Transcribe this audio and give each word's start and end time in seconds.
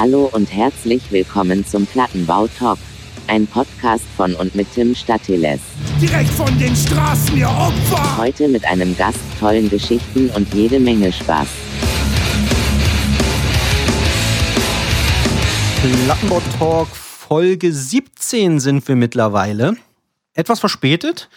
Hallo 0.00 0.30
und 0.32 0.50
herzlich 0.50 1.12
willkommen 1.12 1.66
zum 1.66 1.84
Plattenbau 1.84 2.46
Talk. 2.46 2.78
Ein 3.26 3.46
Podcast 3.46 4.06
von 4.16 4.34
und 4.34 4.54
mit 4.54 4.72
Tim 4.72 4.94
Statiles. 4.94 5.60
Direkt 6.00 6.30
von 6.30 6.58
den 6.58 6.74
Straßen, 6.74 7.36
ihr 7.36 7.50
Opfer! 7.50 8.16
Heute 8.16 8.48
mit 8.48 8.64
einem 8.64 8.96
Gast, 8.96 9.18
tollen 9.38 9.68
Geschichten 9.68 10.30
und 10.30 10.54
jede 10.54 10.80
Menge 10.80 11.12
Spaß. 11.12 11.48
Plattenbau 16.06 16.40
Talk 16.58 16.88
Folge 16.88 17.70
17 17.70 18.58
sind 18.58 18.88
wir 18.88 18.96
mittlerweile. 18.96 19.76
Etwas 20.32 20.60
verspätet. 20.60 21.28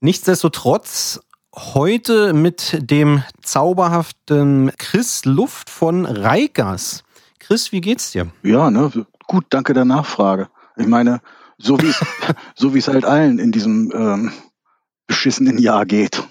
Nichtsdestotrotz 0.00 1.20
heute 1.54 2.32
mit 2.32 2.78
dem 2.80 3.22
zauberhaften 3.42 4.72
Chris 4.76 5.24
Luft 5.24 5.70
von 5.70 6.04
Reikers. 6.04 7.04
Chris, 7.38 7.72
wie 7.72 7.80
geht's 7.80 8.12
dir? 8.12 8.28
Ja, 8.42 8.70
ne, 8.70 8.90
gut, 9.26 9.46
danke 9.50 9.74
der 9.74 9.84
Nachfrage. 9.84 10.48
Ich 10.76 10.86
meine, 10.86 11.20
so 11.58 11.80
wie 11.80 11.88
es 11.88 12.00
so 12.54 12.74
es 12.74 12.88
halt 12.88 13.04
allen 13.04 13.38
in 13.38 13.52
diesem 13.52 13.92
ähm, 13.94 14.32
beschissenen 15.06 15.58
Jahr 15.58 15.86
geht. 15.86 16.22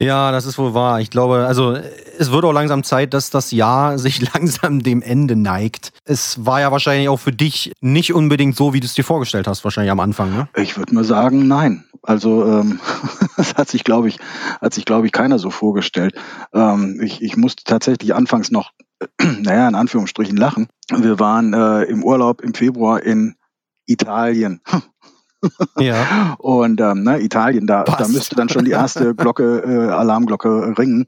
Ja, 0.00 0.30
das 0.30 0.44
ist 0.44 0.58
wohl 0.58 0.74
wahr. 0.74 1.00
Ich 1.00 1.08
glaube, 1.08 1.46
also 1.46 1.72
es 2.18 2.30
wird 2.30 2.44
auch 2.44 2.52
langsam 2.52 2.84
Zeit, 2.84 3.14
dass 3.14 3.30
das 3.30 3.50
Jahr 3.50 3.98
sich 3.98 4.32
langsam 4.34 4.82
dem 4.82 5.02
Ende 5.02 5.36
neigt. 5.36 5.92
Es 6.04 6.44
war 6.44 6.60
ja 6.60 6.70
wahrscheinlich 6.70 7.08
auch 7.08 7.18
für 7.18 7.32
dich 7.32 7.72
nicht 7.80 8.12
unbedingt 8.12 8.56
so, 8.56 8.74
wie 8.74 8.80
du 8.80 8.86
es 8.86 8.94
dir 8.94 9.04
vorgestellt 9.04 9.46
hast, 9.46 9.64
wahrscheinlich 9.64 9.90
am 9.90 10.00
Anfang, 10.00 10.34
ne? 10.34 10.48
Ich 10.56 10.76
würde 10.76 10.94
mal 10.94 11.04
sagen, 11.04 11.48
nein. 11.48 11.84
Also 12.02 12.44
ähm, 12.46 12.78
das 13.36 13.54
hat 13.54 13.68
sich, 13.68 13.84
glaube 13.84 14.08
ich, 14.08 14.18
hat 14.60 14.74
sich, 14.74 14.84
glaube 14.84 15.06
ich, 15.06 15.12
keiner 15.12 15.38
so 15.38 15.50
vorgestellt. 15.50 16.14
Ähm, 16.52 17.00
ich, 17.02 17.22
ich 17.22 17.36
musste 17.36 17.64
tatsächlich 17.64 18.14
anfangs 18.14 18.50
noch, 18.50 18.72
naja, 19.40 19.68
in 19.68 19.74
Anführungsstrichen 19.74 20.36
lachen. 20.36 20.68
Wir 20.90 21.18
waren 21.18 21.52
äh, 21.52 21.82
im 21.84 22.04
Urlaub 22.04 22.40
im 22.40 22.54
Februar 22.54 23.02
in 23.02 23.36
Italien. 23.86 24.60
Ja. 25.78 26.34
Und 26.38 26.80
ähm, 26.80 27.04
ne, 27.04 27.20
Italien, 27.22 27.66
da, 27.66 27.84
da 27.84 28.08
müsste 28.08 28.34
dann 28.34 28.48
schon 28.48 28.64
die 28.64 28.72
erste 28.72 29.14
Glocke, 29.14 29.58
äh, 29.58 29.92
Alarmglocke 29.92 30.76
ringen. 30.76 31.06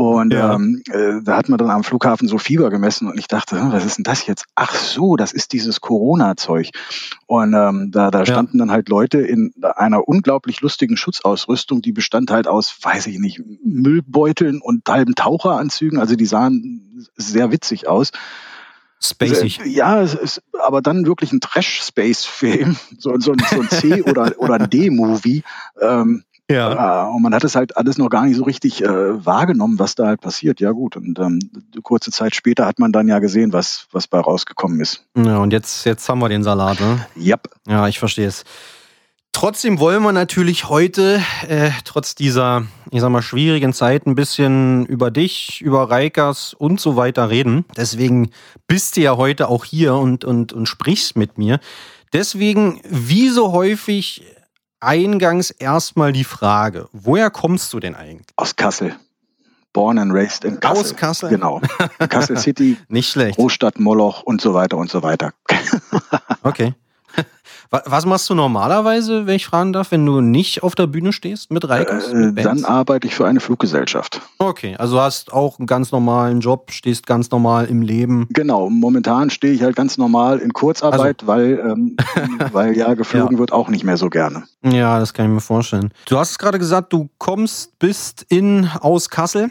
Und 0.00 0.32
Ja. 0.32 0.54
ähm, 0.54 0.82
äh, 0.90 1.20
da 1.22 1.36
hat 1.36 1.50
man 1.50 1.58
dann 1.58 1.68
am 1.68 1.84
Flughafen 1.84 2.26
so 2.26 2.38
Fieber 2.38 2.70
gemessen 2.70 3.06
und 3.06 3.18
ich 3.18 3.26
dachte, 3.26 3.60
hm, 3.60 3.70
was 3.70 3.84
ist 3.84 3.98
denn 3.98 4.04
das 4.04 4.26
jetzt? 4.26 4.46
Ach 4.54 4.74
so, 4.74 5.16
das 5.16 5.32
ist 5.34 5.52
dieses 5.52 5.82
Corona-Zeug. 5.82 6.70
Und 7.26 7.52
ähm, 7.52 7.90
da, 7.92 8.10
da 8.10 8.24
standen 8.24 8.56
dann 8.56 8.70
halt 8.70 8.88
Leute 8.88 9.18
in 9.20 9.52
einer 9.76 10.08
unglaublich 10.08 10.62
lustigen 10.62 10.96
Schutzausrüstung, 10.96 11.82
die 11.82 11.92
bestand 11.92 12.30
halt 12.30 12.48
aus, 12.48 12.74
weiß 12.80 13.08
ich 13.08 13.18
nicht, 13.18 13.42
Müllbeuteln 13.62 14.62
und 14.62 14.88
halben 14.88 15.14
Taucheranzügen. 15.14 15.98
Also 15.98 16.16
die 16.16 16.24
sahen 16.24 17.06
sehr 17.16 17.52
witzig 17.52 17.86
aus. 17.86 18.10
Spacig. 19.02 19.60
Ja, 19.66 20.00
es 20.02 20.14
ist 20.14 20.42
aber 20.62 20.80
dann 20.82 21.04
wirklich 21.06 21.32
ein 21.32 21.40
Trash-Space-Film, 21.40 22.76
so, 22.98 23.18
so, 23.18 23.32
ein- 23.32 23.42
so 23.50 23.60
ein 23.60 23.68
C- 23.68 24.02
oder, 24.02 24.32
oder 24.38 24.54
ein 24.54 24.70
D-Movie. 24.70 25.42
Ähm, 25.80 26.24
Ja. 26.50 27.06
äh, 27.06 27.14
und 27.14 27.22
man 27.22 27.34
hat 27.34 27.44
es 27.44 27.56
halt 27.56 27.76
alles 27.76 27.96
noch 27.96 28.10
gar 28.10 28.26
nicht 28.26 28.36
so 28.36 28.44
richtig 28.44 28.82
äh, 28.82 29.24
wahrgenommen, 29.24 29.78
was 29.78 29.94
da 29.94 30.06
halt 30.06 30.20
passiert. 30.20 30.60
Ja 30.60 30.72
gut, 30.72 30.96
und 30.96 31.18
ähm, 31.18 31.38
kurze 31.82 32.10
Zeit 32.10 32.34
später 32.34 32.66
hat 32.66 32.78
man 32.78 32.92
dann 32.92 33.08
ja 33.08 33.18
gesehen, 33.20 33.52
was, 33.52 33.86
was 33.92 34.06
bei 34.06 34.20
rausgekommen 34.20 34.80
ist. 34.80 35.06
Ja, 35.16 35.38
und 35.38 35.52
jetzt, 35.52 35.86
jetzt 35.86 36.08
haben 36.08 36.18
wir 36.18 36.28
den 36.28 36.42
Salat, 36.42 36.80
ne? 36.80 37.06
Yep. 37.16 37.48
Ja, 37.66 37.88
ich 37.88 37.98
verstehe 37.98 38.26
es. 38.26 38.44
Trotzdem 39.32 39.78
wollen 39.78 40.02
wir 40.02 40.12
natürlich 40.12 40.68
heute, 40.68 41.22
äh, 41.48 41.70
trotz 41.84 42.16
dieser, 42.16 42.64
ich 42.90 43.00
sag 43.00 43.10
mal, 43.10 43.22
schwierigen 43.22 43.72
Zeit, 43.72 44.06
ein 44.06 44.16
bisschen 44.16 44.84
über 44.86 45.12
dich, 45.12 45.60
über 45.60 45.88
Reikers 45.88 46.52
und 46.52 46.80
so 46.80 46.96
weiter 46.96 47.30
reden. 47.30 47.64
Deswegen 47.76 48.30
bist 48.66 48.96
du 48.96 49.02
ja 49.02 49.16
heute 49.16 49.48
auch 49.48 49.64
hier 49.64 49.94
und, 49.94 50.24
und, 50.24 50.52
und 50.52 50.66
sprichst 50.66 51.16
mit 51.16 51.38
mir. 51.38 51.60
Deswegen, 52.12 52.80
wie 52.88 53.28
so 53.28 53.52
häufig, 53.52 54.24
eingangs 54.80 55.50
erstmal 55.50 56.12
die 56.12 56.24
Frage, 56.24 56.88
woher 56.92 57.30
kommst 57.30 57.72
du 57.72 57.80
denn 57.80 57.94
eigentlich? 57.94 58.26
Aus 58.36 58.56
Kassel. 58.56 58.96
Born 59.72 59.98
and 59.98 60.12
raised 60.12 60.44
in 60.44 60.58
Kassel. 60.58 60.80
Aus 60.80 60.96
Kassel? 60.96 61.30
Genau. 61.30 61.60
Kassel 62.08 62.36
City, 62.38 62.76
Nicht 62.88 63.10
schlecht. 63.10 63.36
Großstadt 63.36 63.78
Moloch 63.78 64.22
und 64.22 64.40
so 64.40 64.52
weiter 64.52 64.76
und 64.76 64.90
so 64.90 65.02
weiter. 65.02 65.32
Okay. 66.42 66.74
Wa- 67.70 67.82
Was 67.86 68.04
machst 68.04 68.28
du 68.28 68.34
normalerweise, 68.34 69.26
wenn 69.26 69.36
ich 69.36 69.46
fragen 69.46 69.72
darf, 69.72 69.92
wenn 69.92 70.04
du 70.04 70.20
nicht 70.20 70.62
auf 70.64 70.74
der 70.74 70.86
Bühne 70.88 71.12
stehst 71.12 71.50
mit 71.52 71.68
Reikers? 71.68 72.08
Äh, 72.12 72.32
dann 72.32 72.64
arbeite 72.64 73.06
ich 73.06 73.14
für 73.14 73.26
eine 73.26 73.38
Fluggesellschaft. 73.40 74.20
Okay, 74.38 74.74
also 74.76 75.00
hast 75.00 75.32
auch 75.32 75.58
einen 75.58 75.66
ganz 75.66 75.92
normalen 75.92 76.40
Job, 76.40 76.72
stehst 76.72 77.06
ganz 77.06 77.30
normal 77.30 77.66
im 77.66 77.82
Leben. 77.82 78.26
Genau, 78.30 78.68
momentan 78.68 79.30
stehe 79.30 79.52
ich 79.52 79.62
halt 79.62 79.76
ganz 79.76 79.98
normal 79.98 80.38
in 80.40 80.52
Kurzarbeit, 80.52 81.26
weil, 81.26 81.60
ähm, 81.64 81.96
weil 82.52 82.76
ja 82.76 82.94
geflogen 82.94 83.38
wird 83.38 83.52
auch 83.52 83.68
nicht 83.68 83.84
mehr 83.84 83.96
so 83.96 84.10
gerne. 84.10 84.44
Ja, 84.64 84.98
das 84.98 85.14
kann 85.14 85.26
ich 85.26 85.32
mir 85.32 85.40
vorstellen. 85.40 85.92
Du 86.06 86.18
hast 86.18 86.38
gerade 86.38 86.58
gesagt, 86.58 86.92
du 86.92 87.08
kommst, 87.18 87.78
bist 87.78 88.26
in 88.28 88.68
aus 88.80 89.08
Kassel. 89.10 89.50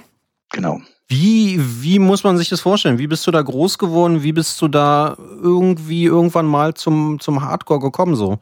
Genau. 0.52 0.82
Wie, 1.12 1.60
wie 1.82 1.98
muss 1.98 2.24
man 2.24 2.38
sich 2.38 2.50
das 2.50 2.62
vorstellen? 2.62 3.00
Wie 3.00 3.08
bist 3.08 3.26
du 3.26 3.32
da 3.32 3.42
groß 3.42 3.80
geworden? 3.80 4.22
Wie 4.22 4.32
bist 4.32 4.62
du 4.62 4.68
da 4.68 5.18
irgendwie 5.42 6.06
irgendwann 6.06 6.46
mal 6.46 6.76
zum, 6.76 7.20
zum 7.20 7.42
Hardcore 7.42 7.80
gekommen? 7.80 8.16
So? 8.16 8.38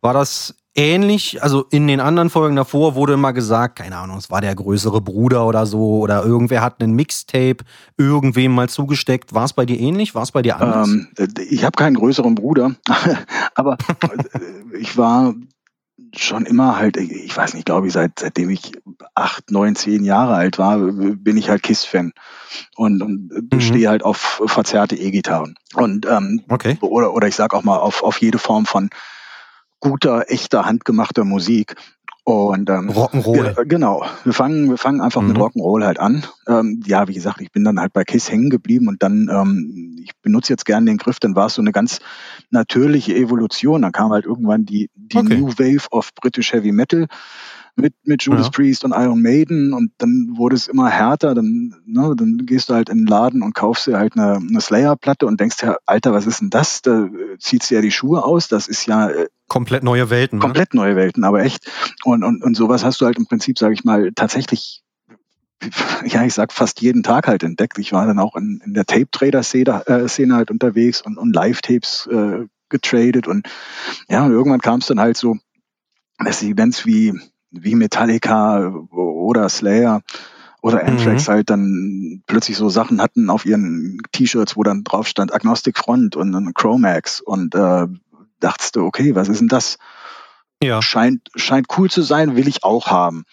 War 0.00 0.12
das 0.12 0.56
ähnlich? 0.74 1.40
Also 1.40 1.66
in 1.70 1.86
den 1.86 2.00
anderen 2.00 2.28
Folgen 2.28 2.56
davor 2.56 2.96
wurde 2.96 3.12
immer 3.12 3.32
gesagt, 3.32 3.78
keine 3.78 3.96
Ahnung, 3.96 4.18
es 4.18 4.28
war 4.28 4.40
der 4.40 4.56
größere 4.56 5.00
Bruder 5.00 5.46
oder 5.46 5.66
so, 5.66 5.98
oder 5.98 6.24
irgendwer 6.24 6.62
hat 6.62 6.82
einen 6.82 6.94
Mixtape 6.94 7.58
irgendwem 7.96 8.56
mal 8.56 8.68
zugesteckt. 8.68 9.32
War 9.32 9.44
es 9.44 9.52
bei 9.52 9.64
dir 9.64 9.78
ähnlich? 9.78 10.14
War 10.16 10.24
es 10.24 10.32
bei 10.32 10.42
dir 10.42 10.60
anders? 10.60 10.88
Ähm, 10.88 11.08
ich 11.48 11.64
habe 11.64 11.76
keinen 11.76 11.94
größeren 11.94 12.34
Bruder, 12.34 12.74
aber 13.54 13.76
äh, 14.02 14.78
ich 14.78 14.96
war 14.96 15.34
schon 16.16 16.46
immer 16.46 16.76
halt, 16.78 16.96
ich 16.96 17.36
weiß 17.36 17.54
nicht, 17.54 17.66
glaube 17.66 17.86
ich, 17.86 17.92
seit, 17.92 18.18
seitdem 18.18 18.50
ich 18.50 18.72
acht, 19.14 19.50
neun, 19.50 19.76
zehn 19.76 20.04
Jahre 20.04 20.34
alt 20.34 20.58
war, 20.58 20.78
bin 20.78 21.36
ich 21.36 21.48
halt 21.48 21.62
KISS-Fan 21.62 22.12
und, 22.76 23.02
und 23.02 23.30
Mhm. 23.52 23.60
stehe 23.60 23.88
halt 23.88 24.02
auf 24.04 24.42
verzerrte 24.46 24.96
E-Gitarren. 24.96 25.54
Und 25.74 26.06
ähm, 26.06 26.42
Okay. 26.48 26.78
oder, 26.80 27.12
oder 27.14 27.28
ich 27.28 27.36
sag 27.36 27.54
auch 27.54 27.62
mal 27.62 27.78
auf, 27.78 28.02
auf 28.02 28.20
jede 28.20 28.38
Form 28.38 28.66
von 28.66 28.90
guter, 29.80 30.24
echter, 30.30 30.66
handgemachter 30.66 31.24
Musik. 31.24 31.74
Und 32.24 32.68
ähm, 32.70 32.90
Rock'n'Roll. 32.90 33.54
Ge- 33.54 33.64
Genau. 33.66 34.04
Wir 34.24 34.32
fangen, 34.34 34.68
wir 34.68 34.76
fangen 34.76 35.00
einfach 35.00 35.22
mit 35.22 35.36
Mhm. 35.36 35.42
Rock'n'Roll 35.42 35.84
halt 35.84 35.98
an. 35.98 36.22
Ähm, 36.46 36.80
ja, 36.86 37.08
wie 37.08 37.14
gesagt, 37.14 37.40
ich 37.40 37.50
bin 37.50 37.64
dann 37.64 37.80
halt 37.80 37.92
bei 37.92 38.04
Kiss 38.04 38.30
hängen 38.30 38.50
geblieben 38.50 38.88
und 38.88 39.02
dann, 39.02 39.28
ähm, 39.32 39.96
ich 40.02 40.12
benutze 40.22 40.52
jetzt 40.52 40.66
gern 40.66 40.86
den 40.86 40.98
Griff, 40.98 41.18
dann 41.18 41.34
war 41.34 41.46
es 41.46 41.54
so 41.54 41.62
eine 41.62 41.72
ganz 41.72 41.98
natürliche 42.50 43.14
Evolution. 43.16 43.82
Dann 43.82 43.92
kam 43.92 44.10
halt 44.12 44.26
irgendwann 44.26 44.64
die, 44.66 44.90
die 44.94 45.16
Okay. 45.16 45.38
New 45.38 45.48
Wave 45.48 45.86
of 45.90 46.10
British 46.14 46.52
Heavy 46.52 46.72
Metal 46.72 47.06
mit, 47.80 47.94
mit 48.04 48.22
Judas 48.22 48.46
Ja. 48.46 48.50
Priest 48.50 48.84
und 48.84 48.92
Iron 48.92 49.22
Maiden 49.22 49.72
und 49.72 49.92
dann 49.98 50.34
wurde 50.36 50.56
es 50.56 50.68
immer 50.68 50.88
härter. 50.88 51.34
Dann, 51.34 51.74
ne, 51.86 52.14
dann 52.16 52.44
gehst 52.46 52.68
du 52.68 52.74
halt 52.74 52.88
in 52.88 52.98
den 52.98 53.06
Laden 53.06 53.42
und 53.42 53.54
kaufst 53.54 53.86
dir 53.86 53.98
halt 53.98 54.16
eine, 54.16 54.36
eine 54.36 54.60
Slayer-Platte 54.60 55.26
und 55.26 55.40
denkst 55.40 55.56
ja, 55.62 55.76
Alter, 55.86 56.12
was 56.12 56.26
ist 56.26 56.40
denn 56.40 56.50
das? 56.50 56.82
Da 56.82 57.06
äh, 57.06 57.38
zieht 57.38 57.68
ja 57.70 57.80
die 57.80 57.90
Schuhe 57.90 58.24
aus. 58.24 58.48
Das 58.48 58.68
ist 58.68 58.86
ja 58.86 59.08
äh, 59.08 59.28
Komplett 59.48 59.82
neue 59.82 60.10
Welten. 60.10 60.38
Ne? 60.38 60.42
komplett 60.42 60.74
neue 60.74 60.94
Welten, 60.94 61.24
aber 61.24 61.42
echt. 61.42 61.68
Und, 62.04 62.22
und, 62.22 62.44
und 62.44 62.56
sowas 62.56 62.84
hast 62.84 63.00
du 63.00 63.06
halt 63.06 63.18
im 63.18 63.26
Prinzip, 63.26 63.58
sage 63.58 63.74
ich 63.74 63.82
mal, 63.84 64.12
tatsächlich, 64.14 64.82
ja, 66.04 66.24
ich 66.24 66.34
sag 66.34 66.52
fast 66.52 66.80
jeden 66.80 67.02
Tag 67.02 67.26
halt 67.26 67.42
entdeckt. 67.42 67.78
Ich 67.78 67.92
war 67.92 68.06
dann 68.06 68.20
auch 68.20 68.36
in, 68.36 68.62
in 68.64 68.74
der 68.74 68.86
Tape-Trader-Szene 68.86 69.82
äh, 69.86 70.32
halt 70.32 70.50
unterwegs 70.50 71.02
und, 71.02 71.18
und 71.18 71.34
Live-Tapes 71.34 72.08
äh, 72.12 72.46
getradet 72.68 73.26
und 73.26 73.48
ja, 74.08 74.24
und 74.24 74.30
irgendwann 74.30 74.60
kam 74.60 74.78
es 74.78 74.86
dann 74.86 75.00
halt 75.00 75.16
so, 75.16 75.36
dass 76.24 76.40
die 76.40 76.54
Bands 76.54 76.86
wie, 76.86 77.12
wie 77.50 77.74
Metallica 77.74 78.68
oder 78.90 79.48
Slayer 79.48 80.02
oder 80.62 80.84
Anthrax 80.84 81.26
Mhm. 81.26 81.32
halt 81.32 81.50
dann 81.50 82.22
plötzlich 82.26 82.56
so 82.56 82.68
Sachen 82.68 83.00
hatten 83.00 83.30
auf 83.30 83.46
ihren 83.46 84.00
T-Shirts, 84.12 84.56
wo 84.56 84.62
dann 84.62 84.84
drauf 84.84 85.06
stand 85.08 85.32
Agnostic 85.34 85.78
Front 85.78 86.16
und 86.16 86.32
dann 86.32 86.52
Chromax 86.54 87.20
und 87.20 87.54
äh, 87.54 87.86
dachtest 88.40 88.76
du, 88.76 88.84
okay, 88.84 89.14
was 89.14 89.28
ist 89.28 89.40
denn 89.40 89.48
das? 89.48 89.78
Ja. 90.62 90.82
Scheint, 90.82 91.28
scheint 91.36 91.68
cool 91.78 91.90
zu 91.90 92.02
sein, 92.02 92.36
will 92.36 92.46
ich 92.46 92.64
auch 92.64 92.88
haben. 92.88 93.24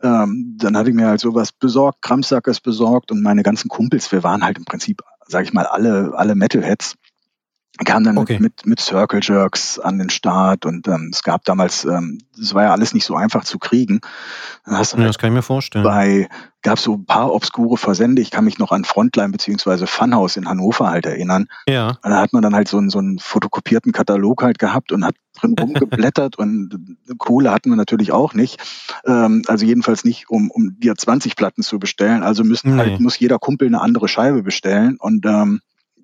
Ähm, 0.00 0.56
dann 0.58 0.76
hatte 0.76 0.90
ich 0.90 0.94
mir 0.94 1.08
halt 1.08 1.20
sowas 1.20 1.50
besorgt, 1.50 2.02
Kramsackers 2.02 2.60
besorgt 2.60 3.10
und 3.10 3.20
meine 3.20 3.42
ganzen 3.42 3.68
Kumpels, 3.68 4.12
wir 4.12 4.22
waren 4.22 4.44
halt 4.44 4.56
im 4.56 4.64
Prinzip, 4.64 5.02
sag 5.26 5.44
ich 5.44 5.52
mal, 5.52 5.66
alle, 5.66 6.12
alle 6.14 6.36
Metalheads. 6.36 6.94
Kamen 7.84 8.04
dann 8.04 8.18
Okay. 8.18 8.38
mit, 8.40 8.66
mit 8.66 8.80
Circle 8.80 9.20
Jerks 9.22 9.78
an 9.78 9.98
den 9.98 10.10
Start 10.10 10.66
und 10.66 10.88
ähm, 10.88 11.10
es 11.12 11.22
gab 11.22 11.44
damals, 11.44 11.84
ähm, 11.84 12.18
das 12.36 12.52
war 12.54 12.64
ja 12.64 12.72
alles 12.72 12.92
nicht 12.94 13.04
so 13.04 13.14
einfach 13.14 13.44
zu 13.44 13.58
kriegen. 13.58 14.00
Ja, 14.66 14.72
halt 14.78 14.92
das 14.92 15.18
kann 15.18 15.30
ich 15.30 15.34
mir 15.34 15.42
vorstellen. 15.42 15.84
bei, 15.84 16.28
gab 16.62 16.78
so 16.78 16.94
ein 16.94 17.06
paar 17.06 17.32
obskure 17.32 17.76
Versende. 17.76 18.20
Ich 18.20 18.30
kann 18.30 18.44
mich 18.44 18.58
noch 18.58 18.72
an 18.72 18.84
Frontline 18.84 19.30
beziehungsweise 19.30 19.86
Funhouse 19.86 20.36
in 20.36 20.48
Hannover 20.48 20.90
halt 20.90 21.06
erinnern. 21.06 21.46
Ja. 21.68 21.98
Und 22.02 22.10
da 22.10 22.20
hat 22.20 22.32
man 22.32 22.42
dann 22.42 22.54
halt 22.54 22.68
so 22.68 22.78
einen, 22.78 22.90
so 22.90 22.98
einen 22.98 23.18
fotokopierten 23.18 23.92
Katalog 23.92 24.42
halt 24.42 24.58
gehabt 24.58 24.90
und 24.92 25.04
hat 25.04 25.14
drin 25.38 25.54
rumgeblättert 25.60 26.36
und 26.36 26.96
Kohle 27.18 27.52
hatten 27.52 27.70
wir 27.70 27.76
natürlich 27.76 28.10
auch 28.12 28.34
nicht. 28.34 28.58
Ähm, 29.06 29.42
also 29.46 29.64
jedenfalls 29.64 30.04
nicht, 30.04 30.28
um, 30.30 30.50
um 30.50 30.78
dir 30.80 30.96
20 30.96 31.36
Platten 31.36 31.62
zu 31.62 31.78
bestellen. 31.78 32.22
Also 32.24 32.42
müssen 32.44 32.74
Nee. 32.74 32.78
halt, 32.82 33.00
muss 33.00 33.18
jeder 33.18 33.38
Kumpel 33.38 33.68
eine 33.68 33.80
andere 33.80 34.08
Scheibe 34.08 34.42
bestellen 34.42 34.96
und 34.98 35.24
ähm, 35.26 35.60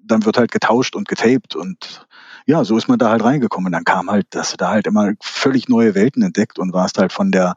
dann 0.06 0.24
wird 0.24 0.36
halt 0.36 0.50
getauscht 0.50 0.96
und 0.96 1.08
getaped 1.08 1.56
und 1.56 2.06
ja, 2.46 2.64
so 2.64 2.76
ist 2.76 2.88
man 2.88 2.98
da 2.98 3.10
halt 3.10 3.24
reingekommen. 3.24 3.66
Und 3.66 3.72
dann 3.72 3.84
kam 3.84 4.10
halt, 4.10 4.26
dass 4.30 4.50
du 4.50 4.56
da 4.56 4.70
halt 4.70 4.86
immer 4.86 5.12
völlig 5.20 5.68
neue 5.68 5.94
Welten 5.94 6.22
entdeckt 6.22 6.58
und 6.58 6.72
warst 6.72 6.98
halt 6.98 7.12
von 7.12 7.30
der, 7.30 7.54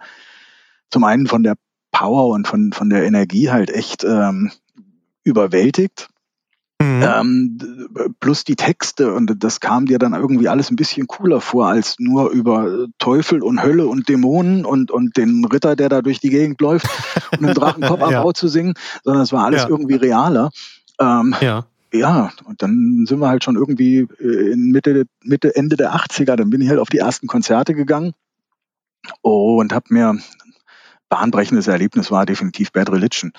zum 0.89 1.03
einen 1.03 1.27
von 1.27 1.43
der 1.43 1.55
Power 1.91 2.33
und 2.33 2.47
von, 2.47 2.71
von 2.73 2.89
der 2.89 3.03
Energie 3.03 3.49
halt 3.49 3.69
echt 3.69 4.03
ähm, 4.03 4.51
überwältigt. 5.23 6.09
Mhm. 6.79 7.03
Ähm, 7.03 8.13
plus 8.19 8.43
die 8.43 8.55
Texte 8.55 9.11
und 9.11 9.43
das 9.43 9.59
kam 9.59 9.87
dir 9.87 9.97
dann 9.97 10.13
irgendwie 10.13 10.47
alles 10.47 10.69
ein 10.69 10.75
bisschen 10.75 11.07
cooler 11.07 11.41
vor 11.41 11.67
als 11.67 11.95
nur 11.97 12.29
über 12.29 12.85
Teufel 12.99 13.41
und 13.41 13.63
Hölle 13.63 13.87
und 13.87 14.07
Dämonen 14.09 14.63
und, 14.63 14.91
und 14.91 15.17
den 15.17 15.43
Ritter, 15.45 15.75
der 15.75 15.89
da 15.89 16.03
durch 16.03 16.19
die 16.19 16.29
Gegend 16.29 16.61
läuft 16.61 16.85
und 17.31 17.47
den 17.47 17.55
Drachenkopf 17.55 18.11
ja. 18.11 18.33
zu 18.35 18.47
singen, 18.47 18.75
sondern 19.03 19.23
es 19.23 19.33
war 19.33 19.45
alles 19.45 19.63
ja. 19.63 19.69
irgendwie 19.69 19.95
realer. 19.95 20.51
Ähm, 20.99 21.35
ja. 21.41 21.65
Ja, 21.93 22.31
und 22.45 22.61
dann 22.61 23.05
sind 23.07 23.19
wir 23.19 23.29
halt 23.29 23.43
schon 23.43 23.55
irgendwie 23.55 24.07
äh, 24.19 24.51
in 24.51 24.71
Mitte, 24.71 25.05
Mitte, 25.23 25.55
Ende 25.55 25.77
der 25.77 25.95
80er, 25.95 26.35
dann 26.35 26.49
bin 26.49 26.61
ich 26.61 26.69
halt 26.69 26.79
auf 26.79 26.89
die 26.89 26.97
ersten 26.97 27.27
Konzerte 27.27 27.73
gegangen 27.73 28.13
und 29.21 29.73
habe 29.73 29.85
mir 29.89 30.17
bahnbrechendes 31.09 31.67
Erlebnis 31.67 32.11
war 32.11 32.25
definitiv 32.25 32.73
Bad 32.73 32.91
Religion. 32.91 33.31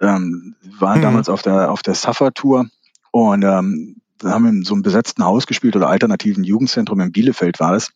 Ähm, 0.00 0.54
war 0.78 0.96
mhm. 0.96 1.02
damals 1.02 1.28
auf 1.28 1.42
der 1.42 1.70
auf 1.70 1.82
der 1.82 1.94
Suffer 1.94 2.32
Tour 2.32 2.68
und 3.10 3.42
ähm, 3.42 3.96
da 4.18 4.30
haben 4.30 4.44
wir 4.44 4.50
in 4.50 4.62
so 4.62 4.74
einem 4.74 4.82
besetzten 4.82 5.24
Haus 5.24 5.46
gespielt 5.46 5.76
oder 5.76 5.88
alternativen 5.88 6.44
Jugendzentrum 6.44 7.00
in 7.00 7.12
Bielefeld 7.12 7.60
war 7.60 7.72
das 7.72 7.90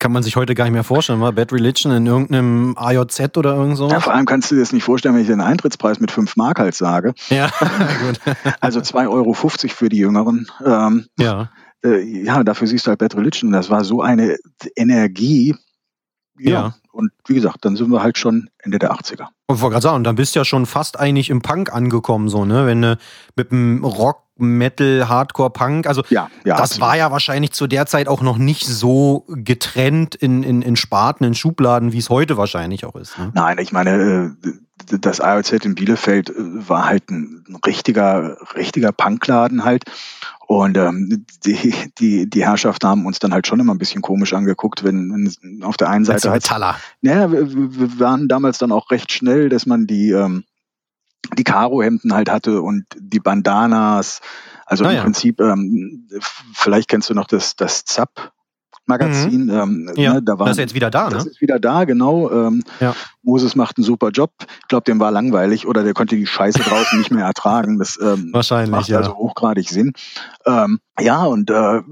kann 0.00 0.12
man 0.12 0.22
sich 0.22 0.34
heute 0.34 0.54
gar 0.54 0.64
nicht 0.64 0.72
mehr 0.72 0.82
vorstellen, 0.82 1.20
war 1.20 1.32
Bad 1.32 1.52
Religion 1.52 1.92
in 1.92 2.06
irgendeinem 2.06 2.74
AJZ 2.76 3.36
oder 3.36 3.54
irgend 3.54 3.76
so? 3.76 3.88
Ja, 3.88 4.00
vor 4.00 4.14
allem 4.14 4.24
kannst 4.24 4.50
du 4.50 4.56
dir 4.56 4.62
das 4.62 4.72
nicht 4.72 4.82
vorstellen, 4.82 5.14
wenn 5.14 5.22
ich 5.22 5.28
den 5.28 5.42
Eintrittspreis 5.42 6.00
mit 6.00 6.10
5 6.10 6.36
Mark 6.36 6.58
halt 6.58 6.74
sage. 6.74 7.14
Ja, 7.28 7.50
gut. 8.06 8.36
also 8.60 8.80
2,50 8.80 9.10
Euro 9.10 9.34
für 9.34 9.88
die 9.88 9.98
Jüngeren. 9.98 10.48
Ähm, 10.64 11.06
ja. 11.18 11.50
Äh, 11.84 12.02
ja, 12.02 12.42
dafür 12.42 12.66
siehst 12.66 12.86
du 12.86 12.88
halt 12.88 12.98
Bad 12.98 13.14
Religion. 13.14 13.52
Das 13.52 13.68
war 13.70 13.84
so 13.84 14.00
eine 14.00 14.38
Energie. 14.74 15.54
Ja. 16.38 16.50
ja. 16.50 16.74
Und 16.92 17.12
wie 17.26 17.34
gesagt, 17.34 17.58
dann 17.64 17.76
sind 17.76 17.90
wir 17.90 18.02
halt 18.02 18.16
schon 18.18 18.48
Ende 18.58 18.78
der 18.78 18.92
80er. 18.92 19.26
Und 19.46 19.60
wollte 19.60 19.74
gerade 19.74 19.82
sagen, 19.82 20.04
dann 20.04 20.16
bist 20.16 20.34
du 20.34 20.40
ja 20.40 20.44
schon 20.44 20.64
fast 20.64 20.98
eigentlich 20.98 21.28
im 21.28 21.42
Punk 21.42 21.72
angekommen, 21.72 22.28
so, 22.28 22.44
ne? 22.44 22.66
Wenn 22.66 22.82
du 22.82 22.98
mit 23.36 23.52
dem 23.52 23.84
Rock 23.84 24.22
Metal, 24.40 25.08
Hardcore, 25.08 25.50
Punk. 25.50 25.86
Also 25.86 26.02
ja, 26.10 26.28
ja, 26.44 26.56
das 26.56 26.72
absolut. 26.72 26.88
war 26.88 26.96
ja 26.96 27.10
wahrscheinlich 27.10 27.52
zu 27.52 27.66
der 27.66 27.86
Zeit 27.86 28.08
auch 28.08 28.22
noch 28.22 28.38
nicht 28.38 28.66
so 28.66 29.24
getrennt 29.28 30.14
in, 30.14 30.42
in, 30.42 30.62
in 30.62 30.76
Sparten, 30.76 31.24
in 31.24 31.34
Schubladen, 31.34 31.92
wie 31.92 31.98
es 31.98 32.10
heute 32.10 32.36
wahrscheinlich 32.36 32.84
auch 32.84 32.96
ist. 32.96 33.18
Ne? 33.18 33.30
Nein, 33.34 33.58
ich 33.58 33.72
meine, 33.72 34.36
äh, 34.44 34.50
das 35.00 35.20
AOZ 35.20 35.52
in 35.64 35.74
Bielefeld 35.74 36.30
äh, 36.30 36.34
war 36.68 36.86
halt 36.86 37.10
ein 37.10 37.44
richtiger, 37.66 38.36
richtiger 38.54 38.92
Punkladen 38.92 39.64
halt. 39.64 39.84
Und 40.46 40.76
ähm, 40.76 41.24
die, 41.44 41.74
die, 41.98 42.28
die 42.28 42.44
Herrschaften 42.44 42.88
haben 42.88 43.06
uns 43.06 43.20
dann 43.20 43.32
halt 43.32 43.46
schon 43.46 43.60
immer 43.60 43.72
ein 43.72 43.78
bisschen 43.78 44.02
komisch 44.02 44.32
angeguckt, 44.32 44.82
wenn, 44.82 45.12
wenn 45.12 45.62
auf 45.62 45.76
der 45.76 45.90
einen 45.90 46.04
Seite. 46.04 46.28
Als 46.30 46.42
Metaller. 46.44 46.76
Naja, 47.02 47.30
wir, 47.30 47.52
wir 47.52 48.00
waren 48.00 48.26
damals 48.26 48.58
dann 48.58 48.72
auch 48.72 48.90
recht 48.90 49.12
schnell, 49.12 49.48
dass 49.48 49.64
man 49.66 49.86
die, 49.86 50.10
ähm, 50.10 50.42
die 51.36 51.44
Karohemden 51.44 52.14
halt 52.14 52.30
hatte 52.30 52.62
und 52.62 52.84
die 52.98 53.20
Bandanas. 53.20 54.20
Also 54.66 54.84
ah, 54.84 54.92
im. 54.92 55.02
Prinzip, 55.02 55.40
ähm, 55.40 56.08
vielleicht 56.54 56.88
kennst 56.88 57.10
du 57.10 57.14
noch 57.14 57.26
das, 57.26 57.56
das 57.56 57.84
Zap. 57.84 58.32
Magazin, 58.86 59.44
mhm. 59.44 59.50
ähm, 59.50 59.92
ja, 59.94 60.14
ne, 60.14 60.22
da 60.22 60.38
war, 60.38 60.46
das 60.46 60.56
ist 60.56 60.60
jetzt 60.60 60.74
wieder 60.74 60.90
da, 60.90 61.04
ne? 61.04 61.14
Das 61.14 61.26
ist 61.26 61.40
wieder 61.40 61.60
da, 61.60 61.84
genau. 61.84 62.30
Ähm, 62.30 62.64
ja. 62.80 62.94
Moses 63.22 63.54
macht 63.54 63.78
einen 63.78 63.84
super 63.84 64.10
Job. 64.10 64.32
Ich 64.62 64.68
glaube, 64.68 64.82
dem 64.84 64.98
war 64.98 65.12
langweilig 65.12 65.68
oder 65.68 65.84
der 65.84 65.94
konnte 65.94 66.16
die 66.16 66.26
Scheiße 66.26 66.58
draußen 66.58 66.98
nicht 66.98 67.12
mehr 67.12 67.24
ertragen. 67.24 67.78
Das 67.78 67.98
ähm, 68.02 68.30
Wahrscheinlich, 68.32 68.70
macht 68.70 68.88
ja. 68.88 68.98
also 68.98 69.14
hochgradig 69.14 69.68
Sinn. 69.68 69.92
Ähm, 70.44 70.80
ja, 70.98 71.22
und 71.24 71.50
äh, 71.50 71.82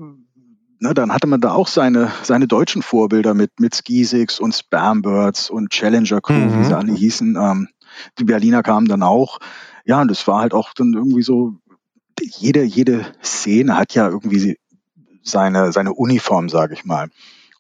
ne, 0.81 0.95
dann 0.95 1.13
hatte 1.13 1.29
man 1.29 1.41
da 1.41 1.53
auch 1.53 1.69
seine, 1.69 2.11
seine 2.23 2.49
deutschen 2.49 2.83
Vorbilder 2.83 3.33
mit, 3.33 3.61
mit 3.61 3.75
Skisix 3.75 4.41
und 4.41 4.55
Spambirds 4.55 5.51
und 5.51 5.71
Challenger 5.71 6.21
Crew, 6.21 6.35
mhm. 6.35 6.61
wie 6.61 6.65
sie 6.65 6.77
alle 6.77 6.93
hießen. 6.93 7.37
Ähm, 7.37 7.69
die 8.19 8.25
Berliner 8.25 8.63
kamen 8.63 8.87
dann 8.89 9.03
auch. 9.03 9.39
Ja, 9.85 10.01
und 10.01 10.11
es 10.11 10.27
war 10.27 10.41
halt 10.41 10.55
auch 10.55 10.73
dann 10.75 10.93
irgendwie 10.93 11.23
so, 11.23 11.55
jede, 12.21 12.63
jede 12.63 13.07
Szene 13.23 13.77
hat 13.77 13.95
ja 13.95 14.09
irgendwie 14.09 14.59
seine, 15.23 15.73
seine 15.73 15.93
Uniform, 15.93 16.49
sage 16.49 16.75
ich 16.75 16.85
mal. 16.85 17.09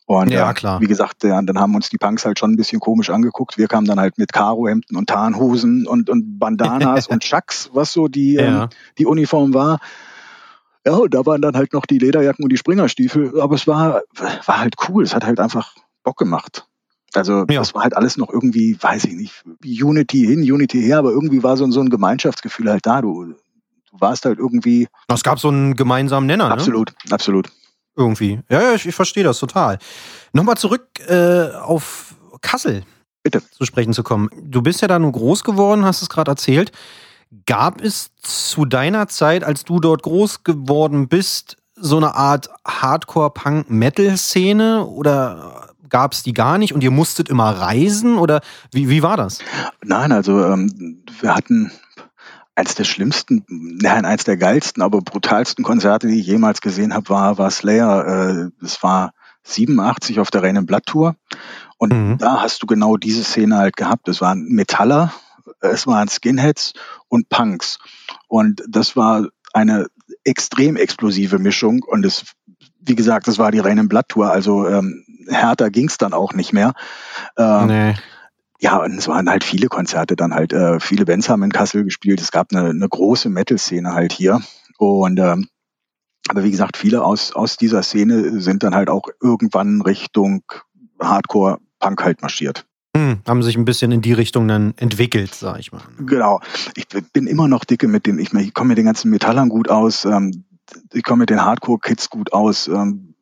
Und 0.06 0.30
ja, 0.30 0.50
äh, 0.50 0.54
klar. 0.54 0.80
wie 0.80 0.86
gesagt, 0.86 1.22
dann 1.22 1.58
haben 1.58 1.74
uns 1.74 1.90
die 1.90 1.98
Punks 1.98 2.24
halt 2.24 2.38
schon 2.38 2.52
ein 2.52 2.56
bisschen 2.56 2.80
komisch 2.80 3.10
angeguckt. 3.10 3.58
Wir 3.58 3.68
kamen 3.68 3.86
dann 3.86 4.00
halt 4.00 4.16
mit 4.16 4.32
Karohemden 4.32 4.96
und 4.96 5.08
Tarnhosen 5.10 5.86
und, 5.86 6.08
und 6.08 6.38
Bandanas 6.38 7.06
und 7.08 7.22
Chucks, 7.22 7.68
was 7.74 7.92
so 7.92 8.08
die, 8.08 8.34
ja. 8.34 8.64
ähm, 8.64 8.68
die 8.96 9.04
Uniform 9.04 9.52
war. 9.52 9.80
Ja, 10.86 10.94
und 10.94 11.12
da 11.12 11.26
waren 11.26 11.42
dann 11.42 11.56
halt 11.56 11.74
noch 11.74 11.84
die 11.84 11.98
Lederjacken 11.98 12.42
und 12.42 12.48
die 12.50 12.56
Springerstiefel. 12.56 13.38
Aber 13.38 13.54
es 13.54 13.66
war, 13.66 14.00
war 14.46 14.58
halt 14.58 14.76
cool. 14.88 15.02
Es 15.02 15.14
hat 15.14 15.26
halt 15.26 15.40
einfach 15.40 15.74
Bock 16.02 16.16
gemacht. 16.16 16.66
Also 17.14 17.44
ja. 17.48 17.60
das 17.60 17.74
war 17.74 17.82
halt 17.82 17.96
alles 17.96 18.16
noch 18.16 18.30
irgendwie, 18.30 18.76
weiß 18.80 19.04
ich 19.04 19.14
nicht, 19.14 19.44
Unity 19.64 20.26
hin, 20.26 20.40
Unity 20.40 20.82
her, 20.82 20.98
aber 20.98 21.10
irgendwie 21.10 21.42
war 21.42 21.56
so, 21.56 21.68
so 21.70 21.80
ein 21.80 21.88
Gemeinschaftsgefühl 21.88 22.70
halt 22.70 22.86
da. 22.86 23.00
Du, 23.00 23.24
du 23.24 23.34
warst 23.92 24.24
halt 24.24 24.38
irgendwie. 24.38 24.88
Es 25.08 25.22
gab 25.22 25.40
so 25.40 25.48
einen 25.48 25.74
gemeinsamen 25.74 26.26
Nenner, 26.26 26.50
Absolut, 26.50 26.92
ne? 27.06 27.12
absolut. 27.12 27.50
Irgendwie. 27.96 28.40
Ja, 28.48 28.62
ja, 28.62 28.74
ich, 28.74 28.86
ich 28.86 28.94
verstehe 28.94 29.24
das 29.24 29.40
total. 29.40 29.78
Nochmal 30.32 30.56
zurück 30.56 30.86
äh, 31.08 31.50
auf 31.56 32.14
Kassel 32.40 32.84
Bitte. 33.24 33.42
zu 33.50 33.64
sprechen 33.64 33.92
zu 33.92 34.04
kommen. 34.04 34.30
Du 34.40 34.62
bist 34.62 34.80
ja 34.82 34.88
da 34.88 35.00
nur 35.00 35.12
groß 35.12 35.44
geworden, 35.44 35.84
hast 35.84 36.02
es 36.02 36.08
gerade 36.08 36.30
erzählt. 36.30 36.72
Gab 37.44 37.82
es 37.82 38.10
zu 38.22 38.64
deiner 38.64 39.08
Zeit, 39.08 39.44
als 39.44 39.64
du 39.64 39.80
dort 39.80 40.02
groß 40.02 40.44
geworden 40.44 41.08
bist, 41.08 41.56
so 41.74 41.96
eine 41.96 42.14
Art 42.14 42.48
Hardcore-Punk-Metal-Szene 42.66 44.86
oder 44.86 45.70
gab 45.88 46.12
es 46.12 46.22
die 46.22 46.32
gar 46.32 46.58
nicht 46.58 46.72
und 46.72 46.82
ihr 46.82 46.90
musstet 46.90 47.28
immer 47.28 47.50
reisen 47.50 48.18
oder 48.18 48.40
wie, 48.72 48.88
wie 48.88 49.02
war 49.02 49.16
das? 49.16 49.38
Nein, 49.84 50.12
also 50.12 50.44
ähm, 50.44 51.04
wir 51.20 51.34
hatten 51.34 51.70
eins 52.58 52.74
der 52.74 52.84
schlimmsten, 52.84 53.44
nein, 53.48 54.04
eins 54.04 54.24
der 54.24 54.36
geilsten, 54.36 54.82
aber 54.82 55.00
brutalsten 55.00 55.64
Konzerte, 55.64 56.08
die 56.08 56.20
ich 56.20 56.26
jemals 56.26 56.60
gesehen 56.60 56.92
habe, 56.92 57.08
war, 57.08 57.38
war 57.38 57.50
Slayer. 57.50 58.06
Äh, 58.06 58.50
das 58.60 58.82
war 58.82 59.12
87 59.44 60.18
auf 60.18 60.30
der 60.30 60.42
Reinen 60.42 60.66
Blatt 60.66 60.86
Tour. 60.86 61.14
Und 61.78 61.92
mhm. 61.92 62.18
da 62.18 62.42
hast 62.42 62.62
du 62.62 62.66
genau 62.66 62.96
diese 62.96 63.22
Szene 63.22 63.56
halt 63.56 63.76
gehabt. 63.76 64.08
Es 64.08 64.20
waren 64.20 64.44
Metaller, 64.48 65.12
es 65.60 65.86
waren 65.86 66.08
Skinheads 66.08 66.72
und 67.08 67.28
Punks. 67.28 67.78
Und 68.26 68.62
das 68.68 68.96
war 68.96 69.28
eine 69.52 69.86
extrem 70.24 70.76
explosive 70.76 71.38
Mischung. 71.38 71.82
Und 71.86 72.04
es, 72.04 72.24
wie 72.80 72.96
gesagt, 72.96 73.28
das 73.28 73.38
war 73.38 73.52
die 73.52 73.60
Reinen 73.60 73.88
Blatt 73.88 74.08
Tour. 74.08 74.30
Also 74.30 74.66
ähm, 74.66 75.04
härter 75.28 75.70
ging 75.70 75.88
es 75.88 75.98
dann 75.98 76.12
auch 76.12 76.32
nicht 76.32 76.52
mehr. 76.52 76.72
Ähm, 77.36 77.66
nee. 77.66 77.94
Ja, 78.60 78.78
und 78.78 78.98
es 78.98 79.06
waren 79.06 79.30
halt 79.30 79.44
viele 79.44 79.68
Konzerte 79.68 80.16
dann 80.16 80.34
halt. 80.34 80.52
Äh, 80.52 80.80
viele 80.80 81.04
Bands 81.04 81.28
haben 81.28 81.44
in 81.44 81.52
Kassel 81.52 81.84
gespielt. 81.84 82.20
Es 82.20 82.32
gab 82.32 82.52
eine, 82.52 82.70
eine 82.70 82.88
große 82.88 83.28
Metal-Szene 83.28 83.94
halt 83.94 84.12
hier. 84.12 84.40
Und 84.78 85.20
ähm, 85.20 85.48
aber 86.28 86.44
wie 86.44 86.50
gesagt, 86.50 86.76
viele 86.76 87.04
aus, 87.04 87.32
aus 87.32 87.56
dieser 87.56 87.82
Szene 87.82 88.40
sind 88.40 88.62
dann 88.62 88.74
halt 88.74 88.90
auch 88.90 89.08
irgendwann 89.22 89.80
Richtung 89.80 90.42
Hardcore-Punk 91.00 92.02
halt 92.04 92.20
marschiert. 92.20 92.66
Hm, 92.96 93.20
haben 93.26 93.42
sich 93.42 93.56
ein 93.56 93.64
bisschen 93.64 93.92
in 93.92 94.02
die 94.02 94.12
Richtung 94.12 94.48
dann 94.48 94.74
entwickelt, 94.76 95.34
sag 95.34 95.58
ich 95.58 95.72
mal. 95.72 95.82
Genau. 95.98 96.40
Ich 96.74 96.86
bin 96.88 97.26
immer 97.26 97.48
noch 97.48 97.64
dicke 97.64 97.88
mit 97.88 98.06
den, 98.06 98.18
ich, 98.18 98.32
ich 98.34 98.54
komme 98.54 98.68
mit 98.68 98.78
den 98.78 98.86
ganzen 98.86 99.10
Metallern 99.10 99.48
gut 99.48 99.70
aus, 99.70 100.04
ähm, 100.04 100.44
ich 100.92 101.02
komme 101.02 101.20
mit 101.20 101.30
den 101.30 101.42
Hardcore-Kids 101.42 102.10
gut 102.10 102.32
aus. 102.32 102.68
Ähm, 102.68 103.14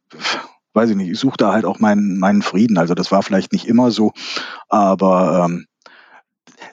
weiß 0.76 0.90
ich 0.90 0.97
nicht, 0.97 1.11
ich 1.11 1.18
suche 1.18 1.38
da 1.38 1.52
halt 1.52 1.64
auch 1.64 1.80
meinen, 1.80 2.18
meinen 2.18 2.42
Frieden. 2.42 2.78
Also 2.78 2.95
das 2.95 3.11
war 3.11 3.23
vielleicht 3.23 3.52
nicht 3.52 3.66
immer 3.66 3.90
so, 3.90 4.12
aber 4.68 5.47
ähm, 5.47 5.66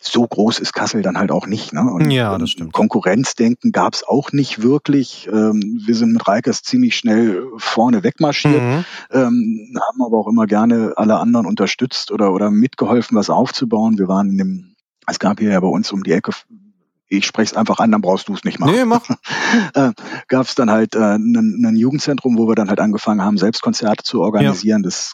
so 0.01 0.27
groß 0.27 0.59
ist 0.59 0.73
Kassel 0.73 1.01
dann 1.01 1.17
halt 1.17 1.31
auch 1.31 1.47
nicht. 1.47 1.73
Ne? 1.73 1.81
Und, 1.81 2.11
ja, 2.11 2.37
das 2.37 2.51
stimmt. 2.51 2.73
Konkurrenzdenken 2.73 3.71
gab 3.71 3.93
es 3.93 4.03
auch 4.03 4.31
nicht 4.31 4.61
wirklich. 4.61 5.27
Ähm, 5.31 5.81
wir 5.85 5.95
sind 5.95 6.13
mit 6.13 6.27
Reikers 6.27 6.61
ziemlich 6.61 6.95
schnell 6.95 7.43
vorne 7.57 8.03
wegmarschiert, 8.03 8.61
mhm. 8.61 8.85
ähm, 9.11 9.77
haben 9.89 10.03
aber 10.05 10.17
auch 10.17 10.27
immer 10.27 10.45
gerne 10.45 10.93
alle 10.95 11.17
anderen 11.17 11.45
unterstützt 11.45 12.11
oder, 12.11 12.33
oder 12.33 12.51
mitgeholfen, 12.51 13.17
was 13.17 13.29
aufzubauen. 13.29 13.97
Wir 13.97 14.07
waren 14.07 14.29
in 14.29 14.37
dem, 14.37 14.75
es 15.07 15.19
gab 15.19 15.39
hier 15.39 15.51
ja 15.51 15.59
bei 15.59 15.67
uns 15.67 15.91
um 15.91 16.03
die 16.03 16.11
Ecke 16.11 16.31
ich 17.17 17.25
spreche 17.25 17.51
es 17.51 17.57
einfach 17.57 17.79
an, 17.79 17.91
dann 17.91 18.01
brauchst 18.01 18.27
du 18.27 18.33
es 18.33 18.43
nicht 18.43 18.59
machen. 18.59 18.75
Nee, 18.75 18.85
mach. 18.85 19.07
äh, 19.73 19.91
Gab 20.27 20.45
es 20.45 20.55
dann 20.55 20.69
halt 20.69 20.95
äh, 20.95 21.15
ein 21.15 21.75
Jugendzentrum, 21.75 22.37
wo 22.37 22.47
wir 22.47 22.55
dann 22.55 22.69
halt 22.69 22.79
angefangen 22.79 23.21
haben, 23.21 23.37
Selbstkonzerte 23.37 24.03
zu 24.03 24.21
organisieren. 24.21 24.81
Ja. 24.81 24.87
Das 24.87 25.13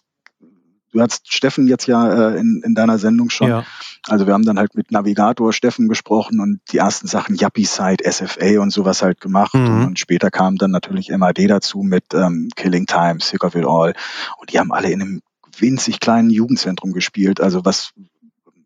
du 0.92 1.02
hast 1.02 1.32
Steffen 1.32 1.68
jetzt 1.68 1.88
ja 1.88 2.32
äh, 2.32 2.40
in, 2.40 2.62
in 2.66 2.76
deiner 2.76 2.98
Sendung 2.98 3.30
schon. 3.30 3.50
Ja. 3.50 3.64
Also 4.08 4.26
wir 4.26 4.34
haben 4.34 4.46
dann 4.46 4.58
halt 4.58 4.76
mit 4.76 4.92
Navigator 4.92 5.54
Steffen 5.54 5.88
gesprochen 5.88 6.40
und 6.40 6.62
die 6.72 6.78
ersten 6.78 7.08
Sachen 7.08 7.36
Yuppie 7.36 7.66
Side, 7.66 8.10
SFA 8.10 8.60
und 8.60 8.72
sowas 8.72 9.02
halt 9.02 9.22
gemacht. 9.22 9.54
Mhm. 9.54 9.88
Und 9.88 10.00
später 10.00 10.32
kam 10.32 10.58
dann 10.58 10.72
natürlich 10.72 11.10
MAD 11.10 11.50
dazu 11.50 11.80
mit 11.84 12.06
ähm, 12.14 12.50
Killing 12.56 12.86
Time, 12.86 13.18
Sick 13.20 13.44
of 13.44 13.56
It 13.56 13.66
All. 13.66 13.94
Und 14.40 14.52
die 14.52 14.60
haben 14.60 14.72
alle 14.72 14.92
in 14.92 15.02
einem 15.02 15.22
winzig 15.58 16.00
kleinen 16.00 16.30
Jugendzentrum 16.30 16.94
gespielt. 16.94 17.42
Also 17.42 17.66
was, 17.66 17.92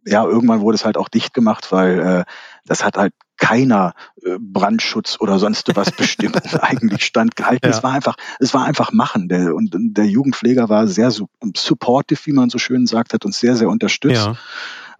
ja, 0.05 0.23
irgendwann 0.23 0.61
wurde 0.61 0.75
es 0.75 0.85
halt 0.85 0.97
auch 0.97 1.09
dicht 1.09 1.33
gemacht, 1.33 1.71
weil 1.71 1.99
äh, 1.99 2.23
das 2.65 2.85
hat 2.85 2.97
halt 2.97 3.13
keiner 3.37 3.93
äh, 4.23 4.37
Brandschutz 4.39 5.17
oder 5.19 5.39
sonst 5.39 5.75
was 5.75 5.91
bestimmt 5.91 6.41
eigentlich 6.63 7.05
standgehalten. 7.05 7.69
Ja. 7.69 7.77
Es 7.77 7.83
war 7.83 7.91
einfach, 7.91 8.15
es 8.39 8.53
war 8.53 8.65
einfach 8.65 8.91
machen. 8.91 9.27
Der, 9.27 9.55
und 9.55 9.71
der 9.73 10.05
Jugendpfleger 10.05 10.69
war 10.69 10.87
sehr 10.87 11.11
supportive, 11.11 12.19
wie 12.25 12.33
man 12.33 12.49
so 12.49 12.57
schön 12.57 12.85
sagt, 12.87 13.13
hat 13.13 13.25
uns 13.25 13.39
sehr, 13.39 13.55
sehr 13.55 13.69
unterstützt. 13.69 14.29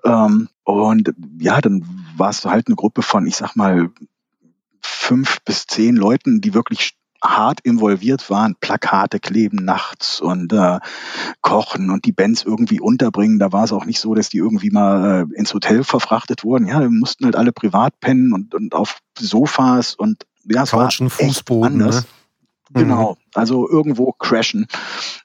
Ja. 0.04 0.25
Ähm, 0.25 0.50
und 0.63 1.13
ja, 1.40 1.62
dann 1.62 1.86
war 2.18 2.30
es 2.30 2.46
halt 2.46 2.68
eine 2.68 2.75
Gruppe 2.75 3.02
von, 3.02 3.25
ich 3.25 3.36
sag 3.36 3.56
mal, 3.56 3.90
fünf 4.82 5.42
bis 5.46 5.66
zehn 5.66 5.96
Leuten, 5.96 6.42
die 6.42 6.54
wirklich 6.54 6.98
hart 7.24 7.62
involviert 7.62 8.30
waren, 8.30 8.56
Plakate 8.60 9.20
kleben 9.20 9.63
nachts 9.63 10.20
und 10.20 10.51
äh, 10.53 10.80
kochen 11.42 11.89
und 11.89 12.06
die 12.06 12.12
Bands 12.12 12.44
irgendwie 12.44 12.82
unterbringen. 12.82 13.39
Da 13.39 13.51
war 13.51 13.63
es 13.63 13.72
auch 13.72 13.86
nicht 13.86 14.00
so, 14.00 14.13
dass 14.13 14.30
die 14.30 14.38
irgendwie 14.38 14.72
mal 14.72 15.27
äh, 15.32 15.38
ins 15.38 15.53
Hotel 15.53 15.84
verfrachtet 15.84 16.44
wurden. 16.44 16.68
Ja, 16.68 16.82
wir 16.82 16.89
mussten 16.89 17.25
halt 17.25 17.36
alle 17.36 17.53
privat 17.53 18.00
pennen 18.00 18.34
und, 18.34 18.53
und 18.53 18.75
auf 18.75 19.00
Sofas 19.18 19.96
und 19.96 20.25
ja, 20.46 20.63
es 20.63 20.72
Couchen, 20.72 21.06
war 21.06 21.10
Fußboden. 21.10 21.77
Ne? 21.77 22.03
Genau, 22.72 23.12
mhm. 23.13 23.18
also 23.34 23.70
irgendwo 23.70 24.12
crashen. 24.12 24.68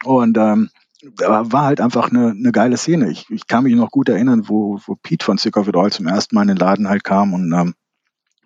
Und 0.05 0.38
ähm, 0.38 0.71
war 1.17 1.62
halt 1.62 1.81
einfach 1.81 2.11
eine, 2.11 2.31
eine 2.31 2.52
geile 2.52 2.76
Szene. 2.76 3.11
Ich, 3.11 3.28
ich 3.31 3.47
kann 3.47 3.64
mich 3.64 3.75
noch 3.75 3.90
gut 3.90 4.09
erinnern, 4.09 4.49
wo, 4.49 4.81
wo 4.87 4.95
Pete 4.97 5.25
von 5.25 5.38
Sick 5.38 5.57
of 5.57 5.69
It 5.69 5.76
All 5.76 5.90
zum 5.90 6.07
ersten 6.07 6.35
Mal 6.35 6.43
in 6.43 6.49
den 6.49 6.57
Laden 6.57 6.88
halt 6.88 7.05
kam 7.05 7.33
und 7.33 7.52
ähm, 7.52 7.75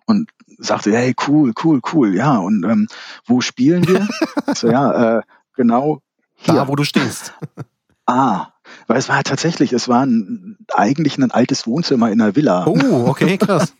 und 0.05 0.31
sagte, 0.57 0.91
hey, 0.91 1.15
cool, 1.27 1.53
cool, 1.63 1.81
cool, 1.93 2.15
ja, 2.15 2.37
und 2.37 2.63
ähm, 2.63 2.87
wo 3.25 3.41
spielen 3.41 3.87
wir? 3.87 4.07
so, 4.55 4.69
ja, 4.69 5.17
äh, 5.17 5.21
genau 5.55 6.01
hier. 6.35 6.55
Da, 6.55 6.67
wo 6.67 6.75
du 6.75 6.83
stehst. 6.83 7.33
Ah, 8.05 8.47
weil 8.87 8.97
es 8.97 9.07
war 9.07 9.23
tatsächlich, 9.23 9.71
es 9.71 9.87
war 9.87 10.05
ein, 10.05 10.57
eigentlich 10.73 11.17
ein 11.17 11.31
altes 11.31 11.65
Wohnzimmer 11.65 12.11
in 12.11 12.19
einer 12.19 12.35
Villa. 12.35 12.65
Oh, 12.67 13.05
okay, 13.07 13.37
krass. 13.39 13.73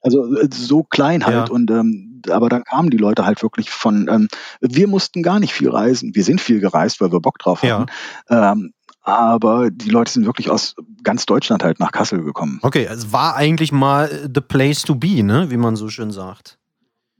Also 0.00 0.32
äh, 0.36 0.48
so 0.52 0.84
klein 0.84 1.26
halt 1.26 1.48
ja. 1.48 1.52
und 1.52 1.68
ähm, 1.72 2.22
aber 2.30 2.48
dann 2.48 2.62
kamen 2.62 2.90
die 2.90 2.96
Leute 2.98 3.26
halt 3.26 3.42
wirklich 3.42 3.70
von 3.70 4.08
ähm, 4.08 4.28
wir 4.60 4.86
mussten 4.86 5.24
gar 5.24 5.40
nicht 5.40 5.52
viel 5.52 5.68
reisen 5.68 6.14
wir 6.14 6.22
sind 6.22 6.40
viel 6.40 6.60
gereist 6.60 7.00
weil 7.00 7.12
wir 7.12 7.20
Bock 7.20 7.38
drauf 7.38 7.62
hatten 7.62 7.86
ja. 8.30 8.52
ähm, 8.52 8.72
aber 9.06 9.70
die 9.70 9.88
Leute 9.88 10.10
sind 10.10 10.26
wirklich 10.26 10.50
aus 10.50 10.74
ganz 11.04 11.26
Deutschland 11.26 11.62
halt 11.62 11.78
nach 11.78 11.92
Kassel 11.92 12.24
gekommen. 12.24 12.58
Okay, 12.62 12.88
es 12.90 13.12
war 13.12 13.36
eigentlich 13.36 13.70
mal 13.70 14.28
the 14.34 14.40
place 14.40 14.82
to 14.82 14.96
be, 14.96 15.22
ne, 15.22 15.48
wie 15.48 15.56
man 15.56 15.76
so 15.76 15.88
schön 15.88 16.10
sagt. 16.10 16.58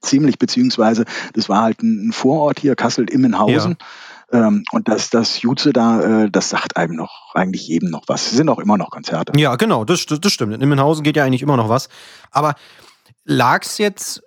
Ziemlich, 0.03 0.39
beziehungsweise 0.39 1.05
das 1.35 1.49
war 1.49 1.63
halt 1.63 1.83
ein 1.83 2.11
Vorort 2.13 2.59
hier, 2.59 2.75
Kassel-Immenhausen. 2.75 3.77
Ja. 4.33 4.49
Ähm, 4.49 4.65
und 4.73 4.89
das, 4.89 5.11
das 5.11 5.41
Jutze 5.43 5.73
da, 5.73 6.25
äh, 6.25 6.31
das 6.31 6.49
sagt 6.49 6.77
einem 6.77 6.97
noch, 6.97 7.33
eigentlich 7.35 7.69
jedem 7.69 7.91
noch 7.91 8.03
was. 8.09 8.27
Es 8.27 8.37
sind 8.37 8.49
auch 8.49 8.59
immer 8.59 8.77
noch 8.77 8.91
Konzerte. 8.91 9.33
Ja, 9.39 9.55
genau, 9.55 9.85
das, 9.85 10.07
das 10.07 10.33
stimmt. 10.33 10.55
In 10.55 10.61
Immenhausen 10.61 11.05
geht 11.05 11.17
ja 11.17 11.25
eigentlich 11.25 11.43
immer 11.43 11.57
noch 11.57 11.69
was. 11.69 11.89
Aber 12.33 12.57
lag 13.25 13.63
es 13.63 13.79
jetzt 13.79 14.25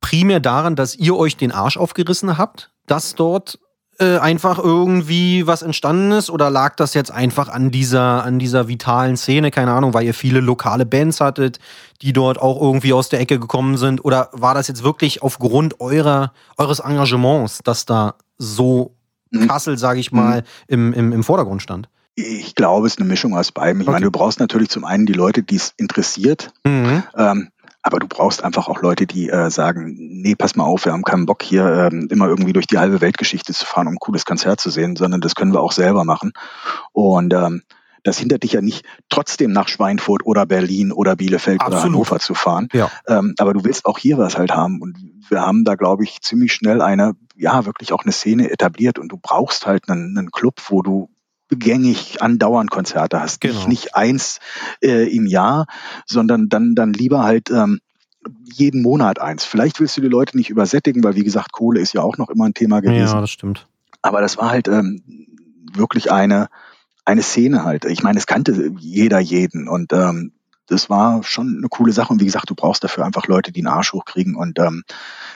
primär 0.00 0.38
daran, 0.38 0.76
dass 0.76 0.94
ihr 0.94 1.16
euch 1.16 1.36
den 1.36 1.50
Arsch 1.50 1.76
aufgerissen 1.76 2.38
habt, 2.38 2.70
dass 2.86 3.16
dort 3.16 3.58
äh, 3.98 4.18
einfach 4.18 4.58
irgendwie 4.58 5.46
was 5.46 5.62
entstanden 5.62 6.12
ist 6.12 6.30
oder 6.30 6.50
lag 6.50 6.76
das 6.76 6.94
jetzt 6.94 7.10
einfach 7.10 7.48
an 7.48 7.70
dieser, 7.70 8.24
an 8.24 8.38
dieser 8.38 8.68
vitalen 8.68 9.16
Szene? 9.16 9.50
Keine 9.50 9.72
Ahnung, 9.72 9.94
weil 9.94 10.04
ihr 10.04 10.14
viele 10.14 10.40
lokale 10.40 10.86
Bands 10.86 11.20
hattet, 11.20 11.58
die 12.00 12.12
dort 12.12 12.40
auch 12.40 12.60
irgendwie 12.60 12.92
aus 12.92 13.08
der 13.08 13.20
Ecke 13.20 13.38
gekommen 13.38 13.76
sind? 13.76 14.04
Oder 14.04 14.30
war 14.32 14.54
das 14.54 14.68
jetzt 14.68 14.82
wirklich 14.82 15.22
aufgrund 15.22 15.80
eurer, 15.80 16.32
eures 16.56 16.80
Engagements, 16.80 17.60
dass 17.62 17.84
da 17.84 18.14
so 18.38 18.96
mhm. 19.30 19.48
Kassel, 19.48 19.78
sage 19.78 20.00
ich 20.00 20.10
mal, 20.10 20.40
mhm. 20.40 20.44
im, 20.68 20.92
im, 20.94 21.12
im 21.12 21.24
Vordergrund 21.24 21.62
stand? 21.62 21.88
Ich 22.14 22.54
glaube, 22.54 22.86
es 22.86 22.94
ist 22.94 22.98
eine 22.98 23.08
Mischung 23.08 23.36
aus 23.36 23.52
beidem. 23.52 23.80
Ich 23.80 23.86
okay. 23.86 23.92
meine, 23.92 24.04
du 24.04 24.10
brauchst 24.10 24.38
natürlich 24.38 24.68
zum 24.68 24.84
einen 24.84 25.06
die 25.06 25.14
Leute, 25.14 25.42
die 25.42 25.56
es 25.56 25.72
interessiert. 25.76 26.50
Mhm. 26.64 27.02
Ähm, 27.16 27.48
aber 27.82 27.98
du 27.98 28.06
brauchst 28.06 28.44
einfach 28.44 28.68
auch 28.68 28.80
Leute, 28.80 29.06
die 29.06 29.28
äh, 29.28 29.50
sagen, 29.50 29.94
nee, 29.98 30.34
pass 30.36 30.56
mal 30.56 30.64
auf, 30.64 30.84
wir 30.84 30.92
haben 30.92 31.02
keinen 31.02 31.26
Bock 31.26 31.42
hier 31.42 31.90
ähm, 31.92 32.08
immer 32.10 32.28
irgendwie 32.28 32.52
durch 32.52 32.66
die 32.66 32.78
halbe 32.78 33.00
Weltgeschichte 33.00 33.52
zu 33.52 33.66
fahren, 33.66 33.88
um 33.88 33.94
ein 33.94 33.98
cooles 33.98 34.24
Konzert 34.24 34.60
zu 34.60 34.70
sehen, 34.70 34.96
sondern 34.96 35.20
das 35.20 35.34
können 35.34 35.52
wir 35.52 35.60
auch 35.60 35.72
selber 35.72 36.04
machen. 36.04 36.32
Und 36.92 37.34
ähm, 37.34 37.62
das 38.04 38.18
hindert 38.18 38.42
dich 38.42 38.52
ja 38.52 38.60
nicht, 38.60 38.84
trotzdem 39.08 39.52
nach 39.52 39.68
Schweinfurt 39.68 40.24
oder 40.24 40.46
Berlin 40.46 40.92
oder 40.92 41.16
Bielefeld 41.16 41.60
Absolut. 41.60 41.78
oder 41.78 41.84
Hannover 41.84 42.18
zu 42.18 42.34
fahren. 42.34 42.68
Ja. 42.72 42.90
Ähm, 43.06 43.34
aber 43.38 43.52
du 43.54 43.64
willst 43.64 43.86
auch 43.86 43.98
hier 43.98 44.18
was 44.18 44.36
halt 44.36 44.52
haben. 44.52 44.80
Und 44.80 44.98
wir 45.28 45.40
haben 45.40 45.64
da, 45.64 45.76
glaube 45.76 46.04
ich, 46.04 46.20
ziemlich 46.20 46.52
schnell 46.52 46.82
eine, 46.82 47.14
ja, 47.36 47.64
wirklich 47.64 47.92
auch 47.92 48.02
eine 48.02 48.12
Szene 48.12 48.50
etabliert. 48.50 48.98
Und 48.98 49.10
du 49.10 49.18
brauchst 49.20 49.66
halt 49.66 49.88
einen, 49.88 50.16
einen 50.18 50.30
Club, 50.30 50.60
wo 50.68 50.82
du 50.82 51.10
gängig 51.56 52.22
andauernd 52.22 52.70
Konzerte 52.70 53.20
hast. 53.20 53.40
Genau. 53.40 53.54
Nicht, 53.54 53.68
nicht 53.68 53.96
eins 53.96 54.40
äh, 54.82 55.14
im 55.14 55.26
Jahr, 55.26 55.66
sondern 56.06 56.48
dann, 56.48 56.74
dann 56.74 56.92
lieber 56.92 57.22
halt 57.22 57.50
ähm, 57.50 57.80
jeden 58.44 58.82
Monat 58.82 59.20
eins. 59.20 59.44
Vielleicht 59.44 59.80
willst 59.80 59.96
du 59.96 60.00
die 60.00 60.08
Leute 60.08 60.36
nicht 60.36 60.50
übersättigen, 60.50 61.02
weil 61.02 61.16
wie 61.16 61.24
gesagt, 61.24 61.52
Kohle 61.52 61.80
ist 61.80 61.92
ja 61.92 62.02
auch 62.02 62.18
noch 62.18 62.30
immer 62.30 62.46
ein 62.46 62.54
Thema 62.54 62.80
gewesen. 62.80 63.14
Ja, 63.14 63.20
das 63.20 63.30
stimmt. 63.30 63.66
Aber 64.00 64.20
das 64.20 64.36
war 64.36 64.50
halt 64.50 64.68
ähm, 64.68 65.02
wirklich 65.72 66.12
eine, 66.12 66.48
eine 67.04 67.22
Szene 67.22 67.64
halt. 67.64 67.84
Ich 67.84 68.02
meine, 68.02 68.18
es 68.18 68.26
kannte 68.26 68.72
jeder 68.78 69.18
jeden 69.18 69.68
und 69.68 69.92
ähm, 69.92 70.32
das 70.72 70.88
war 70.88 71.22
schon 71.22 71.58
eine 71.58 71.68
coole 71.68 71.92
Sache. 71.92 72.12
Und 72.12 72.20
wie 72.20 72.24
gesagt, 72.24 72.48
du 72.48 72.54
brauchst 72.54 72.82
dafür 72.82 73.04
einfach 73.04 73.26
Leute, 73.26 73.52
die 73.52 73.60
einen 73.60 73.68
Arsch 73.68 73.92
hochkriegen 73.92 74.34
und 74.34 74.58
ähm, 74.58 74.82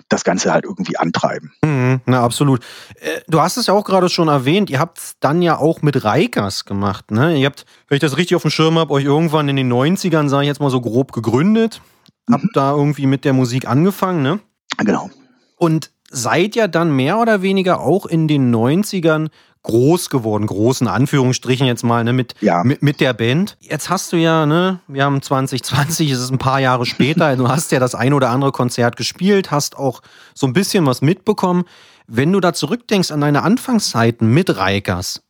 das 0.09 0.25
Ganze 0.25 0.52
halt 0.52 0.64
irgendwie 0.64 0.97
antreiben. 0.97 1.52
Mhm, 1.62 2.00
na, 2.07 2.23
absolut. 2.23 2.64
Äh, 3.00 3.21
du 3.28 3.40
hast 3.40 3.57
es 3.57 3.66
ja 3.66 3.75
auch 3.75 3.85
gerade 3.85 4.09
schon 4.09 4.28
erwähnt, 4.28 4.71
ihr 4.71 4.81
habt 4.81 4.99
es 4.99 5.16
dann 5.21 5.43
ja 5.43 5.59
auch 5.59 5.83
mit 5.83 6.05
Reikers 6.05 6.64
gemacht. 6.64 7.11
Ne? 7.11 7.38
Ihr 7.38 7.47
habt, 7.47 7.66
wenn 7.88 7.97
ich 7.97 8.00
das 8.00 8.16
richtig 8.16 8.37
auf 8.37 8.43
dem 8.43 8.50
Schirm 8.50 8.78
habe, 8.78 8.93
euch 8.93 9.05
irgendwann 9.05 9.49
in 9.49 9.57
den 9.57 9.73
90ern, 9.73 10.28
sage 10.28 10.45
ich 10.45 10.49
jetzt 10.49 10.61
mal 10.61 10.71
so 10.71 10.81
grob, 10.81 11.12
gegründet. 11.12 11.83
Mhm. 12.26 12.35
Habt 12.35 12.47
da 12.55 12.73
irgendwie 12.73 13.07
mit 13.07 13.25
der 13.25 13.35
Musik 13.35 13.69
angefangen, 13.69 14.23
ne? 14.23 14.40
Genau. 14.78 15.11
Und 15.57 15.90
seid 16.11 16.55
ja 16.55 16.69
dann 16.69 16.95
mehr 16.95 17.19
oder 17.19 17.43
weniger 17.43 17.81
auch 17.81 18.07
in 18.07 18.28
den 18.28 18.55
90ern 18.55 19.28
groß 19.66 20.11
geworden, 20.11 20.46
großen 20.46 20.87
Anführungsstrichen 20.87 21.66
jetzt 21.66 21.82
mal, 21.82 22.04
ne, 22.04 22.12
mit, 22.12 22.35
ja. 22.40 22.62
mit, 22.62 22.82
mit 22.82 23.00
der 23.00 23.12
Band. 23.12 23.56
Jetzt 23.61 23.90
hast 23.90 24.12
du 24.12 24.16
ja, 24.16 24.46
ne, 24.46 24.78
wir 24.87 25.04
haben 25.04 25.20
2020, 25.20 26.11
es 26.11 26.20
ist 26.20 26.30
ein 26.30 26.38
paar 26.38 26.61
Jahre 26.61 26.87
später, 26.87 27.35
du 27.37 27.49
hast 27.49 27.73
ja 27.73 27.80
das 27.80 27.94
ein 27.96 28.12
oder 28.12 28.30
andere 28.30 28.52
Konzert 28.52 28.96
gespielt, 28.96 29.50
hast 29.50 29.76
auch 29.76 30.02
so 30.35 30.46
ein 30.46 30.52
bisschen 30.52 30.87
was 30.87 31.02
mitbekommen. 31.02 31.64
Wenn 32.06 32.32
du 32.32 32.38
da 32.38 32.52
zurückdenkst 32.52 33.11
an 33.11 33.20
deine 33.20 33.42
Anfangszeiten 33.42 34.32
mit 34.32 34.56
Reikers, 34.56 35.23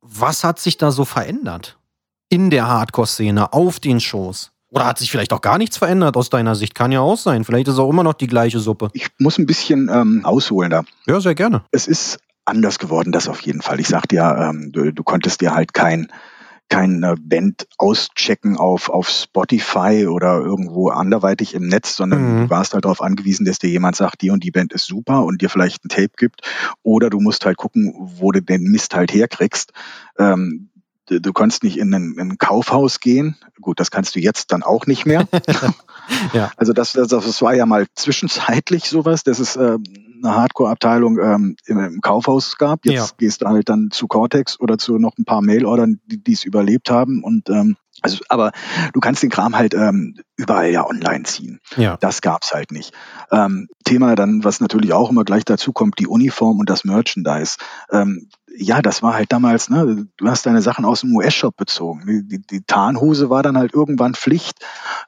was 0.00 0.42
hat 0.42 0.58
sich 0.58 0.76
da 0.76 0.90
so 0.90 1.04
verändert? 1.04 1.78
In 2.28 2.50
der 2.50 2.66
Hardcore-Szene, 2.66 3.52
auf 3.52 3.78
den 3.78 4.00
Shows? 4.00 4.50
Oder 4.70 4.86
hat 4.86 4.98
sich 4.98 5.08
vielleicht 5.08 5.32
auch 5.32 5.40
gar 5.40 5.56
nichts 5.56 5.76
verändert 5.76 6.16
aus 6.16 6.30
deiner 6.30 6.56
Sicht? 6.56 6.74
Kann 6.74 6.90
ja 6.90 6.98
auch 6.98 7.16
sein. 7.16 7.44
Vielleicht 7.44 7.68
ist 7.68 7.78
auch 7.78 7.88
immer 7.88 8.02
noch 8.02 8.14
die 8.14 8.26
gleiche 8.26 8.58
Suppe. 8.58 8.90
Ich 8.92 9.06
muss 9.20 9.38
ein 9.38 9.46
bisschen 9.46 9.88
ähm, 9.88 10.24
ausholen 10.24 10.70
da. 10.70 10.82
Ja, 11.06 11.20
sehr 11.20 11.36
gerne. 11.36 11.62
Es 11.70 11.86
ist 11.86 12.18
anders 12.44 12.78
geworden, 12.78 13.12
das 13.12 13.28
auf 13.28 13.40
jeden 13.40 13.62
Fall. 13.62 13.80
Ich 13.80 13.88
sagte 13.88 14.16
ja, 14.16 14.50
ähm, 14.50 14.72
du, 14.72 14.92
du 14.92 15.02
konntest 15.02 15.40
dir 15.40 15.54
halt 15.54 15.74
kein 15.74 16.08
keine 16.68 17.16
Band 17.16 17.68
auschecken 17.78 18.56
auf, 18.56 18.88
auf 18.88 19.08
Spotify 19.08 20.06
oder 20.08 20.40
irgendwo 20.40 20.88
anderweitig 20.88 21.54
im 21.54 21.68
Netz, 21.68 21.96
sondern 21.96 22.22
mhm. 22.22 22.42
du 22.42 22.50
warst 22.50 22.74
halt 22.74 22.84
darauf 22.84 23.02
angewiesen, 23.02 23.44
dass 23.44 23.58
dir 23.58 23.70
jemand 23.70 23.96
sagt, 23.96 24.22
die 24.22 24.30
und 24.30 24.42
die 24.42 24.50
Band 24.50 24.72
ist 24.72 24.86
super 24.86 25.24
und 25.24 25.42
dir 25.42 25.50
vielleicht 25.50 25.84
ein 25.84 25.88
Tape 25.88 26.12
gibt. 26.16 26.40
Oder 26.82 27.10
du 27.10 27.20
musst 27.20 27.44
halt 27.44 27.58
gucken, 27.58 27.94
wo 27.96 28.32
du 28.32 28.42
den 28.42 28.62
Mist 28.64 28.94
halt 28.94 29.12
herkriegst. 29.12 29.72
Ähm, 30.18 30.70
du, 31.06 31.20
du 31.20 31.32
konntest 31.32 31.64
nicht 31.64 31.78
in 31.78 31.94
ein, 31.94 32.14
in 32.18 32.32
ein, 32.32 32.38
Kaufhaus 32.38 32.98
gehen. 32.98 33.36
Gut, 33.60 33.78
das 33.78 33.90
kannst 33.90 34.14
du 34.16 34.20
jetzt 34.20 34.50
dann 34.50 34.62
auch 34.62 34.86
nicht 34.86 35.06
mehr. 35.06 35.28
ja. 36.32 36.50
Also 36.56 36.72
das, 36.72 36.92
das, 36.92 37.08
das 37.08 37.42
war 37.42 37.54
ja 37.54 37.66
mal 37.66 37.86
zwischenzeitlich 37.94 38.84
sowas. 38.84 39.22
Das 39.22 39.38
ist 39.38 39.56
äh, 39.56 39.78
eine 40.24 40.36
Hardcore-Abteilung 40.36 41.18
ähm, 41.18 41.56
im, 41.66 41.78
im, 41.78 42.00
Kaufhaus 42.00 42.56
gab. 42.56 42.84
Jetzt 42.84 43.10
ja. 43.10 43.16
gehst 43.18 43.42
du 43.42 43.46
halt 43.46 43.68
dann 43.68 43.90
zu 43.90 44.06
Cortex 44.06 44.58
oder 44.58 44.78
zu 44.78 44.98
noch 44.98 45.16
ein 45.18 45.24
paar 45.24 45.42
Mail-Ordern, 45.42 46.00
die 46.06 46.32
es 46.32 46.44
überlebt 46.44 46.90
haben. 46.90 47.22
Und 47.22 47.50
ähm, 47.50 47.76
also, 48.02 48.22
aber 48.28 48.52
du 48.92 49.00
kannst 49.00 49.22
den 49.22 49.30
Kram 49.30 49.56
halt 49.56 49.72
ähm, 49.74 50.16
überall 50.36 50.70
ja 50.70 50.86
online 50.86 51.24
ziehen. 51.24 51.60
Ja. 51.76 51.96
Das 51.98 52.20
gab's 52.20 52.52
halt 52.52 52.72
nicht. 52.72 52.92
Ähm, 53.30 53.68
Thema 53.84 54.14
dann, 54.14 54.44
was 54.44 54.60
natürlich 54.60 54.92
auch 54.92 55.10
immer 55.10 55.24
gleich 55.24 55.44
dazu 55.44 55.72
kommt, 55.72 55.98
die 55.98 56.06
Uniform 56.06 56.58
und 56.58 56.68
das 56.68 56.84
Merchandise. 56.84 57.56
Ähm, 57.90 58.28
ja, 58.56 58.82
das 58.82 59.02
war 59.02 59.14
halt 59.14 59.32
damals, 59.32 59.68
ne, 59.68 60.06
du 60.16 60.28
hast 60.28 60.46
deine 60.46 60.62
Sachen 60.62 60.84
aus 60.84 61.00
dem 61.00 61.14
US-Shop 61.16 61.56
bezogen. 61.56 62.04
Die, 62.06 62.26
die, 62.26 62.46
die, 62.46 62.62
Tarnhose 62.64 63.28
war 63.28 63.42
dann 63.42 63.56
halt 63.56 63.74
irgendwann 63.74 64.14
Pflicht. 64.14 64.58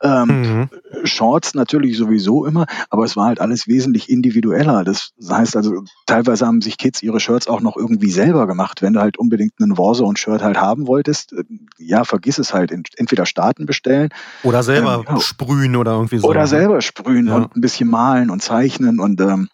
Ähm, 0.03 0.29
mhm. 0.29 0.69
Shorts 1.05 1.55
natürlich 1.55 1.97
sowieso 1.97 2.45
immer, 2.45 2.67
aber 2.91 3.05
es 3.05 3.17
war 3.17 3.27
halt 3.27 3.41
alles 3.41 3.69
wesentlich 3.69 4.11
individueller. 4.11 4.85
Das 4.85 5.13
heißt 5.29 5.57
also, 5.57 5.85
teilweise 6.07 6.47
haben 6.47 6.61
sich 6.61 6.77
Kids 6.77 7.03
ihre 7.03 7.21
Shirts 7.21 7.47
auch 7.47 7.61
noch 7.61 7.77
irgendwie 7.77 8.11
selber 8.11 8.47
gemacht. 8.47 8.83
Wenn 8.83 8.95
du 8.95 9.01
halt 9.01 9.17
unbedingt 9.17 9.53
einen 9.61 9.79
Warzone-Shirt 9.79 10.43
halt 10.43 10.61
haben 10.61 10.87
wolltest, 10.87 11.33
äh, 11.33 11.45
ja, 11.79 12.05
vergiss 12.05 12.39
es 12.39 12.53
halt. 12.53 12.73
Entweder 12.73 13.27
Starten 13.27 13.67
bestellen. 13.67 14.11
Oder 14.43 14.63
selber 14.63 15.05
ähm, 15.09 15.15
ja, 15.17 15.21
sprühen 15.21 15.77
oder 15.77 15.93
irgendwie 15.93 16.19
so. 16.19 16.29
Oder 16.29 16.43
ne? 16.43 16.47
selber 16.49 16.81
sprühen 16.81 17.29
ja. 17.29 17.37
und 17.37 17.57
ein 17.57 17.61
bisschen 17.61 17.89
malen 17.89 18.31
und 18.31 18.43
zeichnen 18.43 18.99
und 18.99 19.21
ähm, 19.21 19.49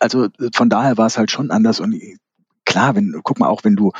also 0.00 0.28
von 0.52 0.68
daher 0.68 0.96
war 0.96 1.06
es 1.06 1.18
halt 1.18 1.30
schon 1.30 1.50
anders 1.50 1.80
und 1.80 1.94
klar, 2.64 2.94
wenn, 2.94 3.20
guck 3.22 3.38
mal, 3.38 3.48
auch 3.48 3.64
wenn 3.64 3.76
du, 3.76 3.92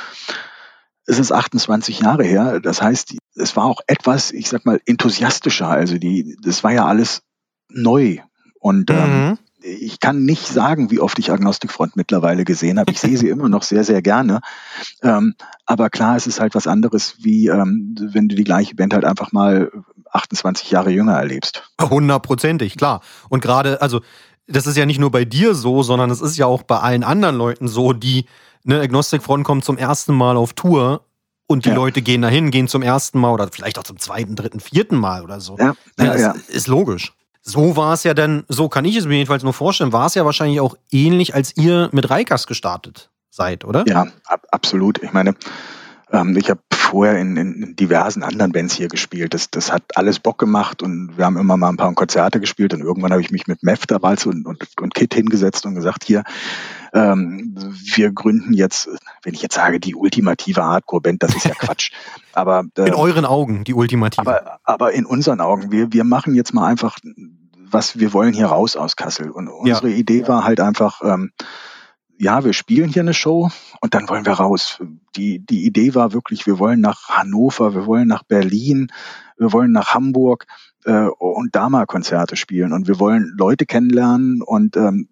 es 1.05 1.19
ist 1.19 1.31
28 1.31 1.99
Jahre 1.99 2.23
her, 2.23 2.59
das 2.59 2.81
heißt, 2.81 3.15
es 3.35 3.55
war 3.55 3.65
auch 3.65 3.81
etwas, 3.87 4.31
ich 4.31 4.49
sag 4.49 4.65
mal, 4.65 4.79
enthusiastischer. 4.85 5.67
Also 5.67 5.97
die, 5.97 6.37
das 6.41 6.63
war 6.63 6.71
ja 6.71 6.85
alles 6.85 7.21
neu. 7.69 8.17
Und 8.59 8.89
ähm, 8.89 9.27
mhm. 9.27 9.37
ich 9.61 9.99
kann 9.99 10.25
nicht 10.25 10.47
sagen, 10.47 10.89
wie 10.89 10.99
oft 10.99 11.19
ich 11.19 11.31
Agnostikfront 11.31 11.95
mittlerweile 11.95 12.43
gesehen 12.43 12.79
habe. 12.79 12.91
Ich 12.91 12.99
sehe 12.99 13.17
sie 13.17 13.29
immer 13.29 13.49
noch 13.49 13.63
sehr, 13.63 13.83
sehr 13.83 14.01
gerne. 14.01 14.39
Ähm, 15.03 15.35
aber 15.65 15.89
klar, 15.89 16.15
es 16.15 16.25
ist 16.25 16.39
halt 16.39 16.55
was 16.55 16.65
anderes, 16.65 17.17
wie 17.19 17.47
ähm, 17.47 17.95
wenn 17.99 18.27
du 18.27 18.35
die 18.35 18.43
gleiche 18.43 18.75
Band 18.75 18.93
halt 18.93 19.05
einfach 19.05 19.31
mal 19.31 19.71
28 20.11 20.71
Jahre 20.71 20.89
jünger 20.89 21.13
erlebst. 21.13 21.69
Hundertprozentig, 21.79 22.77
klar. 22.77 23.01
Und 23.29 23.41
gerade, 23.41 23.81
also 23.81 24.01
das 24.47 24.67
ist 24.67 24.77
ja 24.77 24.85
nicht 24.85 24.99
nur 24.99 25.11
bei 25.11 25.25
dir 25.25 25.55
so, 25.55 25.83
sondern 25.83 26.09
es 26.09 26.21
ist 26.21 26.37
ja 26.37 26.45
auch 26.45 26.63
bei 26.63 26.79
allen 26.79 27.03
anderen 27.03 27.35
Leuten 27.35 27.67
so, 27.67 27.93
die, 27.93 28.25
ne, 28.65 28.81
Agnostikfront 28.81 29.45
kommt 29.45 29.63
zum 29.63 29.77
ersten 29.77 30.13
Mal 30.13 30.37
auf 30.37 30.53
Tour 30.53 31.01
und 31.47 31.65
die 31.65 31.69
ja. 31.69 31.75
Leute 31.75 32.01
gehen 32.01 32.21
dahin, 32.21 32.51
gehen 32.51 32.67
zum 32.67 32.81
ersten 32.81 33.19
Mal 33.19 33.31
oder 33.31 33.47
vielleicht 33.51 33.79
auch 33.79 33.83
zum 33.83 33.99
zweiten, 33.99 34.35
dritten, 34.35 34.59
vierten 34.59 34.97
Mal 34.97 35.23
oder 35.23 35.39
so. 35.39 35.57
Ja, 35.57 35.75
ja, 35.99 36.15
ja. 36.15 36.31
Ist, 36.31 36.49
ist 36.49 36.67
logisch. 36.67 37.13
So 37.41 37.77
war 37.77 37.93
es 37.93 38.03
ja 38.03 38.15
dann, 38.15 38.43
so 38.47 38.69
kann 38.69 38.85
ich 38.85 38.95
es 38.95 39.05
mir 39.05 39.17
jedenfalls 39.17 39.43
nur 39.43 39.53
vorstellen, 39.53 39.93
war 39.93 40.07
es 40.07 40.15
ja 40.15 40.25
wahrscheinlich 40.25 40.59
auch 40.59 40.75
ähnlich, 40.91 41.35
als 41.35 41.55
ihr 41.55 41.89
mit 41.91 42.09
Reikas 42.09 42.47
gestartet 42.47 43.11
seid, 43.29 43.65
oder? 43.65 43.83
Ja, 43.87 44.07
ab, 44.25 44.47
absolut. 44.49 45.03
Ich 45.03 45.13
meine, 45.13 45.35
ähm, 46.11 46.35
ich 46.35 46.49
habe 46.49 46.61
vorher 46.85 47.19
in, 47.19 47.35
in, 47.37 47.75
diversen 47.75 48.23
anderen 48.23 48.51
Bands 48.51 48.73
hier 48.73 48.87
gespielt. 48.87 49.33
Das, 49.33 49.49
das 49.49 49.71
hat 49.71 49.83
alles 49.95 50.19
Bock 50.19 50.37
gemacht 50.37 50.81
und 50.81 51.17
wir 51.17 51.25
haben 51.25 51.37
immer 51.37 51.57
mal 51.57 51.69
ein 51.69 51.77
paar 51.77 51.93
Konzerte 51.93 52.39
gespielt 52.39 52.73
und 52.73 52.81
irgendwann 52.81 53.11
habe 53.11 53.21
ich 53.21 53.31
mich 53.31 53.47
mit 53.47 53.63
Mev 53.63 53.85
damals 53.87 54.25
und, 54.25 54.45
und, 54.45 54.63
und 54.79 54.95
Kit 54.95 55.13
hingesetzt 55.13 55.65
und 55.65 55.75
gesagt, 55.75 56.03
hier, 56.03 56.23
ähm, 56.93 57.55
wir 57.95 58.11
gründen 58.11 58.53
jetzt, 58.53 58.89
wenn 59.23 59.33
ich 59.33 59.41
jetzt 59.41 59.55
sage, 59.55 59.79
die 59.79 59.95
ultimative 59.95 60.63
Hardcore-Band, 60.63 61.23
das 61.23 61.35
ist 61.35 61.45
ja 61.45 61.53
Quatsch. 61.59 61.91
Aber 62.33 62.63
äh, 62.77 62.87
in 62.87 62.93
euren 62.93 63.25
Augen 63.25 63.63
die 63.63 63.73
ultimative. 63.73 64.21
Aber, 64.21 64.59
aber 64.63 64.93
in 64.93 65.05
unseren 65.05 65.41
Augen, 65.41 65.71
wir, 65.71 65.91
wir 65.91 66.03
machen 66.03 66.35
jetzt 66.35 66.53
mal 66.53 66.67
einfach, 66.67 66.97
was 67.69 67.99
wir 67.99 68.13
wollen 68.13 68.33
hier 68.33 68.47
raus 68.47 68.75
aus 68.75 68.95
Kassel. 68.95 69.31
Und 69.31 69.47
unsere 69.47 69.89
ja. 69.89 69.95
Idee 69.95 70.27
war 70.27 70.43
halt 70.43 70.59
einfach, 70.59 71.01
ähm, 71.03 71.31
ja, 72.17 72.43
wir 72.43 72.53
spielen 72.53 72.89
hier 72.89 73.01
eine 73.01 73.13
Show 73.13 73.49
und 73.81 73.93
dann 73.93 74.07
wollen 74.09 74.25
wir 74.25 74.33
raus. 74.33 74.81
Die, 75.15 75.39
die 75.39 75.65
Idee 75.65 75.95
war 75.95 76.13
wirklich, 76.13 76.45
wir 76.45 76.59
wollen 76.59 76.81
nach 76.81 77.09
Hannover, 77.09 77.73
wir 77.75 77.85
wollen 77.85 78.07
nach 78.07 78.23
Berlin, 78.23 78.87
wir 79.37 79.51
wollen 79.51 79.71
nach 79.71 79.93
Hamburg 79.93 80.45
äh, 80.85 81.07
und 81.07 81.55
da 81.55 81.69
mal 81.69 81.85
Konzerte 81.85 82.35
spielen 82.35 82.73
und 82.73 82.87
wir 82.87 82.99
wollen 82.99 83.33
Leute 83.37 83.65
kennenlernen 83.65 84.41
und 84.41 84.77
ähm, 84.77 85.09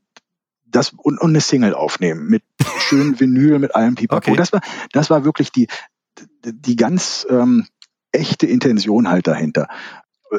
das 0.65 0.91
und, 0.91 1.19
und 1.19 1.29
eine 1.29 1.41
Single 1.41 1.73
aufnehmen 1.73 2.27
mit 2.27 2.43
schönen 2.79 3.19
Vinyl, 3.19 3.59
mit 3.59 3.75
allem 3.75 3.95
Pipapo. 3.95 4.31
Okay. 4.31 4.37
Das 4.37 4.53
war, 4.53 4.61
das 4.91 5.09
war 5.09 5.25
wirklich 5.25 5.51
die, 5.51 5.67
die 6.45 6.75
ganz 6.75 7.27
ähm, 7.29 7.67
echte 8.11 8.47
Intention 8.47 9.09
halt 9.09 9.27
dahinter. 9.27 9.67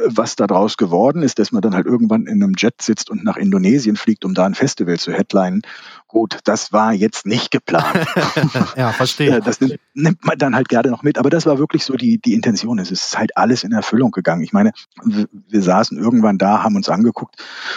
Was 0.07 0.35
daraus 0.35 0.77
geworden 0.77 1.23
ist, 1.23 1.39
dass 1.39 1.53
man 1.53 1.63
dann 1.63 1.75
halt 1.75 1.87
irgendwann 1.87 2.27
in 2.27 2.43
einem 2.43 2.55
Jet 2.57 2.83
sitzt 2.83 3.11
und 3.11 3.23
nach 3.23 3.37
Indonesien 3.37 3.97
fliegt, 3.97 4.25
um 4.25 4.35
da 4.35 4.45
ein 4.45 4.55
Festival 4.55 4.99
zu 4.99 5.13
headlinen. 5.13 5.63
Gut, 6.09 6.41
das 6.45 6.73
war 6.73 6.93
jetzt 6.93 7.27
nicht 7.27 7.51
geplant. 7.51 8.07
ja, 8.77 8.93
verstehe. 8.93 9.41
Das 9.41 9.61
nimmt, 9.61 9.79
nimmt, 9.95 10.25
man 10.25 10.39
dann 10.39 10.55
halt 10.57 10.69
gerne 10.69 10.91
noch 10.91 11.03
mit. 11.03 11.19
Aber 11.19 11.31
das 11.31 11.47
war 11.47 11.59
wirklich 11.59 11.85
so 11.85 11.95
die, 11.95 12.19
die 12.19 12.35
Intention. 12.35 12.79
Es 12.79 12.91
ist 12.91 13.17
halt 13.17 13.37
alles 13.37 13.63
in 13.63 13.73
Erfüllung 13.73 14.11
gegangen. 14.11 14.43
Ich 14.43 14.53
meine, 14.53 14.73
wir, 15.05 15.29
wir 15.33 15.63
saßen 15.63 15.97
irgendwann 15.99 16.39
da, 16.39 16.63
haben 16.63 16.77
uns 16.77 16.89
angeguckt 16.89 17.37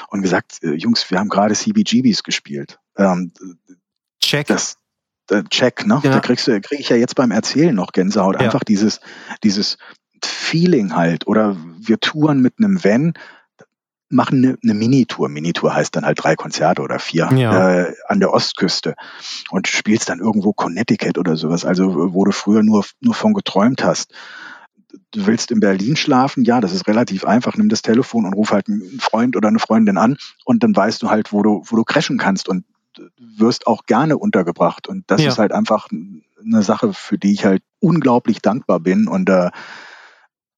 und 0.09 0.21
gesagt, 0.21 0.63
äh, 0.63 0.73
Jungs, 0.73 1.09
wir 1.11 1.19
haben 1.19 1.29
gerade 1.29 1.53
CBGBs 1.53 2.23
gespielt. 2.23 2.79
Ähm, 2.97 3.31
Check. 4.19 4.47
Das, 4.47 4.77
äh, 5.29 5.43
Check, 5.49 5.85
ne? 5.85 5.99
Ja. 6.03 6.11
Da 6.11 6.19
kriegst 6.19 6.47
du, 6.47 6.59
krieg 6.61 6.79
ich 6.79 6.89
ja 6.89 6.95
jetzt 6.95 7.15
beim 7.15 7.31
Erzählen 7.31 7.75
noch 7.75 7.91
Gänsehaut. 7.91 8.35
Ja. 8.35 8.41
Einfach 8.41 8.63
dieses, 8.63 8.99
dieses 9.43 9.77
Feeling 10.25 10.95
halt. 10.95 11.27
Oder 11.27 11.57
wir 11.79 11.99
touren 11.99 12.41
mit 12.41 12.55
einem 12.57 12.83
Van, 12.83 13.13
machen 14.09 14.43
eine, 14.43 14.57
eine 14.63 14.73
Minitour. 14.73 15.29
Minitour 15.29 15.73
heißt 15.73 15.95
dann 15.95 16.05
halt 16.05 16.23
drei 16.23 16.35
Konzerte 16.35 16.81
oder 16.81 16.99
vier 16.99 17.29
ja. 17.33 17.81
äh, 17.81 17.93
an 18.07 18.19
der 18.19 18.33
Ostküste 18.33 18.95
und 19.49 19.67
spielst 19.67 20.09
dann 20.09 20.19
irgendwo 20.19 20.53
Connecticut 20.53 21.17
oder 21.17 21.35
sowas, 21.35 21.65
also 21.65 22.13
wo 22.13 22.23
du 22.23 22.31
früher 22.31 22.63
nur, 22.63 22.85
nur 23.01 23.13
von 23.13 23.33
geträumt 23.33 23.83
hast. 23.83 24.13
Du 25.11 25.27
willst 25.27 25.51
in 25.51 25.59
Berlin 25.59 25.95
schlafen, 25.95 26.43
ja, 26.43 26.61
das 26.61 26.73
ist 26.73 26.87
relativ 26.87 27.25
einfach. 27.25 27.57
Nimm 27.57 27.69
das 27.69 27.81
Telefon 27.81 28.25
und 28.25 28.33
ruf 28.33 28.51
halt 28.51 28.67
einen 28.67 28.99
Freund 28.99 29.35
oder 29.35 29.49
eine 29.49 29.59
Freundin 29.59 29.97
an 29.97 30.17
und 30.45 30.63
dann 30.63 30.75
weißt 30.75 31.01
du 31.01 31.09
halt, 31.09 31.33
wo 31.33 31.43
du, 31.43 31.63
wo 31.65 31.75
du 31.75 31.83
crashen 31.83 32.17
kannst 32.17 32.47
und 32.47 32.63
wirst 33.19 33.67
auch 33.67 33.83
gerne 33.85 34.17
untergebracht. 34.17 34.87
Und 34.87 35.03
das 35.07 35.21
ja. 35.21 35.29
ist 35.29 35.37
halt 35.37 35.51
einfach 35.51 35.87
eine 35.91 36.63
Sache, 36.63 36.93
für 36.93 37.17
die 37.17 37.33
ich 37.33 37.45
halt 37.45 37.61
unglaublich 37.79 38.41
dankbar 38.41 38.79
bin. 38.79 39.07
Und 39.07 39.29
äh, 39.29 39.51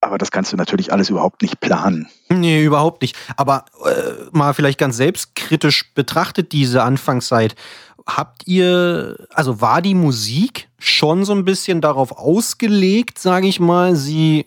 aber 0.00 0.18
das 0.18 0.30
kannst 0.30 0.52
du 0.52 0.56
natürlich 0.56 0.92
alles 0.92 1.10
überhaupt 1.10 1.42
nicht 1.42 1.60
planen. 1.60 2.08
Nee, 2.28 2.64
überhaupt 2.64 3.02
nicht. 3.02 3.16
Aber 3.36 3.66
äh, 3.84 4.28
mal 4.32 4.54
vielleicht 4.54 4.78
ganz 4.78 4.96
selbstkritisch 4.96 5.92
betrachtet 5.94 6.52
diese 6.52 6.82
Anfangszeit. 6.82 7.54
Habt 8.06 8.46
ihr, 8.46 9.26
also 9.30 9.60
war 9.60 9.82
die 9.82 9.94
Musik 9.94 10.68
schon 10.78 11.24
so 11.24 11.34
ein 11.34 11.44
bisschen 11.44 11.80
darauf 11.80 12.12
ausgelegt, 12.12 13.18
sage 13.18 13.46
ich 13.46 13.60
mal, 13.60 13.94
sie, 13.94 14.46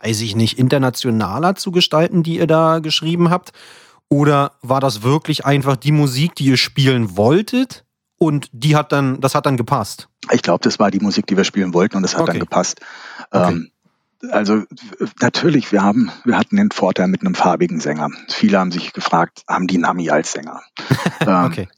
weiß 0.00 0.20
ich 0.20 0.36
nicht, 0.36 0.58
internationaler 0.58 1.56
zu 1.56 1.72
gestalten, 1.72 2.22
die 2.22 2.38
ihr 2.38 2.46
da 2.46 2.78
geschrieben 2.78 3.30
habt? 3.30 3.52
Oder 4.08 4.52
war 4.62 4.80
das 4.80 5.02
wirklich 5.02 5.44
einfach 5.44 5.76
die 5.76 5.92
Musik, 5.92 6.36
die 6.36 6.44
ihr 6.44 6.56
spielen 6.56 7.16
wolltet? 7.16 7.84
Und 8.16 8.48
die 8.52 8.76
hat 8.76 8.92
dann, 8.92 9.20
das 9.20 9.34
hat 9.34 9.44
dann 9.44 9.56
gepasst? 9.56 10.08
Ich 10.30 10.42
glaube, 10.42 10.62
das 10.62 10.78
war 10.78 10.90
die 10.90 11.00
Musik, 11.00 11.26
die 11.26 11.36
wir 11.36 11.44
spielen 11.44 11.74
wollten 11.74 11.96
und 11.96 12.04
das 12.04 12.14
hat 12.14 12.22
okay. 12.22 12.32
dann 12.32 12.40
gepasst. 12.40 12.80
Okay. 13.32 13.52
Ähm, 13.52 13.70
also 14.30 14.62
natürlich, 15.20 15.72
wir 15.72 15.82
haben, 15.82 16.10
wir 16.24 16.38
hatten 16.38 16.56
den 16.56 16.70
Vorteil 16.70 17.08
mit 17.08 17.20
einem 17.20 17.34
farbigen 17.34 17.80
Sänger. 17.80 18.10
Viele 18.28 18.58
haben 18.58 18.72
sich 18.72 18.92
gefragt, 18.92 19.42
haben 19.48 19.66
die 19.66 19.78
Nami 19.78 20.10
als 20.10 20.32
Sänger? 20.32 20.60
ähm, 21.20 21.44
okay. 21.44 21.68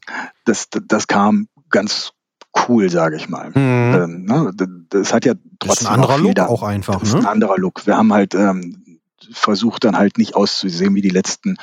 das, 0.45 0.67
das 0.69 1.07
kam 1.07 1.47
ganz 1.69 2.11
cool, 2.67 2.89
sage 2.89 3.15
ich 3.15 3.29
mal. 3.29 3.49
Mhm. 3.49 3.55
Ähm, 3.55 4.25
ne, 4.25 4.51
das 4.89 5.13
hat 5.13 5.25
ja 5.25 5.33
trotzdem 5.59 5.67
das 5.67 5.81
ist 5.81 5.87
ein 5.87 5.93
anderer 5.93 6.17
Look 6.17 6.39
auch 6.39 6.63
einfach. 6.63 6.99
Das 6.99 7.09
ist 7.09 7.15
ne? 7.15 7.21
ein 7.21 7.25
anderer 7.25 7.57
Look. 7.57 7.85
Wir 7.85 7.97
haben 7.97 8.13
halt 8.13 8.35
ähm, 8.35 8.99
versucht 9.31 9.83
dann 9.83 9.97
halt 9.97 10.17
nicht 10.17 10.35
auszusehen 10.35 10.95
wie 10.95 11.01
die 11.01 11.09
letzten 11.09 11.57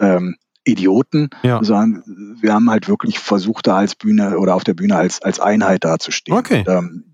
ähm, 0.00 0.36
Idioten, 0.64 1.28
ja. 1.42 1.62
sondern 1.62 2.02
wir 2.40 2.54
haben 2.54 2.70
halt 2.70 2.88
wirklich 2.88 3.18
versucht, 3.18 3.66
da 3.66 3.76
als 3.76 3.94
Bühne 3.94 4.38
oder 4.38 4.54
auf 4.54 4.64
der 4.64 4.74
Bühne 4.74 4.96
als, 4.96 5.22
als 5.22 5.38
Einheit 5.38 5.84
dazustehen. 5.84 6.36
Okay. 6.36 6.64
Ähm, 6.66 7.13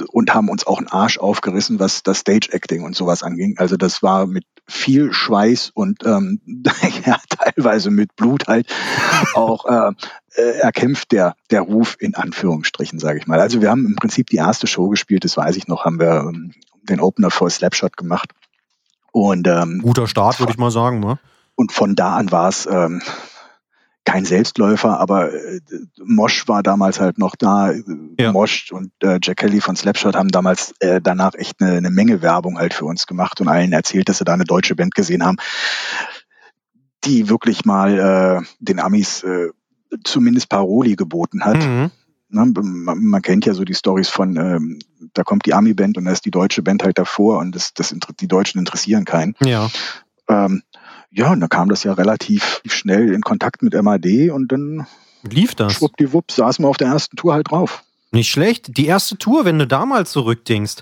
und 0.00 0.34
haben 0.34 0.48
uns 0.48 0.66
auch 0.66 0.78
einen 0.78 0.88
Arsch 0.88 1.18
aufgerissen, 1.18 1.78
was 1.78 2.02
das 2.02 2.18
Stage-Acting 2.18 2.82
und 2.82 2.96
sowas 2.96 3.22
anging. 3.22 3.58
Also 3.58 3.76
das 3.76 4.02
war 4.02 4.26
mit 4.26 4.44
viel 4.68 5.12
Schweiß 5.12 5.70
und 5.74 6.04
ähm, 6.04 6.40
ja, 7.06 7.18
teilweise 7.28 7.90
mit 7.90 8.16
Blut 8.16 8.48
halt 8.48 8.66
auch 9.34 9.66
äh, 9.66 9.92
äh, 10.34 10.58
erkämpft 10.58 11.12
der, 11.12 11.36
der 11.50 11.62
Ruf 11.62 11.96
in 12.00 12.14
Anführungsstrichen, 12.14 12.98
sage 12.98 13.18
ich 13.18 13.26
mal. 13.26 13.40
Also 13.40 13.60
wir 13.60 13.70
haben 13.70 13.86
im 13.86 13.96
Prinzip 13.96 14.28
die 14.28 14.36
erste 14.36 14.66
Show 14.66 14.88
gespielt, 14.88 15.24
das 15.24 15.36
weiß 15.36 15.56
ich 15.56 15.68
noch, 15.68 15.84
haben 15.84 16.00
wir 16.00 16.28
ähm, 16.28 16.52
den 16.82 17.00
Opener 17.00 17.30
vor 17.30 17.50
Slapshot 17.50 17.96
gemacht. 17.96 18.32
Und, 19.12 19.46
ähm, 19.46 19.80
Guter 19.82 20.08
Start, 20.08 20.40
würde 20.40 20.52
ich 20.52 20.58
mal 20.58 20.70
sagen. 20.70 21.00
Ne? 21.00 21.18
Und 21.54 21.72
von 21.72 21.94
da 21.94 22.16
an 22.16 22.30
war 22.30 22.48
es 22.48 22.66
ähm, 22.66 23.00
kein 24.06 24.24
Selbstläufer, 24.24 24.98
aber 24.98 25.34
äh, 25.34 25.60
Mosch 26.02 26.48
war 26.48 26.62
damals 26.62 27.00
halt 27.00 27.18
noch 27.18 27.34
da. 27.36 27.72
Ja. 28.18 28.32
Mosch 28.32 28.72
und 28.72 28.92
äh, 29.02 29.18
Jack 29.22 29.38
Kelly 29.38 29.60
von 29.60 29.76
Slapshot 29.76 30.16
haben 30.16 30.30
damals 30.30 30.72
äh, 30.78 31.00
danach 31.02 31.34
echt 31.34 31.60
eine, 31.60 31.72
eine 31.72 31.90
Menge 31.90 32.22
Werbung 32.22 32.58
halt 32.58 32.72
für 32.72 32.86
uns 32.86 33.06
gemacht 33.06 33.40
und 33.40 33.48
allen 33.48 33.72
erzählt, 33.72 34.08
dass 34.08 34.18
sie 34.18 34.24
da 34.24 34.32
eine 34.32 34.44
deutsche 34.44 34.76
Band 34.76 34.94
gesehen 34.94 35.24
haben, 35.24 35.36
die 37.04 37.28
wirklich 37.28 37.64
mal 37.64 37.98
äh, 38.42 38.46
den 38.60 38.78
Amis 38.78 39.24
äh, 39.24 39.48
zumindest 40.04 40.48
Paroli 40.48 40.94
geboten 40.94 41.44
hat. 41.44 41.58
Mhm. 41.58 41.90
Ne, 42.28 42.52
man, 42.54 43.04
man, 43.04 43.22
kennt 43.22 43.44
ja 43.44 43.54
so 43.54 43.64
die 43.64 43.74
Stories 43.74 44.08
von, 44.08 44.36
ähm, 44.36 44.78
da 45.14 45.22
kommt 45.24 45.46
die 45.46 45.54
Ami-Band 45.54 45.98
und 45.98 46.06
da 46.06 46.12
ist 46.12 46.24
die 46.24 46.30
deutsche 46.30 46.62
Band 46.62 46.82
halt 46.82 46.98
davor 46.98 47.38
und 47.38 47.54
das, 47.54 47.74
das 47.74 47.94
die 48.20 48.28
Deutschen 48.28 48.58
interessieren 48.58 49.04
keinen. 49.04 49.34
Ja. 49.40 49.68
Ähm, 50.28 50.62
ja, 51.16 51.32
und 51.32 51.40
dann 51.40 51.48
kam 51.48 51.68
das 51.68 51.82
ja 51.82 51.94
relativ 51.94 52.60
schnell 52.66 53.12
in 53.12 53.22
Kontakt 53.22 53.62
mit 53.62 53.74
MAD 53.74 54.30
und 54.30 54.52
dann 54.52 54.86
lief 55.22 55.54
das. 55.54 55.72
Schwuppdiwupp 55.72 56.30
saßen 56.30 56.64
wir 56.64 56.68
auf 56.68 56.76
der 56.76 56.88
ersten 56.88 57.16
Tour 57.16 57.32
halt 57.32 57.50
drauf. 57.50 57.82
Nicht 58.12 58.30
schlecht. 58.30 58.76
Die 58.76 58.86
erste 58.86 59.16
Tour, 59.16 59.44
wenn 59.44 59.58
du 59.58 59.66
damals 59.66 60.12
zurückdenkst, 60.12 60.76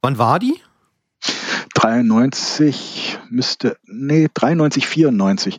wann 0.00 0.18
war 0.18 0.38
die? 0.38 0.54
93 1.74 3.18
müsste, 3.28 3.76
nee, 3.84 4.28
93, 4.32 4.86
94. 4.86 5.58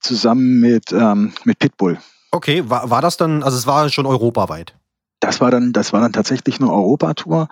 Zusammen 0.00 0.60
mit, 0.60 0.92
ähm, 0.92 1.32
mit 1.44 1.58
Pitbull. 1.58 1.98
Okay, 2.30 2.68
war, 2.70 2.88
war 2.88 3.02
das 3.02 3.16
dann, 3.16 3.42
also 3.42 3.56
es 3.56 3.66
war 3.66 3.88
schon 3.90 4.06
europaweit? 4.06 4.74
Das 5.20 5.40
war 5.40 5.50
dann, 5.50 5.72
das 5.72 5.92
war 5.92 6.00
dann 6.00 6.12
tatsächlich 6.12 6.60
eine 6.60 6.72
Europatour 6.72 7.48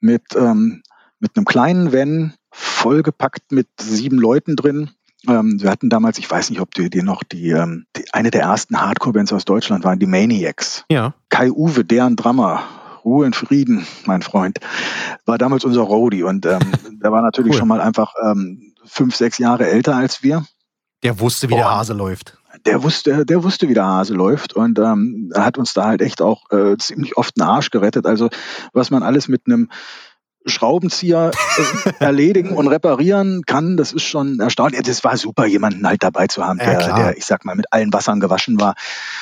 mit, 0.00 0.22
ähm, 0.36 0.82
mit 1.18 1.36
einem 1.36 1.46
kleinen 1.46 1.92
Van, 1.92 2.34
vollgepackt 2.50 3.50
mit 3.50 3.68
sieben 3.80 4.18
Leuten 4.18 4.54
drin. 4.54 4.90
Ähm, 5.26 5.60
wir 5.60 5.70
hatten 5.70 5.90
damals, 5.90 6.18
ich 6.18 6.30
weiß 6.30 6.50
nicht, 6.50 6.60
ob 6.60 6.74
du 6.74 6.88
dir 6.88 7.02
noch 7.02 7.24
die, 7.24 7.50
ähm, 7.50 7.86
die 7.96 8.04
eine 8.12 8.30
der 8.30 8.42
ersten 8.42 8.80
Hardcore-Bands 8.80 9.32
aus 9.32 9.44
Deutschland 9.44 9.84
waren, 9.84 9.98
die 9.98 10.06
Maniacs. 10.06 10.84
Ja. 10.90 11.14
Kai 11.28 11.50
Uwe, 11.50 11.84
deren 11.84 12.14
Drummer, 12.14 12.62
Ruhe 13.04 13.26
in 13.26 13.32
Frieden, 13.32 13.86
mein 14.06 14.22
Freund, 14.22 14.58
war 15.26 15.38
damals 15.38 15.64
unser 15.64 15.82
Roadie 15.82 16.22
und 16.22 16.46
ähm, 16.46 16.60
der 17.02 17.10
war 17.10 17.22
natürlich 17.22 17.52
cool. 17.52 17.58
schon 17.58 17.68
mal 17.68 17.80
einfach 17.80 18.14
ähm, 18.22 18.74
fünf, 18.84 19.16
sechs 19.16 19.38
Jahre 19.38 19.66
älter 19.66 19.96
als 19.96 20.22
wir. 20.22 20.44
Der 21.02 21.20
wusste, 21.20 21.48
wie 21.48 21.54
der 21.54 21.70
Hase 21.70 21.94
läuft. 21.94 22.38
Der 22.66 22.82
wusste, 22.82 23.24
der 23.24 23.44
wusste, 23.44 23.68
wie 23.68 23.74
der 23.74 23.86
Hase 23.86 24.14
läuft 24.14 24.54
und 24.54 24.78
ähm, 24.78 25.30
hat 25.34 25.58
uns 25.58 25.74
da 25.74 25.84
halt 25.84 26.02
echt 26.02 26.20
auch 26.20 26.50
äh, 26.50 26.76
ziemlich 26.76 27.16
oft 27.16 27.38
einen 27.38 27.48
Arsch 27.48 27.70
gerettet. 27.70 28.04
Also 28.04 28.30
was 28.72 28.90
man 28.90 29.02
alles 29.04 29.28
mit 29.28 29.42
einem 29.46 29.68
Schraubenzieher 30.48 31.30
äh, 31.30 32.04
erledigen 32.04 32.50
und 32.50 32.68
reparieren 32.68 33.42
kann, 33.46 33.76
das 33.76 33.92
ist 33.92 34.04
schon 34.04 34.40
erstaunlich. 34.40 34.82
Das 34.82 35.04
war 35.04 35.16
super, 35.16 35.46
jemanden 35.46 35.86
halt 35.86 36.02
dabei 36.02 36.26
zu 36.26 36.44
haben, 36.44 36.58
der, 36.58 36.80
ja, 36.80 36.96
der 36.96 37.16
ich 37.16 37.26
sag 37.26 37.44
mal, 37.44 37.54
mit 37.54 37.72
allen 37.72 37.92
Wassern 37.92 38.20
gewaschen 38.20 38.60
war. 38.60 38.74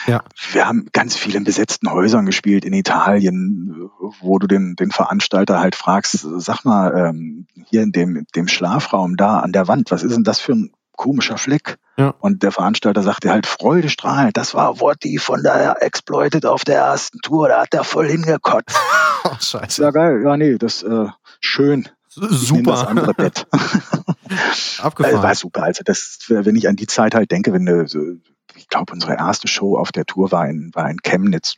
Ja. 0.07 0.23
Wir 0.53 0.67
haben 0.67 0.89
ganz 0.93 1.17
viel 1.17 1.35
in 1.35 1.45
besetzten 1.45 1.91
Häusern 1.91 2.27
gespielt 2.27 2.65
in 2.65 2.73
Italien, 2.73 3.91
wo 4.21 4.39
du 4.39 4.47
den, 4.47 4.77
den 4.77 4.91
Veranstalter 4.91 5.61
halt 5.61 5.75
fragst, 5.75 6.27
sag 6.39 6.65
mal, 6.65 6.95
ähm, 6.97 7.47
hier 7.69 7.83
in 7.83 7.93
dem, 7.93 8.27
dem 8.35 8.49
Schlafraum 8.49 9.17
da 9.17 9.41
an 9.41 9.53
der 9.53 9.69
Wand, 9.69 9.91
was 9.91 10.03
ist 10.03 10.15
denn 10.15 10.25
das 10.25 10.41
für 10.41 10.53
ein 10.53 10.71
komischer 10.97 11.39
Fleck? 11.39 11.79
Ja. 11.97 12.15
Und 12.21 12.43
der 12.43 12.53
Veranstalter 12.53 13.03
sagte 13.03 13.31
halt 13.31 13.47
freudestrahlend, 13.47 14.37
das 14.37 14.55
war 14.55 14.81
Worti 14.81 15.19
von 15.19 15.43
der 15.43 15.83
Exploited 15.83 16.45
auf 16.45 16.65
der 16.65 16.77
ersten 16.77 17.21
Tour, 17.21 17.49
da 17.49 17.63
hat 17.63 17.75
er 17.75 17.85
voll 17.85 18.09
hingekotzt. 18.09 18.77
oh, 19.25 19.37
scheiße. 19.41 19.83
Ja, 19.83 19.91
geil. 19.91 20.23
Ja, 20.25 20.37
nee, 20.37 20.59
das 20.59 20.83
äh, 20.83 21.07
schön. 21.41 21.89
Super. 22.09 22.71
Das 22.73 22.87
andere 22.87 23.15
Bett. 23.15 23.47
Abgefahren. 24.79 25.23
war 25.23 25.35
super. 25.35 25.65
Also 25.65 25.83
das, 25.85 26.19
wenn 26.29 26.57
ich 26.57 26.69
an 26.69 26.77
die 26.77 26.87
Zeit 26.87 27.15
halt 27.15 27.31
denke, 27.31 27.53
wenn 27.53 27.67
du, 27.67 27.85
ich 28.55 28.69
glaube, 28.69 28.93
unsere 28.93 29.17
erste 29.17 29.49
Show 29.49 29.77
auf 29.77 29.93
der 29.93 30.07
Tour 30.07 30.33
war 30.33 30.49
in, 30.49 30.71
war 30.75 30.89
in 30.89 31.03
Chemnitz. 31.03 31.57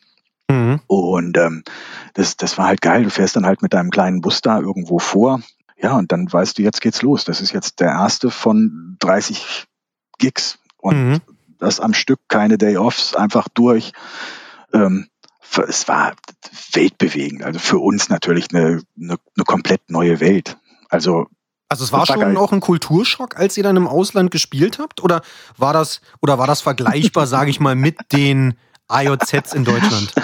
Mhm. 0.51 0.81
Und 0.87 1.37
ähm, 1.37 1.63
das, 2.15 2.37
das 2.37 2.59
war 2.59 2.67
halt 2.67 2.81
geil. 2.81 3.05
Du 3.05 3.11
fährst 3.11 3.37
dann 3.37 3.47
halt 3.47 3.63
mit 3.63 3.73
deinem 3.73 3.91
kleinen 3.91 4.21
Bus 4.21 4.41
da 4.41 4.59
irgendwo 4.59 4.99
vor. 4.99 5.41
Ja, 5.81 5.97
und 5.97 6.11
dann 6.11 6.31
weißt 6.31 6.59
du, 6.59 6.63
jetzt 6.63 6.81
geht's 6.81 7.03
los. 7.03 7.25
Das 7.25 7.41
ist 7.41 7.53
jetzt 7.53 7.81
der 7.81 7.89
erste 7.89 8.31
von 8.31 8.97
30 8.99 9.67
Gigs 10.19 10.59
und 10.77 11.11
mhm. 11.11 11.21
das 11.59 11.81
am 11.81 11.95
Stück, 11.95 12.21
keine 12.29 12.59
Day-Offs, 12.59 13.15
einfach 13.15 13.49
durch. 13.49 13.93
Ähm, 14.73 15.09
es 15.67 15.89
war 15.89 16.13
weltbewegend. 16.73 17.43
Also 17.43 17.59
für 17.59 17.79
uns 17.79 18.09
natürlich 18.09 18.49
eine, 18.53 18.83
eine, 19.01 19.17
eine 19.37 19.45
komplett 19.47 19.89
neue 19.89 20.21
Welt. 20.21 20.59
Also 20.89 21.27
also 21.71 21.85
es 21.85 21.93
war 21.93 22.07
schon 22.07 22.21
geil. 22.21 22.37
auch 22.39 22.53
ein 22.53 22.61
Kulturschock, 22.61 23.37
als 23.37 23.57
ihr 23.59 23.63
dann 23.63 23.77
im 23.77 23.87
Ausland 23.87 24.31
gespielt 24.31 24.79
habt? 24.79 25.03
Oder 25.03 25.21
war 25.59 25.75
das, 25.75 26.01
oder 26.23 26.39
war 26.39 26.47
das 26.47 26.63
vergleichbar, 26.63 27.27
sage 27.27 27.51
ich 27.51 27.61
mal, 27.61 27.75
mit 27.75 27.97
den 28.13 28.55
IOZs 28.91 29.53
in 29.53 29.65
Deutschland? 29.65 30.15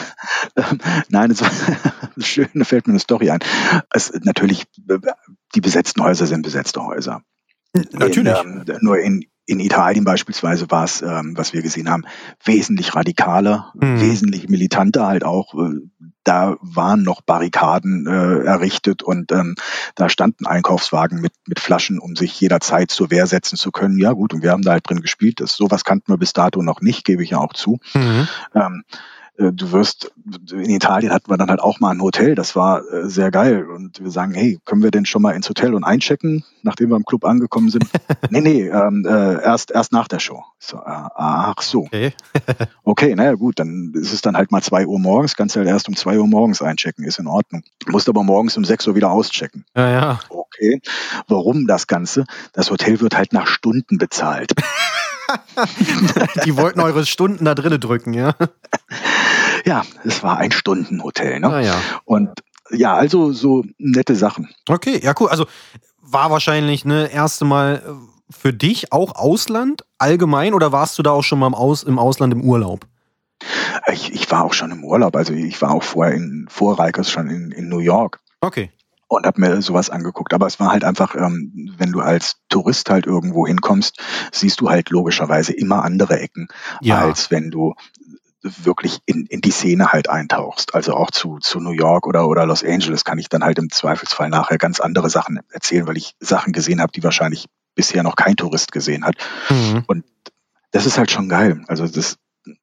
Nein, 1.09 1.31
es 1.31 1.43
war 1.43 1.51
schön, 2.25 2.49
da 2.55 2.65
fällt 2.65 2.87
mir 2.87 2.93
eine 2.93 3.01
Story 3.01 3.31
ein. 3.31 3.41
Es, 3.91 4.13
natürlich, 4.23 4.65
die 5.55 5.61
besetzten 5.61 6.03
Häuser 6.03 6.27
sind 6.27 6.43
besetzte 6.43 6.85
Häuser. 6.85 7.23
Natürlich. 7.93 8.33
In, 8.45 8.65
ähm, 8.69 8.79
nur 8.81 8.99
in 8.99 9.25
in 9.47 9.61
Italien 9.61 10.05
beispielsweise 10.05 10.71
war 10.71 10.85
es, 10.85 11.03
ähm, 11.03 11.35
was 11.37 11.53
wir 11.53 11.63
gesehen 11.63 11.91
haben, 11.91 12.05
wesentlich 12.45 12.95
radikaler, 12.95 13.73
mhm. 13.75 14.01
wesentlich 14.01 14.49
militanter 14.49 15.07
halt 15.07 15.25
auch. 15.25 15.55
Äh, 15.55 15.81
da 16.23 16.57
waren 16.61 17.03
noch 17.03 17.21
Barrikaden 17.21 18.07
äh, 18.07 18.45
errichtet 18.45 19.03
und 19.03 19.31
ähm, 19.33 19.57
da 19.95 20.09
standen 20.09 20.47
Einkaufswagen 20.47 21.21
mit, 21.21 21.33
mit 21.47 21.61
Flaschen, 21.61 21.99
um 21.99 22.17
sich 22.17 22.41
jederzeit 22.41 22.91
zur 22.91 23.11
Wehr 23.11 23.27
setzen 23.27 23.57
zu 23.57 23.71
können. 23.71 23.99
Ja 23.99 24.13
gut, 24.13 24.33
und 24.33 24.43
wir 24.43 24.51
haben 24.51 24.63
da 24.63 24.73
halt 24.73 24.89
drin 24.89 25.03
gespielt. 25.03 25.41
Das, 25.41 25.55
sowas 25.55 25.85
kannten 25.85 26.11
wir 26.11 26.17
bis 26.17 26.33
dato 26.33 26.63
noch 26.63 26.81
nicht, 26.81 27.05
gebe 27.05 27.23
ich 27.23 27.31
ja 27.31 27.39
auch 27.39 27.53
zu. 27.53 27.79
Mhm. 27.93 28.29
Ähm, 28.55 28.85
äh, 28.89 29.24
du 29.37 29.73
wirst, 29.73 30.13
in 30.53 30.71
Italien 30.71 31.13
hatten 31.13 31.31
wir 31.31 31.37
dann 31.37 31.51
halt 31.51 31.61
auch 31.61 31.81
mal 31.81 31.91
ein 31.91 32.01
Hotel, 32.01 32.35
das 32.35 32.55
war 32.55 32.83
äh, 32.93 33.09
sehr 33.09 33.31
geil. 33.31 33.69
Und 33.69 34.03
wir 34.03 34.11
sagen, 34.11 34.33
hey, 34.35 34.59
können 34.65 34.83
wir 34.83 34.91
denn 34.91 35.07
schon 35.07 35.23
mal 35.23 35.33
ins 35.33 35.49
Hotel 35.49 35.75
und 35.75 35.83
einchecken, 35.83 36.45
nachdem 36.63 36.91
wir 36.91 36.97
im 36.97 37.05
Club 37.05 37.25
angekommen 37.25 37.71
sind? 37.71 37.85
nee, 38.31 38.41
nee, 38.41 38.69
ähm, 38.69 39.05
äh, 39.05 39.43
erst, 39.43 39.73
erst 39.73 39.93
nach 39.93 40.07
der 40.07 40.21
Show. 40.21 40.45
So, 40.59 40.77
äh, 40.77 40.81
ach 40.87 41.63
so. 41.63 41.87
Okay. 41.87 42.13
okay, 42.85 43.15
naja 43.17 43.35
gut, 43.35 43.59
dann 43.59 43.93
ist 43.95 44.13
es 44.13 44.21
dann 44.21 44.37
halt 44.37 44.53
mal 44.53 44.63
zwei 44.63 44.87
Uhr 44.87 45.01
morgens, 45.01 45.35
kannst 45.35 45.57
du 45.57 45.61
halt 45.61 45.69
erst 45.69 45.89
um 45.89 45.97
zwei 45.97 46.19
Uhr 46.19 46.29
morgens 46.29 46.63
einchecken, 46.63 47.05
ist 47.05 47.19
in 47.19 47.27
Ordnung. 47.27 47.65
Musst 47.87 48.09
aber 48.09 48.23
morgens 48.23 48.57
um 48.57 48.65
sechs 48.65 48.87
Uhr 48.87 48.95
wieder 48.95 49.11
auschecken. 49.11 49.65
Ja, 49.77 49.91
ja. 49.91 50.19
Okay. 50.29 50.81
Warum 51.27 51.67
das 51.67 51.89
Ganze? 51.89 52.25
Das 52.53 52.71
Hotel 52.71 53.01
wird 53.01 53.17
halt 53.17 53.33
nach 53.33 53.49
Stunden 53.49 53.99
bezahlt. 53.99 54.53
Die 56.45 56.57
wollten 56.57 56.81
eure 56.81 57.07
Stunden 57.07 57.45
da 57.45 57.55
drinnen 57.55 57.81
drücken, 57.81 58.13
ja? 58.13 58.35
Ja, 59.65 59.83
es 60.05 60.23
war 60.23 60.39
ein 60.39 60.53
Stundenhotel. 60.53 61.41
Ne? 61.41 61.49
Ah, 61.49 61.61
ja. 61.61 61.75
Und 62.05 62.31
ja, 62.71 62.95
also 62.95 63.33
so 63.33 63.65
nette 63.79 64.17
Sachen. 64.17 64.49
Okay, 64.69 65.01
ja, 65.03 65.15
cool. 65.19 65.29
Also 65.29 65.47
war 66.01 66.31
wahrscheinlich 66.31 66.85
ne 66.85 67.11
erste 67.11 67.45
Mal 67.45 67.83
äh, 67.87 68.33
für 68.33 68.53
dich 68.53 68.93
auch 68.93 69.15
Ausland 69.15 69.85
allgemein 69.99 70.55
oder 70.55 70.73
warst 70.73 70.99
du 70.99 71.03
da 71.03 71.11
auch 71.11 71.23
schon 71.23 71.39
mal 71.39 71.47
im, 71.47 71.55
Aus, 71.55 71.83
im 71.83 71.99
Ausland 71.99 72.33
im 72.33 72.43
Urlaub? 72.43 72.87
Ich, 73.93 74.13
ich 74.13 74.31
war 74.31 74.45
auch 74.45 74.55
schon 74.55 74.71
im 74.71 74.85
Urlaub. 74.85 75.17
Also 75.17 75.33
ich 75.33 75.61
war 75.61 75.71
auch 75.73 75.83
vorher 75.83 76.15
in 76.15 76.47
vor 76.49 76.79
Rikers 76.79 77.11
schon 77.11 77.29
in, 77.29 77.51
in 77.51 77.69
New 77.69 77.81
York. 77.81 78.21
Okay 78.41 78.71
und 79.09 79.27
habe 79.27 79.41
mir 79.41 79.63
sowas 79.63 79.91
angeguckt. 79.91 80.33
Aber 80.33 80.47
es 80.47 80.61
war 80.61 80.71
halt 80.71 80.85
einfach, 80.85 81.15
ähm, 81.15 81.73
wenn 81.77 81.93
du 81.93 82.01
als 82.01 82.37
Tourist 82.49 82.91
halt 82.91 83.07
irgendwo 83.07 83.47
hinkommst, 83.47 84.01
siehst 84.33 84.61
du 84.61 84.71
halt 84.71 84.91
logischerweise 84.91 85.53
immer 85.53 85.85
andere 85.85 86.21
Ecken, 86.21 86.49
ja. 86.81 86.99
als 86.99 87.31
wenn 87.31 87.51
du 87.51 87.75
wirklich 88.45 89.01
in, 89.07 89.25
in 89.27 89.41
die 89.41 89.51
Szene 89.51 89.93
halt 89.93 90.09
eintauchst. 90.09 90.75
Also 90.75 90.95
auch 90.95 91.11
zu, 91.11 91.39
zu 91.41 91.61
New 91.61 91.73
York 91.73 92.07
oder, 92.07 92.29
oder 92.29 92.45
Los 92.45 92.63
Angeles 92.63 93.05
kann 93.05 93.19
ich 93.19 93.29
dann 93.29 93.43
halt 93.43 93.59
im 93.59 93.71
Zweifelsfall 93.71 94.29
nachher 94.29 94.59
ganz 94.59 94.81
andere 94.81 95.09
Sachen 95.09 95.41
erzählen, 95.51 95.87
weil 95.87 95.97
ich 95.97 96.15
Sachen 96.21 96.53
gesehen 96.53 96.81
habe, 96.81 96.93
die 96.93 97.03
wahrscheinlich 97.03 97.47
bisher 97.75 98.03
noch 98.03 98.17
kein 98.17 98.37
Tourist 98.37 98.71
gesehen 98.71 99.05
hat. 99.05 99.15
Mhm. 99.49 99.85
Und 99.87 100.05
das 100.73 100.87
ist 100.87 100.99
halt 100.99 101.11
schon 101.11 101.29
geil. 101.29 101.63
Also 101.69 101.89
das, 101.89 102.19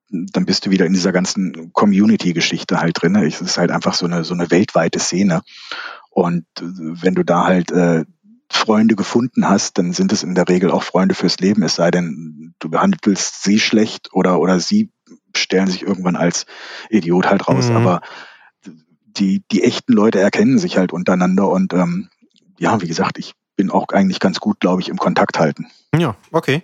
dann 0.10 0.46
bist 0.46 0.66
du 0.66 0.70
wieder 0.70 0.86
in 0.86 0.94
dieser 0.94 1.12
ganzen 1.12 1.74
Community-Geschichte 1.74 2.80
halt 2.80 3.02
drin. 3.02 3.16
Es 3.16 3.42
ist 3.42 3.58
halt 3.58 3.72
einfach 3.72 3.96
so 3.96 4.06
eine, 4.06 4.24
so 4.24 4.34
eine 4.34 4.52
weltweite 4.52 5.00
Szene. 5.00 5.42
Und 6.12 6.46
wenn 6.60 7.16
du 7.16 7.24
da 7.24 7.46
halt 7.46 7.72
äh, 7.72 8.06
Freunde 8.52 8.96
gefunden 8.96 9.48
hast, 9.48 9.78
dann 9.78 9.94
sind 9.94 10.12
es 10.12 10.24
in 10.24 10.36
der 10.36 10.48
Regel 10.48 10.72
auch 10.72 10.84
Freunde 10.84 11.16
fürs 11.16 11.40
Leben, 11.40 11.64
es 11.64 11.76
sei 11.76 11.90
denn, 11.90 12.54
du 12.60 12.70
behandelst 12.70 13.44
sie 13.44 13.60
schlecht 13.60 14.10
oder, 14.14 14.40
oder 14.40 14.60
sie 14.60 14.92
stellen 15.36 15.68
sich 15.68 15.84
irgendwann 15.84 16.16
als 16.16 16.46
Idiot 16.90 17.30
halt 17.30 17.48
raus. 17.48 17.70
Mhm. 17.70 17.78
Aber 17.78 18.02
die, 19.18 19.44
die 19.52 19.64
echten 19.64 19.94
Leute 19.94 20.20
erkennen 20.20 20.60
sich 20.60 20.78
halt 20.78 20.94
untereinander 20.94 21.50
und 21.50 21.74
ähm, 21.74 22.10
ja, 22.58 22.82
wie 22.82 22.88
gesagt, 22.88 23.18
ich 23.18 23.34
bin 23.56 23.72
auch 23.72 23.88
eigentlich 23.90 24.20
ganz 24.20 24.40
gut, 24.40 24.60
glaube 24.60 24.82
ich, 24.82 24.90
im 24.90 24.98
Kontakt 24.98 25.40
halten. 25.40 25.68
Ja, 25.98 26.16
okay. 26.32 26.62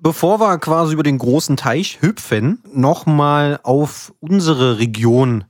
Bevor 0.00 0.40
wir 0.40 0.58
quasi 0.58 0.94
über 0.94 1.02
den 1.02 1.18
großen 1.18 1.56
Teich 1.56 2.00
hüpfen, 2.00 2.62
nochmal 2.72 3.60
auf 3.62 4.12
unsere 4.20 4.78
Region 4.78 5.44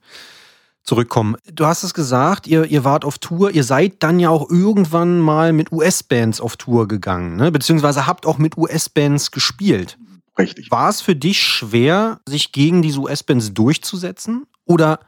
zurückkommen. 0.82 1.36
Du 1.50 1.66
hast 1.66 1.84
es 1.84 1.94
gesagt, 1.94 2.46
ihr, 2.46 2.64
ihr 2.64 2.84
wart 2.84 3.04
auf 3.04 3.18
Tour, 3.18 3.52
ihr 3.52 3.64
seid 3.64 4.02
dann 4.02 4.18
ja 4.18 4.30
auch 4.30 4.50
irgendwann 4.50 5.20
mal 5.20 5.52
mit 5.52 5.72
US-Bands 5.72 6.40
auf 6.40 6.56
Tour 6.56 6.88
gegangen, 6.88 7.36
ne? 7.36 7.52
beziehungsweise 7.52 8.06
habt 8.06 8.26
auch 8.26 8.38
mit 8.38 8.58
US-Bands 8.58 9.30
gespielt. 9.30 9.96
Richtig. 10.42 10.70
War 10.70 10.88
es 10.88 11.00
für 11.00 11.16
dich 11.16 11.42
schwer, 11.42 12.20
sich 12.26 12.52
gegen 12.52 12.82
diese 12.82 13.00
US-Bands 13.00 13.54
durchzusetzen? 13.54 14.46
Oder 14.64 15.00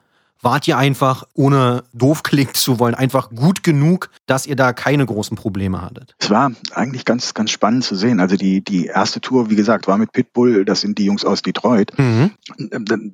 wart 0.45 0.69
ihr 0.69 0.77
einfach, 0.77 1.25
ohne 1.35 1.85
doof 1.93 2.23
klingen 2.23 2.55
zu 2.55 2.79
wollen, 2.79 2.95
einfach 2.95 3.31
gut 3.31 3.63
genug, 3.63 4.11
dass 4.27 4.47
ihr 4.47 4.57
da 4.57 4.73
keine 4.73 5.07
großen 5.07 5.37
Probleme 5.37 5.83
hattet? 5.83 6.15
Es 6.19 6.31
war 6.31 6.53
eigentlich 6.73 7.05
ganz, 7.05 7.35
ganz 7.35 7.51
spannend 7.51 7.85
zu 7.85 7.97
sehen. 7.97 8.21
Also 8.21 8.37
die, 8.37 8.63
die 8.63 8.87
erste 8.87 9.21
Tour, 9.21 9.51
wie 9.51 9.57
gesagt, 9.57 9.89
war 9.89 9.99
mit 9.99 10.13
Pitbull, 10.13 10.65
das 10.65 10.83
sind 10.83 10.99
die 10.99 11.07
Jungs 11.07 11.25
aus 11.25 11.43
Detroit. 11.43 11.93
Mhm. 11.99 12.33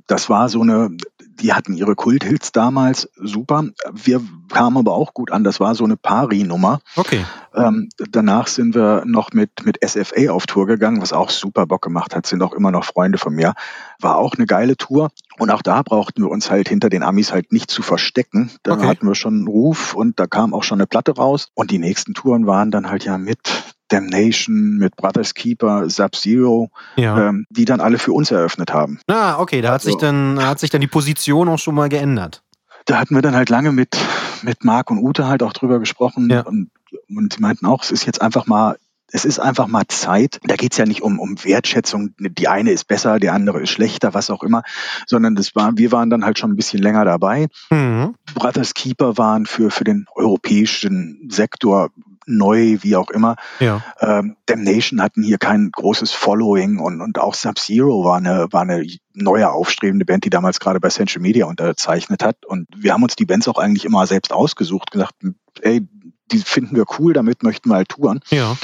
Das 0.06 0.28
war 0.28 0.48
so 0.48 0.60
eine, 0.60 0.90
die 1.40 1.52
hatten 1.52 1.74
ihre 1.74 1.94
Kulthits 1.94 2.52
damals, 2.52 3.08
super. 3.16 3.64
Wir 3.92 4.20
kamen 4.48 4.76
aber 4.76 4.92
auch 4.92 5.14
gut 5.14 5.30
an. 5.30 5.44
Das 5.44 5.60
war 5.60 5.74
so 5.74 5.84
eine 5.84 5.96
Pari-Nummer. 5.96 6.80
Okay. 6.96 7.24
Ähm, 7.54 7.88
danach 8.10 8.46
sind 8.46 8.74
wir 8.74 9.04
noch 9.06 9.32
mit, 9.32 9.64
mit 9.64 9.78
SFA 9.84 10.30
auf 10.30 10.46
Tour 10.46 10.66
gegangen, 10.66 11.00
was 11.00 11.12
auch 11.12 11.30
super 11.30 11.66
Bock 11.66 11.82
gemacht 11.82 12.14
hat, 12.14 12.26
sind 12.26 12.42
auch 12.42 12.52
immer 12.52 12.70
noch 12.70 12.84
Freunde 12.84 13.18
von 13.18 13.34
mir. 13.34 13.54
War 14.00 14.16
auch 14.16 14.34
eine 14.34 14.46
geile 14.46 14.76
Tour. 14.76 15.10
Und 15.38 15.50
auch 15.50 15.62
da 15.62 15.82
brauchten 15.82 16.22
wir 16.22 16.30
uns 16.30 16.50
halt 16.50 16.68
hinter 16.68 16.90
den 16.90 17.02
Amis 17.02 17.32
halt 17.32 17.52
nicht 17.52 17.70
zu 17.70 17.82
verstecken. 17.82 18.50
Da 18.62 18.74
okay. 18.74 18.86
hatten 18.86 19.06
wir 19.06 19.14
schon 19.14 19.34
einen 19.34 19.48
Ruf 19.48 19.94
und 19.94 20.20
da 20.20 20.26
kam 20.26 20.54
auch 20.54 20.62
schon 20.62 20.78
eine 20.78 20.86
Platte 20.86 21.12
raus. 21.12 21.48
Und 21.54 21.70
die 21.70 21.78
nächsten 21.78 22.14
Touren 22.14 22.46
waren 22.46 22.70
dann 22.70 22.90
halt 22.90 23.04
ja 23.04 23.18
mit 23.18 23.69
Damnation, 23.90 24.78
mit 24.78 24.96
Brothers 24.96 25.34
Keeper, 25.34 25.88
Sub-Zero, 25.90 26.70
ja. 26.96 27.28
ähm, 27.28 27.46
die 27.50 27.64
dann 27.64 27.80
alle 27.80 27.98
für 27.98 28.12
uns 28.12 28.30
eröffnet 28.30 28.72
haben. 28.72 29.00
Ah, 29.06 29.38
okay, 29.38 29.60
da 29.60 29.68
hat 29.68 29.80
also, 29.80 29.90
sich 29.90 29.96
dann 29.98 30.42
hat 30.44 30.58
sich 30.58 30.70
dann 30.70 30.80
die 30.80 30.86
Position 30.86 31.48
auch 31.48 31.58
schon 31.58 31.74
mal 31.74 31.88
geändert. 31.88 32.42
Da 32.86 32.98
hatten 32.98 33.14
wir 33.14 33.22
dann 33.22 33.34
halt 33.34 33.50
lange 33.50 33.72
mit 33.72 33.96
mit 34.42 34.64
Marc 34.64 34.90
und 34.90 34.98
Ute 34.98 35.26
halt 35.26 35.42
auch 35.42 35.52
drüber 35.52 35.78
gesprochen 35.78 36.30
ja. 36.30 36.40
und, 36.40 36.70
und 37.08 37.34
sie 37.34 37.40
meinten 37.40 37.66
auch, 37.66 37.82
es 37.82 37.90
ist 37.90 38.06
jetzt 38.06 38.22
einfach 38.22 38.46
mal 38.46 38.76
es 39.12 39.24
ist 39.24 39.40
einfach 39.40 39.66
mal 39.66 39.88
Zeit. 39.88 40.38
Da 40.44 40.54
geht's 40.54 40.76
ja 40.76 40.86
nicht 40.86 41.02
um, 41.02 41.18
um 41.18 41.42
Wertschätzung, 41.42 42.14
die 42.18 42.46
eine 42.46 42.70
ist 42.70 42.86
besser, 42.86 43.18
die 43.18 43.30
andere 43.30 43.60
ist 43.60 43.70
schlechter, 43.70 44.14
was 44.14 44.30
auch 44.30 44.44
immer, 44.44 44.62
sondern 45.06 45.34
das 45.34 45.56
war, 45.56 45.76
wir 45.76 45.90
waren 45.90 46.10
dann 46.10 46.24
halt 46.24 46.38
schon 46.38 46.52
ein 46.52 46.56
bisschen 46.56 46.80
länger 46.80 47.04
dabei. 47.04 47.48
Mhm. 47.70 48.14
Brothers 48.34 48.74
Keeper 48.74 49.18
waren 49.18 49.46
für, 49.46 49.70
für 49.70 49.82
den 49.82 50.06
europäischen 50.14 51.28
Sektor 51.28 51.90
neu, 52.30 52.78
wie 52.80 52.96
auch 52.96 53.10
immer. 53.10 53.36
Ja. 53.58 53.82
Ähm, 54.00 54.36
Damnation 54.46 55.02
hatten 55.02 55.22
hier 55.22 55.38
kein 55.38 55.70
großes 55.70 56.12
Following 56.12 56.78
und, 56.78 57.00
und 57.00 57.18
auch 57.18 57.34
Sub-Zero 57.34 58.04
war 58.04 58.16
eine, 58.16 58.48
war 58.50 58.62
eine 58.62 58.86
neue 59.12 59.50
aufstrebende 59.50 60.04
Band, 60.04 60.24
die 60.24 60.30
damals 60.30 60.60
gerade 60.60 60.80
bei 60.80 60.88
Central 60.88 61.22
Media 61.22 61.46
unterzeichnet 61.46 62.24
hat. 62.24 62.44
Und 62.46 62.66
wir 62.76 62.92
haben 62.92 63.02
uns 63.02 63.16
die 63.16 63.26
Bands 63.26 63.48
auch 63.48 63.58
eigentlich 63.58 63.84
immer 63.84 64.06
selbst 64.06 64.32
ausgesucht, 64.32 64.90
gesagt, 64.90 65.14
ey, 65.60 65.86
die 66.32 66.38
finden 66.38 66.76
wir 66.76 66.84
cool, 66.98 67.12
damit 67.12 67.42
möchten 67.42 67.68
wir 67.70 67.76
halt 67.76 67.88
touren. 67.88 68.20
Ja. 68.30 68.56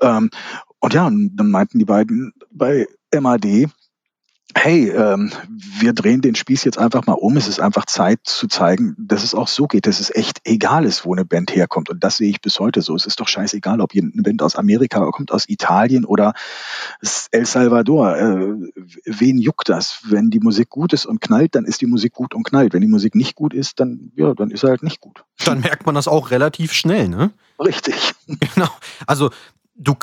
Ähm, 0.00 0.30
und 0.78 0.94
ja, 0.94 1.06
und 1.06 1.36
dann 1.36 1.50
meinten 1.50 1.78
die 1.78 1.84
beiden 1.84 2.32
bei 2.50 2.86
MAD, 3.12 3.68
hey, 4.56 4.88
ähm, 4.88 5.30
wir 5.48 5.92
drehen 5.92 6.22
den 6.22 6.34
Spieß 6.34 6.64
jetzt 6.64 6.78
einfach 6.78 7.06
mal 7.06 7.12
um. 7.12 7.36
Es 7.36 7.46
ist 7.46 7.60
einfach 7.60 7.84
Zeit 7.84 8.20
zu 8.24 8.48
zeigen, 8.48 8.96
dass 8.98 9.22
es 9.22 9.34
auch 9.34 9.48
so 9.48 9.66
geht, 9.66 9.86
dass 9.86 10.00
es 10.00 10.12
echt 10.14 10.40
egal 10.44 10.86
ist, 10.86 11.04
wo 11.04 11.12
eine 11.14 11.26
Band 11.26 11.54
herkommt. 11.54 11.90
Und 11.90 12.02
das 12.02 12.16
sehe 12.16 12.30
ich 12.30 12.40
bis 12.40 12.58
heute 12.58 12.80
so. 12.80 12.94
Es 12.94 13.04
ist 13.04 13.20
doch 13.20 13.28
scheißegal, 13.28 13.80
ob 13.80 13.92
eine 13.94 14.22
Band 14.22 14.42
aus 14.42 14.56
Amerika 14.56 15.10
kommt, 15.10 15.30
aus 15.30 15.48
Italien 15.48 16.04
oder 16.06 16.32
El 17.30 17.44
Salvador. 17.44 18.16
Äh, 18.16 18.54
wen 19.04 19.38
juckt 19.38 19.68
das? 19.68 20.00
Wenn 20.08 20.30
die 20.30 20.40
Musik 20.40 20.70
gut 20.70 20.94
ist 20.94 21.04
und 21.04 21.20
knallt, 21.20 21.54
dann 21.54 21.66
ist 21.66 21.82
die 21.82 21.86
Musik 21.86 22.14
gut 22.14 22.34
und 22.34 22.44
knallt. 22.44 22.72
Wenn 22.72 22.80
die 22.80 22.88
Musik 22.88 23.14
nicht 23.14 23.34
gut 23.34 23.52
ist, 23.52 23.78
dann, 23.78 24.10
ja, 24.16 24.32
dann 24.34 24.50
ist 24.50 24.64
er 24.64 24.70
halt 24.70 24.82
nicht 24.82 25.00
gut. 25.00 25.24
Dann 25.44 25.60
merkt 25.60 25.84
man 25.84 25.94
das 25.94 26.08
auch 26.08 26.30
relativ 26.30 26.72
schnell, 26.72 27.08
ne? 27.08 27.30
Richtig. 27.58 28.14
Genau. 28.54 28.68
Also 29.06 29.30
du 29.76 29.94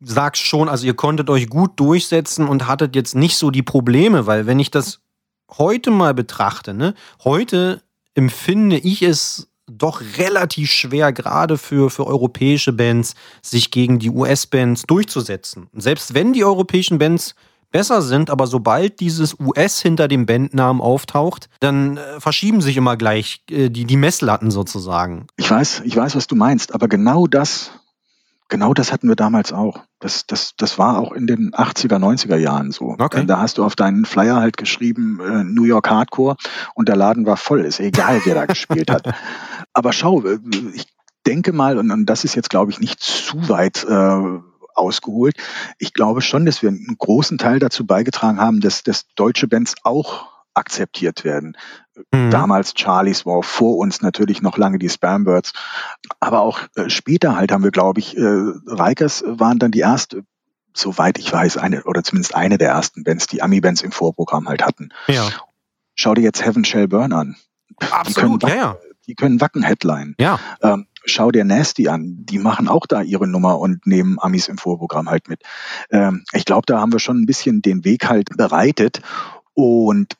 sagst 0.00 0.42
schon, 0.42 0.68
also 0.68 0.86
ihr 0.86 0.94
konntet 0.94 1.30
euch 1.30 1.48
gut 1.48 1.78
durchsetzen 1.78 2.48
und 2.48 2.66
hattet 2.66 2.96
jetzt 2.96 3.14
nicht 3.14 3.36
so 3.36 3.50
die 3.50 3.62
Probleme, 3.62 4.26
weil 4.26 4.46
wenn 4.46 4.58
ich 4.58 4.70
das 4.70 5.00
heute 5.58 5.90
mal 5.90 6.14
betrachte, 6.14 6.74
ne, 6.74 6.94
heute 7.24 7.82
empfinde 8.14 8.78
ich 8.78 9.02
es 9.02 9.48
doch 9.70 10.02
relativ 10.18 10.70
schwer, 10.70 11.12
gerade 11.12 11.56
für, 11.56 11.90
für 11.90 12.06
europäische 12.06 12.72
Bands, 12.72 13.14
sich 13.40 13.70
gegen 13.70 14.00
die 14.00 14.10
US-Bands 14.10 14.82
durchzusetzen. 14.82 15.68
Selbst 15.72 16.14
wenn 16.14 16.32
die 16.32 16.44
europäischen 16.44 16.98
Bands 16.98 17.36
besser 17.70 18.02
sind, 18.02 18.30
aber 18.30 18.48
sobald 18.48 18.98
dieses 18.98 19.38
US 19.38 19.80
hinter 19.80 20.08
dem 20.08 20.26
Bandnamen 20.26 20.82
auftaucht, 20.82 21.48
dann 21.60 21.98
äh, 21.98 22.18
verschieben 22.18 22.60
sich 22.62 22.76
immer 22.76 22.96
gleich 22.96 23.44
äh, 23.48 23.70
die, 23.70 23.84
die 23.84 23.96
Messlatten 23.96 24.50
sozusagen. 24.50 25.28
Ich 25.36 25.48
weiß, 25.48 25.82
ich 25.84 25.94
weiß, 25.94 26.16
was 26.16 26.26
du 26.26 26.34
meinst, 26.34 26.74
aber 26.74 26.88
genau 26.88 27.28
das 27.28 27.70
Genau 28.50 28.74
das 28.74 28.92
hatten 28.92 29.08
wir 29.08 29.16
damals 29.16 29.52
auch. 29.52 29.84
Das, 30.00 30.26
das, 30.26 30.54
das 30.56 30.78
war 30.78 30.98
auch 30.98 31.12
in 31.12 31.26
den 31.26 31.52
80er, 31.52 31.98
90er 31.98 32.36
Jahren 32.36 32.72
so. 32.72 32.96
Okay. 32.98 33.26
Da 33.26 33.38
hast 33.38 33.58
du 33.58 33.64
auf 33.64 33.76
deinen 33.76 34.06
Flyer 34.06 34.36
halt 34.36 34.56
geschrieben, 34.56 35.20
äh, 35.20 35.44
New 35.44 35.64
York 35.64 35.90
Hardcore 35.90 36.36
und 36.74 36.88
der 36.88 36.96
Laden 36.96 37.26
war 37.26 37.36
voll. 37.36 37.60
Ist 37.60 37.80
egal, 37.80 38.22
wer 38.24 38.34
da 38.34 38.46
gespielt 38.46 38.90
hat. 38.90 39.14
Aber 39.74 39.92
schau, 39.92 40.22
äh, 40.24 40.38
ich 40.72 40.86
denke 41.26 41.52
mal, 41.52 41.78
und, 41.78 41.90
und 41.90 42.06
das 42.06 42.24
ist 42.24 42.34
jetzt, 42.34 42.48
glaube 42.48 42.70
ich, 42.72 42.80
nicht 42.80 43.00
zu 43.00 43.48
weit 43.50 43.84
äh, 43.84 44.40
ausgeholt. 44.74 45.36
Ich 45.78 45.92
glaube 45.92 46.22
schon, 46.22 46.46
dass 46.46 46.62
wir 46.62 46.70
einen 46.70 46.96
großen 46.98 47.36
Teil 47.38 47.58
dazu 47.58 47.86
beigetragen 47.86 48.40
haben, 48.40 48.60
dass, 48.60 48.82
dass 48.82 49.06
deutsche 49.14 49.48
Bands 49.48 49.74
auch 49.82 50.28
akzeptiert 50.54 51.24
werden. 51.24 51.56
Mhm. 52.12 52.30
Damals 52.30 52.74
Charlies 52.74 53.26
war 53.26 53.42
vor 53.42 53.78
uns 53.78 54.02
natürlich 54.02 54.42
noch 54.42 54.58
lange 54.58 54.78
die 54.78 54.88
Spambirds. 54.88 55.52
Aber 56.20 56.40
auch 56.40 56.60
äh, 56.76 56.88
später 56.88 57.36
halt 57.36 57.52
haben 57.52 57.64
wir, 57.64 57.70
glaube 57.70 58.00
ich, 58.00 58.16
äh, 58.16 58.22
Reikers 58.66 59.24
waren 59.26 59.58
dann 59.58 59.70
die 59.70 59.80
erste, 59.80 60.24
soweit 60.74 61.18
ich 61.18 61.32
weiß, 61.32 61.56
eine 61.56 61.84
oder 61.84 62.02
zumindest 62.02 62.34
eine 62.34 62.58
der 62.58 62.70
ersten 62.70 63.04
Bands, 63.04 63.26
die 63.26 63.42
Ami-Bands 63.42 63.82
im 63.82 63.92
Vorprogramm 63.92 64.48
halt 64.48 64.64
hatten. 64.64 64.90
Ja. 65.08 65.28
Schau 65.94 66.14
dir 66.14 66.22
jetzt 66.22 66.44
Heaven 66.44 66.64
Shall 66.64 66.88
Burn 66.88 67.12
an. 67.12 67.36
Absolut, 67.90 68.42
die 68.42 68.46
können, 68.46 68.58
ja, 68.58 68.64
ja. 68.64 68.76
Die 69.06 69.14
können 69.14 69.40
Wacken-Headline. 69.40 70.14
Ja. 70.18 70.38
Ähm, 70.62 70.86
schau 71.04 71.30
dir 71.30 71.44
Nasty 71.44 71.88
an. 71.88 72.24
Die 72.26 72.38
machen 72.38 72.68
auch 72.68 72.86
da 72.86 73.02
ihre 73.02 73.26
Nummer 73.26 73.58
und 73.58 73.86
nehmen 73.86 74.18
Amis 74.20 74.48
im 74.48 74.58
Vorprogramm 74.58 75.08
halt 75.08 75.28
mit. 75.28 75.42
Ähm, 75.90 76.24
ich 76.32 76.44
glaube, 76.44 76.66
da 76.66 76.80
haben 76.80 76.92
wir 76.92 76.98
schon 76.98 77.20
ein 77.20 77.26
bisschen 77.26 77.62
den 77.62 77.84
Weg 77.84 78.08
halt 78.08 78.36
bereitet. 78.36 79.00
Und 79.54 80.16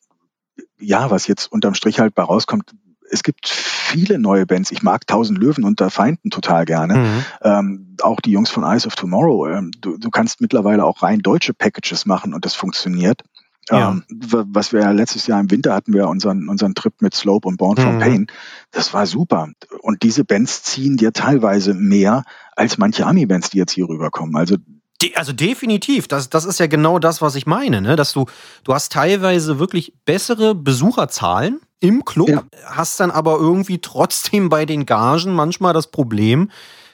ja, 0.80 1.10
was 1.10 1.26
jetzt 1.26 1.50
unterm 1.52 1.74
Strich 1.74 2.00
halt 2.00 2.14
bei 2.14 2.22
rauskommt, 2.22 2.70
es 3.10 3.22
gibt 3.22 3.48
viele 3.48 4.18
neue 4.18 4.46
Bands. 4.46 4.70
Ich 4.70 4.82
mag 4.82 5.06
Tausend 5.06 5.38
Löwen 5.38 5.64
unter 5.64 5.90
Feinden 5.90 6.30
total 6.30 6.64
gerne. 6.64 6.94
Mhm. 6.94 7.24
Ähm, 7.42 7.96
auch 8.02 8.20
die 8.20 8.30
Jungs 8.30 8.50
von 8.50 8.62
Eyes 8.62 8.86
of 8.86 8.94
Tomorrow. 8.94 9.48
Ähm, 9.48 9.72
du, 9.80 9.98
du 9.98 10.10
kannst 10.10 10.40
mittlerweile 10.40 10.84
auch 10.84 11.02
rein 11.02 11.18
deutsche 11.18 11.52
Packages 11.52 12.06
machen 12.06 12.34
und 12.34 12.44
das 12.44 12.54
funktioniert. 12.54 13.22
Ja. 13.68 13.90
Ähm, 13.90 14.04
was 14.08 14.72
wir 14.72 14.80
ja 14.80 14.90
letztes 14.90 15.26
Jahr 15.26 15.40
im 15.40 15.50
Winter 15.50 15.74
hatten 15.74 15.92
wir 15.92 16.08
unseren, 16.08 16.48
unseren 16.48 16.74
Trip 16.74 16.94
mit 17.00 17.14
Slope 17.14 17.46
und 17.46 17.56
Born 17.56 17.76
from 17.76 17.96
mhm. 17.96 18.00
Pain. 18.00 18.26
Das 18.70 18.94
war 18.94 19.06
super. 19.06 19.48
Und 19.80 20.02
diese 20.02 20.24
Bands 20.24 20.62
ziehen 20.62 20.96
dir 20.96 21.12
teilweise 21.12 21.74
mehr 21.74 22.24
als 22.56 22.78
manche 22.78 23.06
Ami-Bands, 23.06 23.50
die 23.50 23.58
jetzt 23.58 23.72
hier 23.72 23.88
rüberkommen. 23.88 24.36
Also 24.36 24.56
De 25.02 25.14
also 25.14 25.32
definitiv, 25.32 26.08
das, 26.08 26.28
das 26.28 26.44
ist 26.44 26.60
ja 26.60 26.66
genau 26.66 26.98
das, 26.98 27.22
was 27.22 27.34
ich 27.34 27.46
meine, 27.46 27.80
ne? 27.80 27.96
dass 27.96 28.12
du, 28.12 28.26
du 28.64 28.74
hast 28.74 28.92
teilweise 28.92 29.58
wirklich 29.58 29.94
bessere 30.04 30.54
Besucherzahlen 30.54 31.60
im 31.80 32.04
Club, 32.04 32.28
ja. 32.28 32.42
hast 32.66 33.00
dann 33.00 33.10
aber 33.10 33.38
irgendwie 33.38 33.80
trotzdem 33.80 34.50
bei 34.50 34.66
den 34.66 34.84
Gagen 34.84 35.32
manchmal 35.32 35.72
das 35.72 35.86
Problem, 35.86 36.50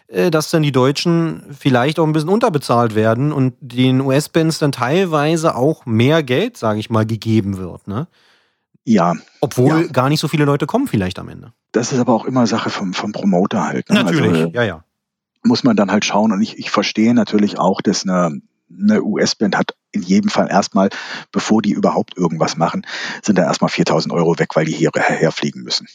äh, 0.07 0.31
dass 0.31 0.51
dann 0.51 0.63
die 0.63 0.71
Deutschen 0.71 1.43
vielleicht 1.59 1.99
auch 1.99 2.05
ein 2.05 2.13
bisschen 2.13 2.29
unterbezahlt 2.29 2.95
werden 2.95 3.33
und 3.33 3.55
den 3.61 4.01
US-Bands 4.01 4.61
dann 4.61 4.71
teilweise 4.71 5.57
auch 5.57 5.85
mehr 5.85 6.23
Geld, 6.23 6.57
sage 6.57 6.79
ich 6.79 6.91
mal, 6.91 7.07
gegeben 7.07 7.59
wird. 7.59 7.89
Ne? 7.89 8.07
Ja. 8.85 9.15
Obwohl 9.41 9.83
ja. 9.83 9.87
gar 9.89 10.09
nicht 10.09 10.21
so 10.21 10.29
viele 10.29 10.45
Leute 10.45 10.67
kommen 10.67 10.87
vielleicht 10.87 11.19
am 11.19 11.29
Ende. 11.29 11.53
Das 11.73 11.93
ist 11.93 11.99
aber 11.99 12.15
auch 12.15 12.25
immer 12.25 12.47
Sache 12.47 12.71
vom, 12.71 12.95
vom 12.95 13.11
Promoter 13.11 13.65
halt. 13.65 13.91
Ne? 13.91 14.05
Natürlich, 14.05 14.33
also, 14.33 14.53
ja, 14.53 14.63
ja 14.63 14.85
muss 15.47 15.65
man 15.65 15.77
dann 15.77 15.91
halt 15.91 16.05
schauen. 16.05 16.33
Und 16.33 16.43
ich, 16.43 16.59
ich 16.59 16.71
verstehe 16.71 17.15
natürlich 17.15 17.59
auch, 17.59 17.81
dass 17.81 18.05
eine, 18.05 18.41
eine 18.71 19.03
US-Band 19.03 19.57
hat 19.57 19.75
in 19.93 20.03
jedem 20.03 20.31
Fall 20.31 20.49
erstmal, 20.51 20.91
bevor 21.33 21.63
die 21.63 21.73
überhaupt 21.73 22.17
irgendwas 22.17 22.57
machen, 22.57 22.87
sind 23.23 23.39
da 23.39 23.45
erstmal 23.45 23.71
4000 23.71 24.13
Euro 24.13 24.39
weg, 24.39 24.55
weil 24.55 24.67
die 24.67 24.73
hier 24.73 24.91
herfliegen 24.95 25.63
müssen. 25.63 25.89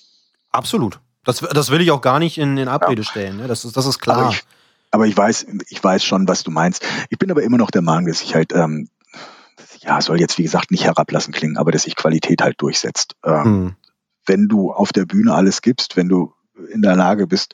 Absolut. 0.52 1.00
Das, 1.24 1.38
das 1.38 1.70
will 1.70 1.82
ich 1.82 1.92
auch 1.92 2.02
gar 2.02 2.20
nicht 2.20 2.38
in, 2.38 2.58
in 2.58 2.68
Abrede 2.68 3.04
ja. 3.04 3.08
stellen. 3.08 3.38
Ne? 3.38 3.48
Das, 3.48 3.64
ist, 3.64 3.78
das 3.78 3.86
ist 3.86 4.00
klar. 4.00 4.18
Aber 4.18 4.30
ich, 4.30 4.44
aber 4.92 5.08
ich, 5.08 5.16
weiß, 5.16 5.48
ich 5.70 5.84
weiß 5.84 6.04
schon, 6.04 6.28
was 6.28 6.44
du 6.44 6.52
meinst. 6.52 6.86
Ich 7.10 7.20
bin 7.20 7.32
aber 7.32 7.44
immer 7.44 7.58
noch 7.58 7.72
der 7.72 7.82
Meinung, 7.82 8.08
dass 8.08 8.22
ich 8.22 8.36
halt, 8.36 8.54
ähm, 8.54 8.90
ja, 9.80 10.02
soll 10.02 10.20
jetzt 10.20 10.38
wie 10.38 10.44
gesagt 10.44 10.72
nicht 10.72 10.86
herablassen 10.86 11.34
klingen, 11.34 11.58
aber 11.58 11.72
dass 11.72 11.84
sich 11.84 11.96
Qualität 11.96 12.42
halt 12.42 12.62
durchsetzt. 12.62 13.16
Ähm, 13.24 13.44
hm. 13.44 13.76
Wenn 14.26 14.48
du 14.48 14.72
auf 14.72 14.92
der 14.94 15.06
Bühne 15.06 15.34
alles 15.34 15.62
gibst, 15.62 15.96
wenn 15.96 16.10
du 16.10 16.34
in 16.72 16.82
der 16.82 16.96
Lage 16.96 17.28
bist, 17.28 17.54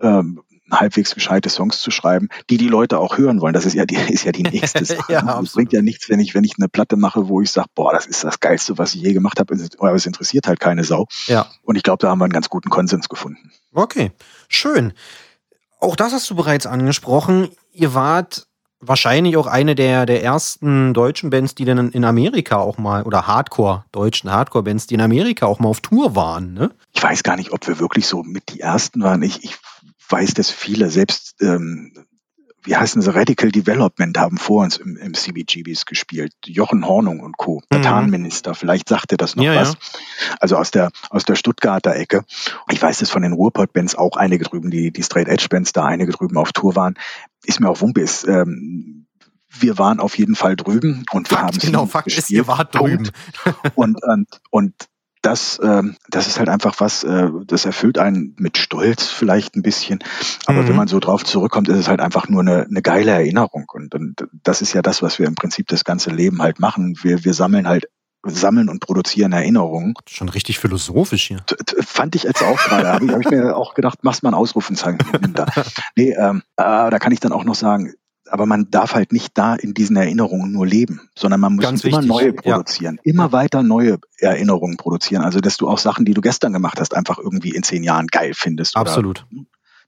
ähm, 0.00 0.42
halbwegs 0.70 1.14
gescheite 1.14 1.48
Songs 1.48 1.80
zu 1.80 1.90
schreiben, 1.90 2.28
die 2.50 2.56
die 2.56 2.68
Leute 2.68 2.98
auch 2.98 3.18
hören 3.18 3.40
wollen. 3.40 3.54
Das 3.54 3.66
ist 3.66 3.74
ja 3.74 3.84
die, 3.84 3.96
ist 4.12 4.24
ja 4.24 4.32
die 4.32 4.42
nächste 4.42 4.84
Sache. 4.84 5.12
ja, 5.12 5.40
es 5.40 5.52
bringt 5.52 5.72
ja 5.72 5.82
nichts, 5.82 6.08
wenn 6.08 6.20
ich, 6.20 6.34
wenn 6.34 6.44
ich 6.44 6.54
eine 6.58 6.68
Platte 6.68 6.96
mache, 6.96 7.28
wo 7.28 7.40
ich 7.40 7.50
sage, 7.50 7.68
boah, 7.74 7.92
das 7.92 8.06
ist 8.06 8.24
das 8.24 8.40
Geilste, 8.40 8.78
was 8.78 8.94
ich 8.94 9.02
je 9.02 9.12
gemacht 9.12 9.38
habe, 9.40 9.56
aber 9.78 9.94
es 9.94 10.06
interessiert 10.06 10.46
halt 10.46 10.60
keine 10.60 10.84
Sau. 10.84 11.06
Ja. 11.26 11.46
Und 11.62 11.76
ich 11.76 11.82
glaube, 11.82 11.98
da 11.98 12.10
haben 12.10 12.18
wir 12.18 12.24
einen 12.24 12.32
ganz 12.32 12.48
guten 12.48 12.70
Konsens 12.70 13.08
gefunden. 13.08 13.50
Okay, 13.72 14.12
schön. 14.48 14.92
Auch 15.80 15.96
das 15.96 16.12
hast 16.12 16.28
du 16.30 16.34
bereits 16.34 16.66
angesprochen. 16.66 17.48
Ihr 17.72 17.94
wart 17.94 18.46
wahrscheinlich 18.80 19.36
auch 19.36 19.46
eine 19.46 19.74
der, 19.74 20.06
der 20.06 20.22
ersten 20.22 20.94
deutschen 20.94 21.30
Bands, 21.30 21.54
die 21.54 21.64
dann 21.64 21.90
in 21.90 22.04
Amerika 22.04 22.58
auch 22.58 22.78
mal, 22.78 23.02
oder 23.02 23.26
Hardcore, 23.26 23.84
deutschen 23.92 24.30
Hardcore-Bands, 24.30 24.86
die 24.86 24.94
in 24.94 25.00
Amerika 25.00 25.46
auch 25.46 25.58
mal 25.58 25.68
auf 25.68 25.80
Tour 25.80 26.14
waren, 26.14 26.54
ne? 26.54 26.70
Ich 26.92 27.02
weiß 27.02 27.22
gar 27.22 27.36
nicht, 27.36 27.52
ob 27.52 27.66
wir 27.66 27.78
wirklich 27.78 28.06
so 28.06 28.22
mit 28.22 28.44
die 28.50 28.60
ersten 28.60 29.02
waren. 29.02 29.22
Ich, 29.22 29.44
ich 29.44 29.58
weiß, 30.08 30.34
dass 30.34 30.50
viele 30.50 30.90
selbst, 30.90 31.36
ähm, 31.40 31.92
wie 32.62 32.76
heißen 32.76 33.00
sie, 33.00 33.14
Radical 33.14 33.50
Development 33.50 34.18
haben 34.18 34.38
vor 34.38 34.64
uns 34.64 34.76
im, 34.76 34.96
im 34.96 35.14
CBGBs 35.14 35.86
gespielt. 35.86 36.32
Jochen 36.44 36.86
Hornung 36.86 37.20
und 37.20 37.36
Co., 37.36 37.62
mhm. 37.70 37.82
Tarnminister, 37.82 38.54
vielleicht 38.54 38.88
sagt 38.88 39.12
er 39.12 39.18
das 39.18 39.36
noch 39.36 39.44
ja, 39.44 39.54
was. 39.54 39.72
Ja. 39.72 40.36
Also 40.40 40.56
aus 40.56 40.70
der, 40.70 40.90
aus 41.10 41.24
der 41.24 41.36
Stuttgarter 41.36 41.94
Ecke. 41.94 42.24
Ich 42.70 42.82
weiß, 42.82 42.98
dass 42.98 43.10
von 43.10 43.22
den 43.22 43.32
Ruhrpott-Bands 43.32 43.94
auch 43.94 44.16
einige 44.16 44.44
drüben, 44.44 44.70
die, 44.70 44.90
die 44.90 45.02
Straight 45.02 45.28
Edge-Bands 45.28 45.72
da 45.72 45.84
einige 45.84 46.12
drüben 46.12 46.36
auf 46.36 46.52
Tour 46.52 46.74
waren. 46.74 46.94
Ist 47.44 47.60
mir 47.60 47.68
auch 47.68 47.80
Wumpe, 47.80 48.00
ist, 48.00 48.26
ähm, 48.26 49.06
wir 49.60 49.78
waren 49.78 50.00
auf 50.00 50.18
jeden 50.18 50.34
Fall 50.34 50.56
drüben 50.56 51.04
und 51.12 51.30
wir 51.30 51.40
haben 51.40 51.58
genau, 51.58 51.86
Fakt 51.86 52.06
gespielt. 52.06 52.24
ist, 52.24 52.30
ihr 52.30 52.46
wart 52.46 52.74
drüben. 52.74 53.10
und, 53.74 54.02
und, 54.02 54.28
und 54.50 54.74
das, 55.26 55.58
ähm, 55.60 55.96
das 56.08 56.28
ist 56.28 56.38
halt 56.38 56.48
einfach 56.48 56.76
was, 56.78 57.02
äh, 57.02 57.28
das 57.46 57.64
erfüllt 57.64 57.98
einen 57.98 58.36
mit 58.38 58.58
Stolz 58.58 59.08
vielleicht 59.08 59.56
ein 59.56 59.62
bisschen. 59.62 59.98
Aber 60.46 60.62
mhm. 60.62 60.68
wenn 60.68 60.76
man 60.76 60.88
so 60.88 61.00
drauf 61.00 61.24
zurückkommt, 61.24 61.68
ist 61.68 61.78
es 61.78 61.88
halt 61.88 62.00
einfach 62.00 62.28
nur 62.28 62.42
eine, 62.42 62.62
eine 62.62 62.80
geile 62.80 63.10
Erinnerung. 63.10 63.66
Und, 63.72 63.96
und 63.96 64.28
das 64.44 64.62
ist 64.62 64.72
ja 64.72 64.82
das, 64.82 65.02
was 65.02 65.18
wir 65.18 65.26
im 65.26 65.34
Prinzip 65.34 65.66
das 65.66 65.82
ganze 65.84 66.10
Leben 66.10 66.42
halt 66.42 66.60
machen. 66.60 66.96
Wir, 67.02 67.24
wir 67.24 67.34
sammeln 67.34 67.66
halt 67.66 67.88
sammeln 68.22 68.68
und 68.68 68.80
produzieren 68.80 69.32
Erinnerungen. 69.32 69.94
Schon 70.08 70.28
richtig 70.28 70.60
philosophisch 70.60 71.26
hier. 71.26 71.44
Fand 71.80 72.14
ich 72.14 72.22
jetzt 72.22 72.42
auch 72.42 72.58
gerade. 72.58 72.88
Habe 72.88 73.04
ich, 73.04 73.12
hab 73.12 73.20
ich 73.20 73.30
mir 73.30 73.56
auch 73.56 73.74
gedacht, 73.74 74.04
machst 74.04 74.22
mal 74.22 74.30
ein 74.30 74.34
Ausrufenzeichen. 74.34 74.98
nee, 75.96 76.12
ähm, 76.12 76.42
äh, 76.56 76.90
da 76.90 76.98
kann 76.98 77.12
ich 77.12 77.20
dann 77.20 77.32
auch 77.32 77.44
noch 77.44 77.54
sagen, 77.56 77.94
aber 78.30 78.46
man 78.46 78.70
darf 78.70 78.94
halt 78.94 79.12
nicht 79.12 79.36
da 79.38 79.54
in 79.54 79.74
diesen 79.74 79.96
Erinnerungen 79.96 80.52
nur 80.52 80.66
leben, 80.66 81.08
sondern 81.16 81.40
man 81.40 81.54
muss 81.54 81.64
Ganz 81.64 81.84
immer 81.84 81.98
wichtig, 81.98 82.08
neue 82.08 82.26
ja. 82.26 82.32
produzieren, 82.54 82.98
immer 83.04 83.32
weiter 83.32 83.62
neue 83.62 83.98
Erinnerungen 84.18 84.76
produzieren. 84.76 85.22
Also 85.22 85.40
dass 85.40 85.56
du 85.56 85.68
auch 85.68 85.78
Sachen, 85.78 86.04
die 86.04 86.14
du 86.14 86.20
gestern 86.20 86.52
gemacht 86.52 86.80
hast, 86.80 86.94
einfach 86.94 87.18
irgendwie 87.18 87.50
in 87.50 87.62
zehn 87.62 87.82
Jahren 87.82 88.06
geil 88.08 88.32
findest. 88.34 88.76
oder- 88.76 88.82
Absolut. 88.86 89.26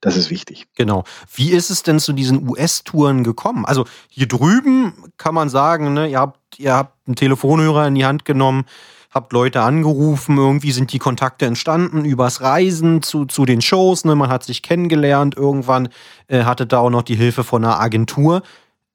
Das 0.01 0.17
ist 0.17 0.31
wichtig. 0.31 0.69
Genau. 0.77 1.03
Wie 1.35 1.51
ist 1.51 1.71
es 1.71 1.83
denn 1.83 1.99
zu 1.99 2.13
diesen 2.13 2.49
US-Touren 2.49 3.25
gekommen? 3.25 3.65
Also 3.65 3.85
hier 4.09 4.29
drüben 4.29 4.93
kann 5.17 5.35
man 5.35 5.49
sagen, 5.49 5.93
ne, 5.93 6.09
ihr 6.09 6.21
habt, 6.21 6.59
ihr 6.61 6.73
habt 6.73 6.95
einen 7.09 7.17
Telefonhörer 7.17 7.89
in 7.89 7.97
die 7.97 8.05
Hand 8.07 8.25
genommen, 8.25 8.65
habt 9.11 9.33
Leute 9.33 9.63
angerufen, 9.63 10.37
irgendwie 10.37 10.73
sind 10.73 10.93
die 10.93 10.99
Kontakte 10.99 11.47
entstanden 11.47 12.05
übers 12.05 12.41
Reisen 12.41 13.03
zu, 13.03 13.25
zu 13.25 13.45
den 13.45 13.61
Shows, 13.61 14.05
ne, 14.05 14.15
man 14.15 14.31
hat 14.31 14.45
sich 14.45 14.63
kennengelernt, 14.63 15.37
irgendwann 15.37 15.89
äh, 16.29 16.45
hatte 16.45 16.67
da 16.67 16.79
auch 16.79 16.91
noch 16.91 17.03
die 17.03 17.17
Hilfe 17.17 17.45
von 17.45 17.65
einer 17.65 17.81
Agentur. 17.81 18.43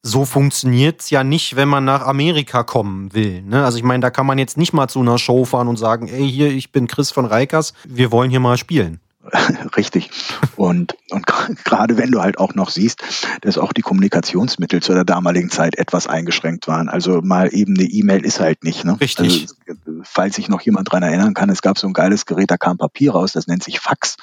So 0.05 0.25
funktioniert's 0.25 1.09
ja 1.09 1.23
nicht, 1.23 1.55
wenn 1.55 1.69
man 1.69 1.85
nach 1.85 2.05
Amerika 2.05 2.63
kommen 2.63 3.13
will. 3.13 3.41
Ne? 3.41 3.63
Also 3.63 3.77
ich 3.77 3.85
meine, 3.85 4.01
da 4.01 4.09
kann 4.09 4.25
man 4.25 4.37
jetzt 4.37 4.57
nicht 4.57 4.73
mal 4.73 4.89
zu 4.89 4.99
einer 4.99 5.17
Show 5.17 5.45
fahren 5.45 5.69
und 5.69 5.77
sagen, 5.77 6.09
ey, 6.09 6.29
hier, 6.29 6.51
ich 6.51 6.73
bin 6.73 6.87
Chris 6.87 7.09
von 7.09 7.25
Reikers, 7.25 7.73
wir 7.85 8.11
wollen 8.11 8.29
hier 8.29 8.41
mal 8.41 8.57
spielen. 8.57 8.99
Richtig. 9.77 10.09
Und, 10.55 10.95
und 11.09 11.25
gerade 11.63 11.97
wenn 11.97 12.11
du 12.11 12.21
halt 12.21 12.37
auch 12.37 12.55
noch 12.55 12.69
siehst, 12.69 13.03
dass 13.41 13.57
auch 13.57 13.73
die 13.73 13.81
Kommunikationsmittel 13.81 14.81
zu 14.81 14.93
der 14.93 15.05
damaligen 15.05 15.49
Zeit 15.49 15.77
etwas 15.77 16.07
eingeschränkt 16.07 16.67
waren. 16.67 16.89
Also 16.89 17.21
mal 17.21 17.53
eben 17.53 17.75
eine 17.77 17.87
E-Mail 17.87 18.25
ist 18.25 18.39
halt 18.39 18.63
nicht. 18.63 18.83
Ne? 18.83 18.99
Richtig. 18.99 19.47
Also, 19.67 20.01
falls 20.03 20.35
sich 20.35 20.49
noch 20.49 20.61
jemand 20.61 20.91
dran 20.91 21.03
erinnern 21.03 21.33
kann, 21.33 21.49
es 21.49 21.61
gab 21.61 21.77
so 21.77 21.87
ein 21.87 21.93
geiles 21.93 22.25
Gerät, 22.25 22.51
da 22.51 22.57
kam 22.57 22.77
Papier 22.77 23.13
raus, 23.13 23.31
das 23.31 23.47
nennt 23.47 23.63
sich 23.63 23.79
Fax. 23.79 24.17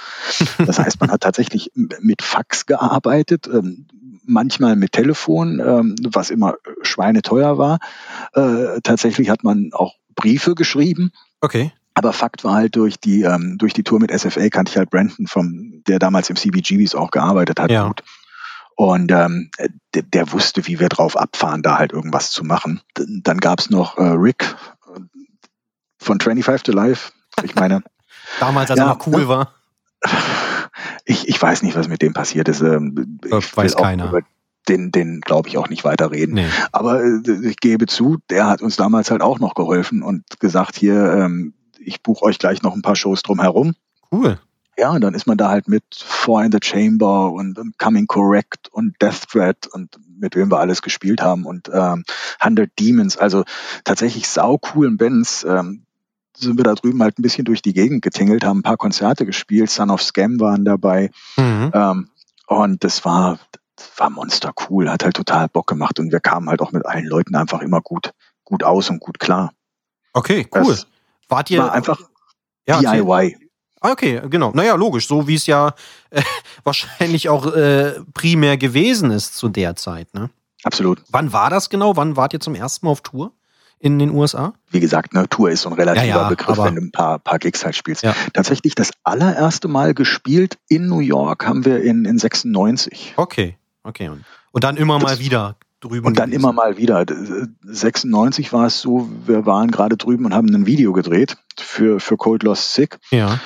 Das 0.59 0.79
heißt, 0.79 1.01
man 1.01 1.11
hat 1.11 1.23
tatsächlich 1.23 1.71
mit 1.75 2.23
Fax 2.23 2.67
gearbeitet. 2.67 3.49
Ähm, 3.53 3.87
manchmal 4.25 4.77
mit 4.77 4.93
Telefon, 4.93 5.61
ähm, 5.61 5.97
was 6.13 6.31
immer 6.31 6.55
schweineteuer 6.83 7.59
war. 7.59 7.79
Äh, 8.35 8.81
tatsächlich 8.83 9.31
hat 9.31 9.45
man 9.45 9.71
auch 9.73 9.95
Briefe 10.15 10.55
geschrieben. 10.55 11.11
Okay. 11.41 11.73
Aber 12.01 12.15
Fakt 12.15 12.45
war 12.45 12.55
halt 12.55 12.77
durch 12.77 12.99
die 12.99 13.21
ähm, 13.25 13.59
durch 13.59 13.75
die 13.75 13.83
Tour 13.83 14.01
mit 14.01 14.11
SFA 14.11 14.49
kannte 14.49 14.71
ich 14.71 14.79
halt 14.79 14.89
Brandon 14.89 15.27
vom 15.27 15.83
der 15.87 15.99
damals 15.99 16.31
im 16.31 16.37
CBGBs 16.37 16.95
auch 16.95 17.11
gearbeitet 17.11 17.61
hat 17.61 17.71
Ja. 17.71 17.89
gut 17.89 18.03
und 18.75 19.13
ähm, 19.13 19.51
der, 19.93 20.03
der 20.05 20.33
wusste 20.33 20.67
wie 20.67 20.81
wir 20.81 20.89
drauf 20.89 21.15
abfahren 21.15 21.61
da 21.63 21.77
halt 21.77 21.93
irgendwas 21.93 22.31
zu 22.31 22.43
machen. 22.43 22.81
Dann 22.95 23.37
gab's 23.37 23.69
noch 23.69 23.99
äh, 23.99 24.03
Rick 24.03 24.57
äh, 24.97 25.01
von 25.99 26.19
25 26.21 26.63
to 26.63 26.73
Life. 26.73 27.13
Ich 27.43 27.55
meine 27.55 27.83
Damals, 28.41 28.71
als 28.71 28.79
Ja, 28.79 28.87
er 28.87 28.95
noch 28.95 29.07
cool 29.07 29.21
ne? 29.21 29.29
war. 29.29 29.55
ich, 31.05 31.29
ich 31.29 31.43
weiß 31.43 31.63
nicht 31.63 31.77
was 31.77 31.89
mit 31.89 32.01
dem 32.01 32.15
passiert 32.15 32.49
ist. 32.49 32.63
Ähm, 32.63 33.21
ich 33.27 33.55
weiß 33.55 33.77
auch 33.77 33.83
keiner. 33.83 34.09
über 34.09 34.21
den 34.69 34.91
den 34.93 35.21
glaube 35.21 35.49
ich 35.51 35.59
auch 35.59 35.69
nicht 35.69 35.85
weiter 35.85 36.11
reden. 36.11 36.35
Nee. 36.35 36.49
Aber 36.73 37.03
äh, 37.05 37.21
ich 37.43 37.57
gebe 37.59 37.87
zu, 37.87 38.17
der 38.31 38.47
hat 38.47 38.63
uns 38.63 38.77
damals 38.77 39.11
halt 39.11 39.21
auch 39.21 39.39
noch 39.41 39.55
geholfen 39.55 40.03
und 40.03 40.25
gesagt 40.41 40.77
hier 40.77 41.13
ähm, 41.13 41.53
ich 41.81 42.03
buche 42.03 42.25
euch 42.25 42.39
gleich 42.39 42.63
noch 42.63 42.75
ein 42.75 42.83
paar 42.83 42.97
Shows 42.97 43.23
drumherum. 43.23 43.75
Cool. 44.13 44.39
Ja, 44.77 44.93
und 44.93 45.03
dann 45.03 45.15
ist 45.15 45.27
man 45.27 45.37
da 45.37 45.51
halt 45.51 45.69
mit 45.69 45.85
Four 45.95 46.43
in 46.43 46.53
the 46.53 46.59
Chamber 46.63 47.33
und, 47.33 47.59
und 47.59 47.79
Coming 47.79 48.07
Correct 48.07 48.69
und 48.73 49.01
Death 49.03 49.29
Threat 49.31 49.67
und 49.67 49.99
mit 50.19 50.37
wem 50.37 50.51
wir 50.51 50.59
alles 50.59 50.81
gespielt 50.81 51.21
haben 51.21 51.45
und 51.45 51.69
ähm, 51.73 52.05
100 52.39 52.71
Demons, 52.79 53.17
also 53.17 53.45
tatsächlich 53.85 54.29
sau 54.29 54.59
coolen 54.59 54.97
Bands. 54.97 55.45
Ähm, 55.45 55.85
sind 56.35 56.57
wir 56.57 56.65
da 56.65 56.75
drüben 56.75 57.03
halt 57.03 57.19
ein 57.19 57.23
bisschen 57.23 57.45
durch 57.45 57.61
die 57.61 57.75
Gegend 57.75 58.01
getingelt, 58.01 58.45
haben 58.45 58.61
ein 58.61 58.63
paar 58.63 58.79
Konzerte 58.79 59.27
gespielt, 59.27 59.69
Son 59.69 59.91
of 59.91 60.03
Scam 60.03 60.41
waren 60.41 60.65
dabei 60.65 61.11
Mhm. 61.37 61.71
ähm, 61.75 62.09
und 62.47 62.83
das 62.83 63.05
war, 63.05 63.39
das 63.77 63.91
war 63.99 64.09
monster 64.09 64.53
cool, 64.69 64.89
hat 64.89 65.05
halt 65.05 65.17
total 65.17 65.49
Bock 65.49 65.67
gemacht 65.67 65.99
und 65.99 66.11
wir 66.11 66.21
kamen 66.21 66.49
halt 66.49 66.63
auch 66.63 66.73
mit 66.73 66.87
allen 66.87 67.05
Leuten 67.05 67.35
einfach 67.35 67.61
immer 67.61 67.83
gut, 67.83 68.13
gut 68.45 68.65
aus 68.65 68.89
und 68.89 69.01
gut 69.01 69.19
klar. 69.19 69.53
Okay, 70.15 70.49
cool. 70.55 70.65
Das 70.65 70.87
Wart 71.31 71.51
ihr 71.51 71.61
war 71.61 71.73
einfach 71.73 72.01
ja. 72.67 72.81
DIY. 72.81 73.37
Ah, 73.81 73.93
Okay, 73.93 74.21
genau. 74.29 74.51
Naja, 74.53 74.75
logisch, 74.75 75.09
so 75.09 75.27
wie 75.27 75.37
es 75.37 75.47
ja 75.47 75.73
äh, 76.11 76.21
wahrscheinlich 76.65 77.29
auch 77.31 77.47
äh, 77.55 77.95
primär 78.13 78.59
gewesen 78.59 79.11
ist 79.11 79.37
zu 79.37 79.49
der 79.49 79.75
Zeit. 79.77 80.13
Ne? 80.13 80.29
Absolut. 80.65 81.03
Wann 81.09 81.33
war 81.33 81.49
das 81.49 81.71
genau? 81.71 81.97
Wann 81.97 82.15
wart 82.17 82.35
ihr 82.35 82.41
zum 82.41 82.55
ersten 82.55 82.85
Mal 82.85 82.93
auf 82.93 83.01
Tour 83.01 83.33
in 83.79 83.99
den 83.99 84.11
USA? 84.11 84.53
wie 84.71 84.81
gesagt, 84.81 85.15
ne, 85.15 85.27
Tour 85.31 85.51
ist 85.51 85.63
so 85.63 85.71
ein 85.71 85.73
relativer 85.73 86.07
Ja, 86.07 86.23
ja, 86.25 86.29
Begriff, 86.29 86.59
wenn 86.59 86.75
du 86.77 86.83
ein 86.83 86.93
paar, 86.93 87.19
paar 87.19 87.39
Gigs 87.39 87.65
halt 87.65 87.75
spielst. 87.75 88.03
Ja. 88.03 88.15
Tatsächlich 88.35 88.75
das 88.75 88.91
allererste 89.03 89.67
Mal 89.69 89.95
gespielt 89.95 90.59
in 90.69 90.87
New 90.87 91.01
York 91.01 91.47
haben 91.47 91.65
wir 91.65 91.83
in, 91.83 92.05
in 92.05 92.19
96. 92.19 93.15
Okay, 93.17 93.57
okay. 93.83 94.11
Und, 94.11 94.25
und 94.53 94.63
dann 94.65 94.77
immer 94.77 94.99
mal 94.99 95.09
Das- 95.13 95.19
wieder 95.21 95.57
drüben. 95.81 96.07
Und 96.07 96.19
dann 96.19 96.31
gewesen. 96.31 96.43
immer 96.43 96.53
mal 96.53 96.77
wieder. 96.77 97.05
96 97.63 98.53
war 98.53 98.67
es 98.67 98.81
so, 98.81 99.09
wir 99.27 99.47
waren 99.47 99.71
gerade 99.71 99.97
drüben 99.97 100.25
und 100.27 100.35
haben 100.35 100.55
ein 100.55 100.67
Video 100.67 100.93
gedreht 100.93 101.37
für, 101.59 102.01
für 102.01 102.17
Cold 102.17 102.43
Lost 102.43 102.75
Sick. 102.75 102.99
Ja. 103.11 103.41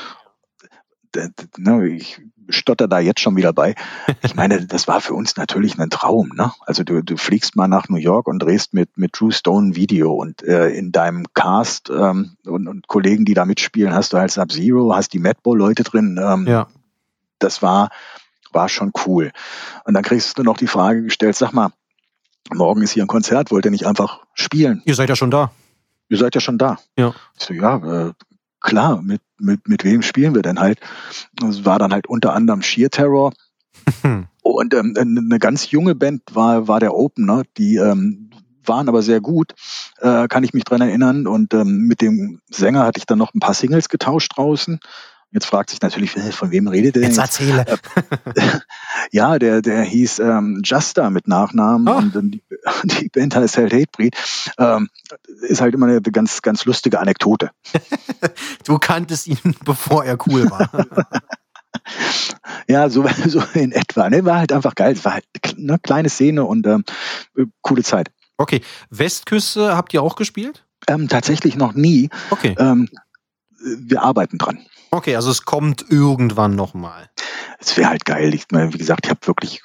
Ne, 1.56 1.88
ich 1.88 2.20
stotter 2.48 2.88
da 2.88 2.98
jetzt 2.98 3.20
schon 3.20 3.36
wieder 3.36 3.52
bei. 3.52 3.74
Ich 4.22 4.34
meine, 4.34 4.66
das 4.66 4.88
war 4.88 5.00
für 5.00 5.14
uns 5.14 5.36
natürlich 5.36 5.78
ein 5.78 5.90
Traum. 5.90 6.32
Ne? 6.34 6.52
Also 6.66 6.82
du, 6.82 7.02
du 7.02 7.16
fliegst 7.16 7.56
mal 7.56 7.68
nach 7.68 7.88
New 7.88 7.96
York 7.96 8.26
und 8.26 8.40
drehst 8.40 8.74
mit, 8.74 8.96
mit 8.96 9.18
Drew 9.18 9.30
Stone 9.30 9.68
ein 9.68 9.76
Video 9.76 10.12
und 10.12 10.42
äh, 10.42 10.68
in 10.70 10.92
deinem 10.92 11.24
Cast 11.34 11.90
ähm, 11.90 12.36
und, 12.44 12.68
und 12.68 12.88
Kollegen, 12.88 13.24
die 13.24 13.34
da 13.34 13.44
mitspielen, 13.44 13.94
hast 13.94 14.12
du 14.12 14.18
halt 14.18 14.30
Sub-Zero, 14.30 14.94
hast 14.94 15.12
die 15.12 15.18
Madball-Leute 15.18 15.84
drin. 15.84 16.20
Ähm, 16.22 16.46
Ja. 16.46 16.68
Das 17.38 17.62
war, 17.62 17.90
war 18.52 18.68
schon 18.68 18.92
cool. 19.06 19.32
Und 19.84 19.94
dann 19.94 20.02
kriegst 20.02 20.38
du 20.38 20.42
noch 20.42 20.56
die 20.56 20.66
Frage 20.66 21.02
gestellt, 21.02 21.36
sag 21.36 21.52
mal, 21.52 21.72
morgen 22.52 22.82
ist 22.82 22.92
hier 22.92 23.04
ein 23.04 23.08
Konzert, 23.08 23.50
wollt 23.50 23.64
ihr 23.64 23.70
nicht 23.70 23.86
einfach 23.86 24.20
spielen? 24.34 24.82
Ihr 24.84 24.94
seid 24.94 25.08
ja 25.08 25.16
schon 25.16 25.30
da. 25.30 25.52
Ihr 26.08 26.18
seid 26.18 26.34
ja 26.34 26.40
schon 26.40 26.58
da. 26.58 26.78
Ja. 26.98 27.14
Ich 27.38 27.46
so, 27.46 27.54
ja, 27.54 28.08
äh, 28.08 28.12
klar, 28.60 29.02
mit, 29.02 29.22
mit, 29.38 29.68
mit 29.68 29.84
wem 29.84 30.02
spielen 30.02 30.34
wir 30.34 30.42
denn 30.42 30.60
halt? 30.60 30.80
Es 31.46 31.64
war 31.64 31.78
dann 31.78 31.92
halt 31.92 32.06
unter 32.06 32.34
anderem 32.34 32.62
Sheer 32.62 32.90
Terror. 32.90 33.32
Und 34.42 34.74
ähm, 34.74 34.94
eine 34.96 35.38
ganz 35.38 35.70
junge 35.70 35.94
Band 35.94 36.22
war, 36.32 36.68
war 36.68 36.78
der 36.78 36.94
Opener, 36.94 37.42
die 37.56 37.76
ähm, 37.76 38.30
waren 38.66 38.88
aber 38.88 39.02
sehr 39.02 39.20
gut, 39.20 39.54
äh, 39.98 40.28
kann 40.28 40.44
ich 40.44 40.54
mich 40.54 40.64
dran 40.64 40.80
erinnern. 40.80 41.26
Und 41.26 41.54
ähm, 41.54 41.86
mit 41.86 42.00
dem 42.00 42.40
Sänger 42.50 42.84
hatte 42.84 42.98
ich 42.98 43.06
dann 43.06 43.18
noch 43.18 43.34
ein 43.34 43.40
paar 43.40 43.54
Singles 43.54 43.88
getauscht 43.88 44.32
draußen. 44.36 44.80
Jetzt 45.34 45.46
fragt 45.46 45.70
sich 45.70 45.82
natürlich, 45.82 46.16
äh, 46.16 46.30
von 46.30 46.52
wem 46.52 46.68
redet 46.68 46.94
der 46.94 47.02
denn 47.02 47.10
Jetzt 47.10 47.18
erzähle. 47.18 47.64
Ja, 49.10 49.38
der, 49.38 49.60
der 49.62 49.82
hieß 49.82 50.20
ähm, 50.20 50.62
Justa 50.64 51.10
mit 51.10 51.28
Nachnamen 51.28 51.86
Ah. 51.88 51.98
und 51.98 52.14
ähm, 52.16 52.30
die, 52.30 52.42
die 52.84 53.08
Band 53.08 53.34
heißt 53.34 53.58
halt 53.58 53.72
Hatebreed. 53.72 54.16
Ähm, 54.58 54.88
ist 55.42 55.60
halt 55.60 55.74
immer 55.74 55.86
eine 55.86 56.00
ganz, 56.00 56.40
ganz 56.40 56.64
lustige 56.64 57.00
Anekdote. 57.00 57.50
Du 58.64 58.78
kanntest 58.78 59.26
ihn, 59.26 59.38
bevor 59.64 60.04
er 60.04 60.16
cool 60.26 60.50
war. 60.50 60.70
Ja, 62.66 62.88
so, 62.88 63.04
so 63.26 63.42
in 63.54 63.72
etwa. 63.72 64.08
Ne? 64.08 64.24
War 64.24 64.38
halt 64.38 64.52
einfach 64.52 64.74
geil. 64.74 64.92
Es 64.94 65.04
war 65.04 65.14
halt 65.14 65.24
eine 65.58 65.78
kleine 65.78 66.08
Szene 66.08 66.44
und 66.44 66.66
ähm, 66.66 66.84
coole 67.60 67.82
Zeit. 67.82 68.10
Okay. 68.38 68.62
Westküste 68.90 69.76
habt 69.76 69.92
ihr 69.92 70.02
auch 70.02 70.16
gespielt? 70.16 70.64
Ähm, 70.88 71.08
tatsächlich 71.08 71.56
noch 71.56 71.74
nie. 71.74 72.08
Okay. 72.30 72.54
Ähm, 72.58 72.88
wir 73.78 74.02
arbeiten 74.02 74.38
dran. 74.38 74.60
Okay, 74.94 75.16
also 75.16 75.32
es 75.32 75.44
kommt 75.44 75.84
irgendwann 75.88 76.54
nochmal. 76.54 77.10
Es 77.58 77.76
wäre 77.76 77.88
halt 77.88 78.04
geil. 78.04 78.32
Ich, 78.32 78.44
meine, 78.52 78.72
wie 78.72 78.78
gesagt, 78.78 79.06
ich 79.06 79.10
habe 79.10 79.26
wirklich 79.26 79.60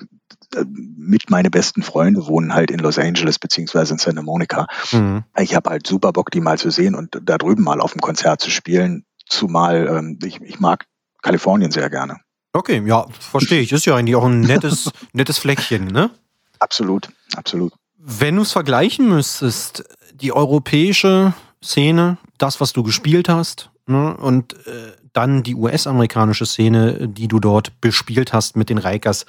äh, 0.55 0.65
mit 0.65 1.29
meine 1.29 1.51
besten 1.51 1.83
Freunde 1.83 2.25
wohnen 2.25 2.55
halt 2.55 2.71
in 2.71 2.79
Los 2.79 2.97
Angeles 2.97 3.37
beziehungsweise 3.37 3.93
in 3.93 3.99
Santa 3.99 4.23
Monica. 4.23 4.65
Mhm. 4.91 5.23
Ich 5.37 5.53
habe 5.53 5.69
halt 5.69 5.85
super 5.85 6.13
Bock, 6.13 6.31
die 6.31 6.41
mal 6.41 6.57
zu 6.57 6.71
sehen 6.71 6.95
und 6.95 7.19
da 7.21 7.37
drüben 7.37 7.63
mal 7.63 7.79
auf 7.79 7.91
dem 7.91 8.01
Konzert 8.01 8.41
zu 8.41 8.49
spielen. 8.49 9.05
Zumal 9.27 9.87
ähm, 9.87 10.17
ich, 10.23 10.41
ich 10.41 10.59
mag 10.59 10.87
Kalifornien 11.21 11.69
sehr 11.69 11.91
gerne. 11.91 12.17
Okay, 12.53 12.81
ja, 12.83 13.05
verstehe 13.19 13.61
ich. 13.61 13.71
Ist 13.71 13.85
ja 13.85 13.95
eigentlich 13.95 14.15
auch 14.15 14.25
ein 14.25 14.41
nettes, 14.41 14.89
nettes 15.13 15.37
Fleckchen, 15.37 15.85
ne? 15.85 16.09
Absolut, 16.57 17.07
absolut. 17.35 17.73
Wenn 17.99 18.37
du 18.37 18.41
es 18.41 18.51
vergleichen 18.51 19.07
müsstest, 19.07 19.83
die 20.15 20.33
europäische 20.33 21.35
Szene, 21.63 22.17
das, 22.39 22.59
was 22.59 22.73
du 22.73 22.81
gespielt 22.81 23.29
hast, 23.29 23.69
ne, 23.85 24.17
und 24.17 24.53
äh, 24.65 24.93
dann 25.13 25.43
die 25.43 25.55
US-amerikanische 25.55 26.45
Szene, 26.45 27.07
die 27.07 27.27
du 27.27 27.39
dort 27.39 27.79
bespielt 27.81 28.33
hast 28.33 28.55
mit 28.55 28.69
den 28.69 28.77
Reikers, 28.77 29.25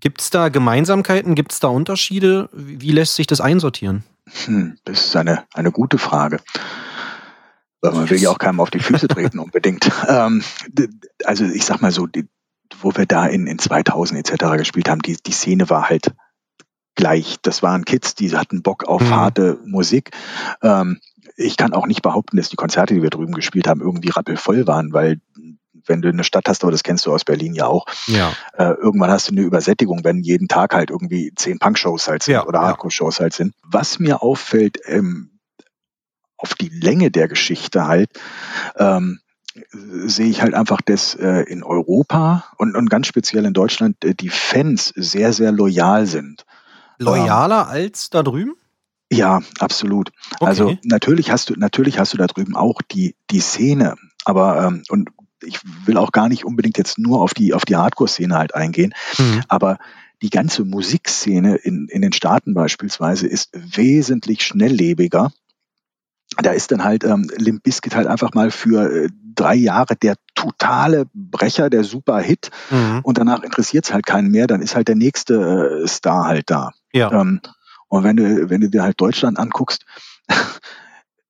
gibt 0.00 0.20
es 0.20 0.30
da 0.30 0.48
Gemeinsamkeiten, 0.48 1.34
gibt 1.34 1.52
es 1.52 1.60
da 1.60 1.68
Unterschiede? 1.68 2.48
Wie, 2.52 2.90
lässt 2.90 3.14
sich 3.14 3.26
das 3.26 3.40
einsortieren? 3.40 4.04
Hm, 4.44 4.76
das 4.84 5.06
ist 5.06 5.16
eine, 5.16 5.44
eine 5.54 5.70
gute 5.72 5.98
Frage. 5.98 6.40
Weil 7.80 7.92
man 7.92 8.10
will 8.10 8.20
ja 8.20 8.30
auch 8.30 8.38
keinem 8.38 8.60
auf 8.60 8.70
die 8.70 8.80
Füße 8.80 9.08
treten 9.08 9.38
unbedingt. 9.40 9.90
Ähm, 10.08 10.42
also 11.24 11.44
ich 11.44 11.64
sag 11.64 11.80
mal 11.80 11.92
so, 11.92 12.06
die, 12.06 12.28
wo 12.80 12.94
wir 12.94 13.06
da 13.06 13.26
in, 13.26 13.46
in 13.46 13.58
2000 13.58 14.18
etc. 14.20 14.56
gespielt 14.58 14.88
haben, 14.88 15.02
die, 15.02 15.16
die 15.16 15.32
Szene 15.32 15.68
war 15.70 15.88
halt 15.88 16.12
gleich. 16.94 17.36
Das 17.42 17.62
waren 17.62 17.84
Kids, 17.84 18.14
die 18.14 18.36
hatten 18.36 18.62
Bock 18.62 18.84
auf 18.84 19.02
Mhm. 19.02 19.10
harte 19.10 19.58
Musik. 19.64 20.10
Ähm, 20.62 21.00
ich 21.36 21.56
kann 21.56 21.72
auch 21.72 21.86
nicht 21.86 22.02
behaupten, 22.02 22.36
dass 22.36 22.48
die 22.48 22.56
Konzerte, 22.56 22.94
die 22.94 23.02
wir 23.02 23.10
drüben 23.10 23.32
gespielt 23.32 23.66
haben, 23.68 23.80
irgendwie 23.80 24.10
rappelvoll 24.10 24.66
waren, 24.66 24.92
weil 24.92 25.20
wenn 25.86 26.02
du 26.02 26.08
eine 26.08 26.24
Stadt 26.24 26.44
hast, 26.48 26.62
aber 26.62 26.70
das 26.70 26.82
kennst 26.82 27.06
du 27.06 27.12
aus 27.12 27.24
Berlin 27.24 27.54
ja 27.54 27.66
auch. 27.66 27.86
Ja. 28.06 28.32
Äh, 28.52 28.74
irgendwann 28.74 29.10
hast 29.10 29.28
du 29.28 29.32
eine 29.32 29.42
Übersättigung, 29.42 30.04
wenn 30.04 30.22
jeden 30.22 30.48
Tag 30.48 30.74
halt 30.74 30.90
irgendwie 30.90 31.32
zehn 31.34 31.58
Punk-Shows 31.58 32.08
halt 32.08 32.22
sind 32.22 32.34
Ja, 32.34 32.46
oder 32.46 32.60
ja. 32.60 32.68
Hardcore-Shows 32.68 33.20
halt 33.20 33.34
sind. 33.34 33.54
Was 33.62 33.98
mir 33.98 34.22
auffällt, 34.22 34.78
ähm, 34.86 35.30
auf 36.36 36.54
die 36.54 36.68
Länge 36.68 37.10
der 37.10 37.28
Geschichte 37.28 37.86
halt, 37.86 38.10
ähm, 38.76 39.20
sehe 39.74 40.28
ich 40.28 40.42
halt 40.42 40.54
einfach, 40.54 40.80
dass 40.80 41.14
äh, 41.14 41.42
in 41.42 41.62
Europa 41.62 42.44
und, 42.56 42.76
und 42.76 42.88
ganz 42.88 43.06
speziell 43.06 43.44
in 43.44 43.52
Deutschland 43.52 44.02
äh, 44.04 44.14
die 44.14 44.30
Fans 44.30 44.92
sehr, 44.96 45.32
sehr 45.32 45.52
loyal 45.52 46.06
sind. 46.06 46.44
Loyaler 46.98 47.68
als 47.68 48.10
da 48.10 48.22
drüben? 48.22 48.54
Ja, 49.12 49.40
absolut. 49.58 50.10
Okay. 50.40 50.44
Also 50.46 50.76
natürlich 50.84 51.30
hast 51.30 51.50
du 51.50 51.54
natürlich 51.56 51.98
hast 51.98 52.12
du 52.14 52.18
da 52.18 52.26
drüben 52.26 52.56
auch 52.56 52.80
die 52.82 53.14
die 53.30 53.40
Szene, 53.40 53.94
aber 54.24 54.64
ähm, 54.66 54.82
und 54.88 55.10
ich 55.44 55.60
will 55.86 55.96
auch 55.96 56.12
gar 56.12 56.28
nicht 56.28 56.44
unbedingt 56.44 56.78
jetzt 56.78 56.98
nur 56.98 57.20
auf 57.20 57.34
die 57.34 57.52
auf 57.54 57.64
die 57.64 57.76
Hardcore-Szene 57.76 58.36
halt 58.36 58.54
eingehen, 58.54 58.94
Mhm. 59.18 59.42
aber 59.48 59.78
die 60.22 60.30
ganze 60.30 60.64
Musikszene 60.64 61.56
in 61.56 61.88
in 61.88 62.00
den 62.02 62.12
Staaten 62.12 62.54
beispielsweise 62.54 63.26
ist 63.26 63.50
wesentlich 63.54 64.42
schnelllebiger. 64.44 65.32
Da 66.38 66.52
ist 66.52 66.70
dann 66.72 66.82
halt 66.82 67.04
ähm, 67.04 67.28
Limp 67.36 67.62
Bizkit 67.62 67.94
halt 67.94 68.06
einfach 68.06 68.32
mal 68.32 68.50
für 68.50 69.04
äh, 69.04 69.08
drei 69.34 69.54
Jahre 69.54 69.96
der 69.96 70.14
totale 70.34 71.04
Brecher, 71.12 71.68
der 71.68 71.84
super 71.84 72.20
Hit 72.20 72.50
Mhm. 72.70 73.00
und 73.02 73.18
danach 73.18 73.42
interessiert 73.42 73.84
es 73.84 73.92
halt 73.92 74.06
keinen 74.06 74.30
mehr, 74.30 74.46
dann 74.46 74.62
ist 74.62 74.74
halt 74.74 74.88
der 74.88 74.94
nächste 74.96 75.82
äh, 75.84 75.88
Star 75.88 76.24
halt 76.26 76.48
da. 76.48 76.70
Ja. 76.94 77.12
Ähm, 77.12 77.40
und 77.92 78.04
wenn 78.04 78.16
du, 78.16 78.48
wenn 78.48 78.62
du 78.62 78.70
dir 78.70 78.84
halt 78.84 78.98
Deutschland 78.98 79.38
anguckst, 79.38 79.84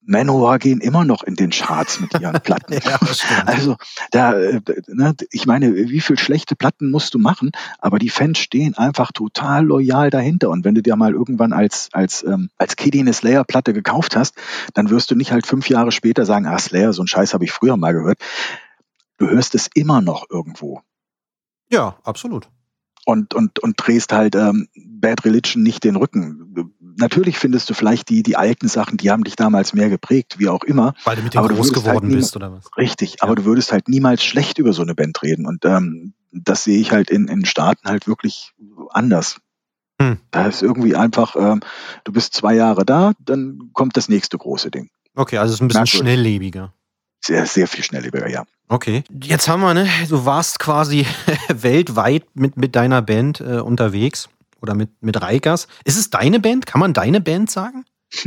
Manowar 0.01 0.61
gehen 0.61 0.81
immer 0.81 1.05
noch 1.05 1.25
in 1.25 1.35
den 1.35 1.51
Charts 1.51 1.99
mit 1.99 2.15
ihren 2.21 2.41
Platten. 2.41 2.75
Ja. 2.75 3.01
Also 3.47 3.75
da, 4.13 4.35
äh, 4.35 4.61
ne, 4.87 5.17
ich 5.33 5.45
meine, 5.45 5.75
wie 5.75 6.01
viel 6.01 6.17
schlechte 6.17 6.55
Platten 6.55 6.93
musst 6.93 7.15
du 7.15 7.19
machen, 7.19 7.51
aber 7.81 7.99
die 7.99 8.11
Fans 8.11 8.39
stehen 8.39 8.77
einfach 8.77 9.11
total 9.11 9.67
loyal 9.67 10.11
dahinter. 10.11 10.51
Und 10.51 10.65
wenn 10.65 10.77
du 10.77 10.83
dir 10.83 10.95
mal 10.95 11.15
irgendwann 11.15 11.53
als 11.53 11.89
als 11.91 12.23
ähm, 12.23 12.49
als 12.59 12.77
Kiddie 12.77 13.01
eine 13.01 13.13
Slayer-Platte 13.13 13.73
gekauft 13.73 14.15
hast, 14.15 14.37
dann 14.73 14.89
wirst 14.89 15.11
du 15.11 15.17
nicht 15.17 15.33
halt 15.33 15.49
fünf 15.49 15.69
Jahre 15.69 15.91
später 15.91 16.27
sagen, 16.27 16.47
ah 16.47 16.61
Slayer, 16.61 16.93
so 16.93 17.03
ein 17.03 17.09
Scheiß 17.09 17.35
habe 17.35 17.43
ich 17.43 17.51
früher 17.51 17.77
mal 17.77 17.93
gehört. 17.93 18.21
Du 19.19 19.29
hörst 19.29 19.57
es 19.57 19.69
immer 19.75 20.01
noch 20.01 20.31
irgendwo 20.31 20.81
Ja, 21.71 21.97
absolut. 22.05 22.49
Und, 23.05 23.35
und, 23.35 23.59
und 23.59 23.75
drehst 23.77 24.13
halt 24.13 24.35
ähm, 24.37 24.69
Bad 24.75 25.25
Religion 25.25 25.63
nicht 25.63 25.85
den 25.85 25.97
Rücken. 25.97 26.73
Natürlich 26.97 27.39
findest 27.39 27.69
du 27.71 27.75
vielleicht 27.75 28.09
die, 28.09 28.23
die 28.23 28.37
alten 28.37 28.69
Sachen, 28.69 28.97
die 28.97 29.11
haben 29.11 29.25
dich 29.25 29.37
damals 29.37 29.73
mehr 29.73 29.89
geprägt, 29.89 30.39
wie 30.39 30.49
auch 30.49 30.63
immer. 30.65 30.95
Weil 31.05 31.17
du 31.17 31.23
mit 31.23 31.35
dem 31.35 31.43
groß 31.43 31.57
würdest 31.57 31.75
geworden 31.75 32.09
halt 32.09 32.17
bist, 32.17 32.37
oder 32.37 32.53
was? 32.53 32.67
Richtig, 32.77 33.23
aber 33.23 33.35
du 33.35 33.45
würdest 33.45 33.73
halt 33.73 33.89
niemals 33.89 34.23
schlecht 34.23 34.59
über 34.59 34.73
so 34.73 34.83
eine 34.83 34.95
Band 34.95 35.23
reden. 35.23 35.47
Und 35.47 35.65
ähm, 35.65 36.15
das 36.31 36.65
sehe 36.65 36.79
ich 36.79 36.93
halt 36.93 37.11
in, 37.11 37.29
in 37.29 37.45
Staaten 37.45 37.89
halt 37.89 38.07
wirklich 38.07 38.53
anders. 38.91 39.39
Hm. 40.01 40.19
Da 40.31 40.47
ist 40.47 40.63
irgendwie 40.63 40.97
einfach, 40.97 41.37
ähm, 41.37 41.61
du 42.05 42.13
bist 42.13 42.35
zwei 42.35 42.55
Jahre 42.55 42.85
da, 42.85 43.13
dann 43.19 43.71
kommt 43.73 43.97
das 43.97 44.09
nächste 44.09 44.39
große 44.39 44.71
Ding. 44.71 44.91
Okay, 45.15 45.39
also 45.39 45.51
es 45.51 45.57
ist 45.57 45.61
ein 45.61 45.69
bisschen 45.69 45.83
Merkwürdig. 45.83 46.01
schnelllebiger. 46.01 46.73
Sehr, 47.25 47.47
sehr 47.47 47.69
viel 47.69 47.85
schnelllebiger, 47.85 48.29
ja. 48.29 48.45
Okay. 48.69 49.05
Jetzt 49.23 49.49
haben 49.49 49.61
wir, 49.61 49.75
ne? 49.75 49.89
Du 50.09 50.25
warst 50.25 50.59
quasi 50.59 51.07
weltweit 51.49 52.25
mit, 52.35 52.57
mit 52.57 52.75
deiner 52.75 53.03
Band 53.03 53.41
äh, 53.41 53.61
unterwegs. 53.61 54.29
Oder 54.61 54.75
mit, 54.75 54.91
mit 55.03 55.21
Reikers. 55.21 55.67
Ist 55.85 55.99
es 55.99 56.11
deine 56.11 56.39
Band? 56.39 56.67
Kann 56.67 56.81
man 56.81 56.93
deine 56.93 57.21
Band 57.21 57.51
sagen? 57.51 57.85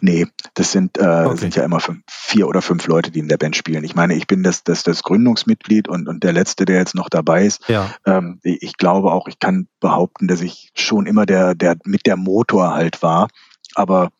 Nee, 0.00 0.26
das 0.54 0.72
sind, 0.72 0.98
äh, 0.98 1.24
Okay. 1.26 1.38
sind 1.38 1.56
ja 1.56 1.64
immer 1.64 1.80
fünf, 1.80 2.02
vier 2.08 2.46
oder 2.46 2.60
fünf 2.62 2.86
Leute, 2.86 3.10
die 3.10 3.20
in 3.20 3.28
der 3.28 3.38
Band 3.38 3.56
spielen. 3.56 3.84
Ich 3.84 3.94
meine, 3.94 4.14
ich 4.14 4.26
bin 4.26 4.42
das, 4.42 4.62
das, 4.62 4.82
das 4.82 5.02
Gründungsmitglied 5.02 5.88
und, 5.88 6.08
und 6.08 6.22
der 6.22 6.32
Letzte, 6.32 6.64
der 6.64 6.76
jetzt 6.76 6.94
noch 6.94 7.08
dabei 7.08 7.46
ist. 7.46 7.66
Ja. 7.68 7.90
Ähm, 8.04 8.38
ich 8.42 8.76
glaube 8.76 9.12
auch, 9.12 9.28
ich 9.28 9.38
kann 9.38 9.66
behaupten, 9.80 10.28
dass 10.28 10.40
ich 10.42 10.70
schon 10.74 11.06
immer 11.06 11.26
der, 11.26 11.54
der 11.54 11.76
mit 11.84 12.06
der 12.06 12.16
Motor 12.16 12.74
halt 12.74 13.02
war. 13.02 13.28
Aber 13.74 14.10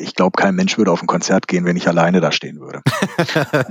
ich 0.00 0.14
glaube, 0.14 0.36
kein 0.36 0.54
Mensch 0.54 0.76
würde 0.78 0.92
auf 0.92 1.02
ein 1.02 1.06
Konzert 1.06 1.48
gehen, 1.48 1.64
wenn 1.64 1.76
ich 1.76 1.88
alleine 1.88 2.20
da 2.20 2.32
stehen 2.32 2.60
würde. 2.60 2.82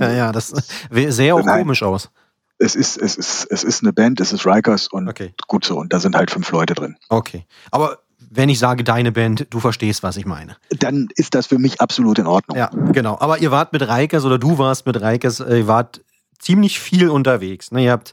ja, 0.00 0.32
das 0.32 0.52
sähe 0.90 1.34
auch 1.34 1.44
Nein. 1.44 1.60
komisch 1.60 1.82
aus. 1.82 2.10
Es 2.58 2.74
ist, 2.74 2.98
es 2.98 3.16
ist, 3.16 3.46
es 3.50 3.64
ist 3.64 3.82
eine 3.82 3.92
Band, 3.92 4.20
es 4.20 4.32
ist 4.32 4.44
Rikers 4.44 4.88
und 4.88 5.08
Okay. 5.08 5.32
gut 5.46 5.64
so. 5.64 5.78
Und 5.78 5.92
da 5.92 6.00
sind 6.00 6.14
halt 6.14 6.30
fünf 6.30 6.50
Leute 6.50 6.74
drin. 6.74 6.96
Okay. 7.08 7.46
Aber 7.70 8.00
wenn 8.28 8.48
ich 8.48 8.58
sage 8.58 8.84
deine 8.84 9.12
Band, 9.12 9.46
du 9.50 9.60
verstehst, 9.60 10.02
was 10.02 10.16
ich 10.16 10.26
meine. 10.26 10.56
Dann 10.78 11.08
ist 11.16 11.34
das 11.34 11.46
für 11.46 11.58
mich 11.58 11.80
absolut 11.80 12.18
in 12.18 12.26
Ordnung. 12.26 12.58
Ja, 12.58 12.70
genau. 12.92 13.16
Aber 13.18 13.38
ihr 13.38 13.50
wart 13.50 13.72
mit 13.72 13.86
Reikers 13.86 14.24
oder 14.24 14.38
du 14.38 14.58
warst 14.58 14.84
mit 14.86 15.00
Reikers, 15.00 15.40
äh, 15.40 15.58
ihr 15.60 15.66
wart 15.68 16.02
ziemlich 16.38 16.80
viel 16.80 17.08
unterwegs. 17.08 17.70
Ne? 17.72 17.84
Ihr 17.84 17.92
habt 17.92 18.12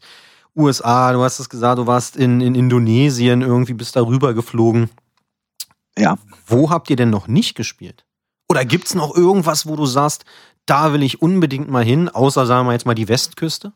USA, 0.56 1.12
du 1.14 1.22
hast 1.22 1.40
es 1.40 1.50
gesagt, 1.50 1.78
du 1.78 1.88
warst 1.88 2.16
in, 2.16 2.42
in 2.42 2.56
Indonesien, 2.56 3.42
irgendwie 3.42 3.74
bist 3.74 3.96
da 3.96 4.02
rüber 4.02 4.34
geflogen. 4.34 4.90
Ja. 5.98 6.18
Wo 6.46 6.70
habt 6.70 6.90
ihr 6.90 6.96
denn 6.96 7.10
noch 7.10 7.28
nicht 7.28 7.56
gespielt? 7.56 8.06
Oder 8.50 8.66
gibt's 8.66 8.96
noch 8.96 9.16
irgendwas, 9.16 9.66
wo 9.68 9.76
du 9.76 9.86
sagst, 9.86 10.26
da 10.66 10.94
will 10.94 11.04
ich 11.04 11.22
unbedingt 11.22 11.70
mal 11.70 11.84
hin, 11.84 12.10
außer 12.10 12.46
sagen 12.46 12.68
wir 12.68 12.74
jetzt 12.74 12.86
mal 12.86 12.96
die 12.96 13.08
Westküste 13.08 13.74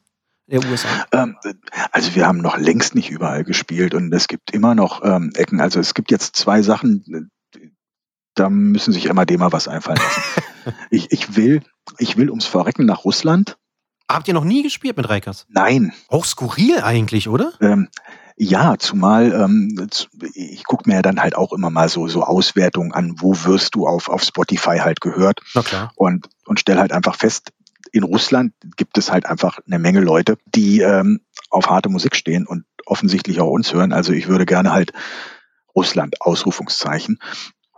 der 0.47 0.63
USA? 0.65 0.87
Ähm, 1.11 1.37
also 1.91 2.15
wir 2.15 2.27
haben 2.27 2.39
noch 2.39 2.57
längst 2.57 2.95
nicht 2.95 3.09
überall 3.09 3.43
gespielt 3.43 3.93
und 3.93 4.13
es 4.13 4.27
gibt 4.27 4.51
immer 4.51 4.75
noch 4.75 5.03
ähm, 5.03 5.31
Ecken. 5.35 5.59
Also 5.59 5.79
es 5.79 5.93
gibt 5.93 6.11
jetzt 6.11 6.35
zwei 6.35 6.61
Sachen, 6.61 7.29
da 8.35 8.49
müssen 8.49 8.93
sich 8.93 9.05
immer 9.05 9.25
dem 9.25 9.39
mal 9.39 9.51
was 9.51 9.67
einfallen 9.67 9.99
lassen. 9.99 10.21
ich, 10.89 11.11
ich 11.11 11.35
will, 11.35 11.63
ich 11.97 12.17
will 12.17 12.29
ums 12.29 12.45
Verrecken 12.45 12.85
nach 12.85 13.03
Russland. 13.03 13.57
Habt 14.09 14.27
ihr 14.27 14.33
noch 14.33 14.43
nie 14.43 14.61
gespielt 14.61 14.97
mit 14.97 15.07
Reikers? 15.07 15.45
Nein. 15.49 15.93
Auch 16.09 16.25
skurril 16.25 16.81
eigentlich, 16.81 17.29
oder? 17.29 17.53
Ähm, 17.61 17.87
ja, 18.43 18.75
zumal 18.79 19.33
ähm, 19.33 19.87
ich 20.33 20.63
gucke 20.63 20.89
mir 20.89 20.95
ja 20.95 21.01
dann 21.03 21.21
halt 21.21 21.35
auch 21.35 21.53
immer 21.53 21.69
mal 21.69 21.89
so 21.89 22.07
so 22.07 22.23
Auswertungen 22.23 22.91
an, 22.91 23.17
wo 23.19 23.35
wirst 23.43 23.75
du 23.75 23.85
auf 23.85 24.09
auf 24.09 24.23
Spotify 24.23 24.79
halt 24.79 24.99
gehört 24.99 25.41
Na 25.53 25.61
klar. 25.61 25.91
und 25.95 26.27
und 26.47 26.59
stell 26.59 26.79
halt 26.79 26.91
einfach 26.91 27.13
fest, 27.13 27.51
in 27.91 28.01
Russland 28.01 28.53
gibt 28.77 28.97
es 28.97 29.11
halt 29.11 29.27
einfach 29.27 29.59
eine 29.67 29.77
Menge 29.77 29.99
Leute, 29.99 30.39
die 30.45 30.81
ähm, 30.81 31.19
auf 31.51 31.67
harte 31.67 31.89
Musik 31.89 32.15
stehen 32.15 32.47
und 32.47 32.65
offensichtlich 32.87 33.39
auch 33.41 33.51
uns 33.51 33.73
hören. 33.73 33.93
Also 33.93 34.11
ich 34.11 34.27
würde 34.27 34.47
gerne 34.47 34.71
halt 34.71 34.91
Russland 35.75 36.19
Ausrufungszeichen 36.19 37.19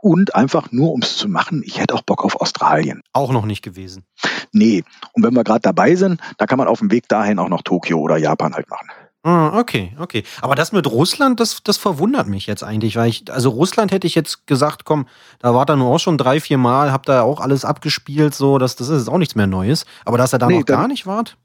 und 0.01 0.33
einfach 0.33 0.71
nur 0.71 0.91
ums 0.91 1.17
zu 1.17 1.27
machen. 1.27 1.61
Ich 1.65 1.81
hätte 1.81 1.93
auch 1.93 2.03
Bock 2.03 2.23
auf 2.23 2.39
Australien. 2.39 3.01
Auch 3.11 3.33
noch 3.33 3.45
nicht 3.45 3.63
gewesen. 3.63 4.05
Nee, 4.53 4.85
und 5.11 5.23
wenn 5.23 5.33
wir 5.33 5.43
gerade 5.43 5.61
dabei 5.61 5.95
sind, 5.95 6.21
da 6.37 6.45
kann 6.45 6.57
man 6.57 6.69
auf 6.69 6.79
dem 6.79 6.89
Weg 6.89 7.09
dahin 7.09 7.39
auch 7.39 7.49
noch 7.49 7.63
Tokio 7.63 7.99
oder 7.99 8.15
Japan 8.15 8.53
halt 8.53 8.69
machen. 8.69 8.87
Ah, 9.25 9.57
okay, 9.57 9.95
okay. 9.99 10.23
Aber 10.41 10.53
das 10.53 10.73
mit 10.73 10.85
Russland, 10.85 11.39
das, 11.39 11.63
das 11.63 11.77
verwundert 11.77 12.27
mich 12.27 12.45
jetzt 12.45 12.61
eigentlich, 12.63 12.97
weil 12.97 13.07
ich, 13.09 13.31
also 13.31 13.49
Russland 13.51 13.93
hätte 13.93 14.05
ich 14.05 14.15
jetzt 14.15 14.47
gesagt, 14.47 14.83
komm, 14.83 15.07
da 15.39 15.55
war 15.55 15.65
da 15.65 15.77
nur 15.77 15.87
auch 15.95 15.99
schon 15.99 16.17
drei, 16.17 16.41
vier 16.41 16.57
Mal, 16.57 16.91
hab 16.91 17.05
da 17.05 17.21
auch 17.21 17.39
alles 17.39 17.63
abgespielt, 17.63 18.35
so, 18.35 18.57
das, 18.57 18.75
das 18.75 18.89
ist 18.89 18.99
jetzt 18.99 19.09
auch 19.09 19.17
nichts 19.17 19.35
mehr 19.35 19.47
Neues. 19.47 19.85
Aber 20.03 20.17
dass 20.17 20.33
er 20.33 20.39
da 20.39 20.47
Nee, 20.47 20.59
noch 20.59 20.65
dann- 20.65 20.77
gar 20.77 20.87
nicht 20.89 21.05
wart, 21.07 21.37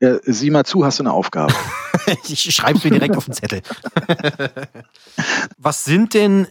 Ja, 0.00 0.16
sieh 0.24 0.50
mal 0.50 0.64
zu, 0.64 0.86
hast 0.86 1.00
du 1.00 1.02
eine 1.02 1.12
Aufgabe. 1.12 1.52
ich 2.28 2.42
schreib's 2.54 2.82
mir 2.82 2.90
direkt 2.90 3.16
auf 3.16 3.26
den 3.26 3.34
Zettel. 3.34 3.60
Was 5.58 5.84
sind 5.84 6.14
denn 6.14 6.48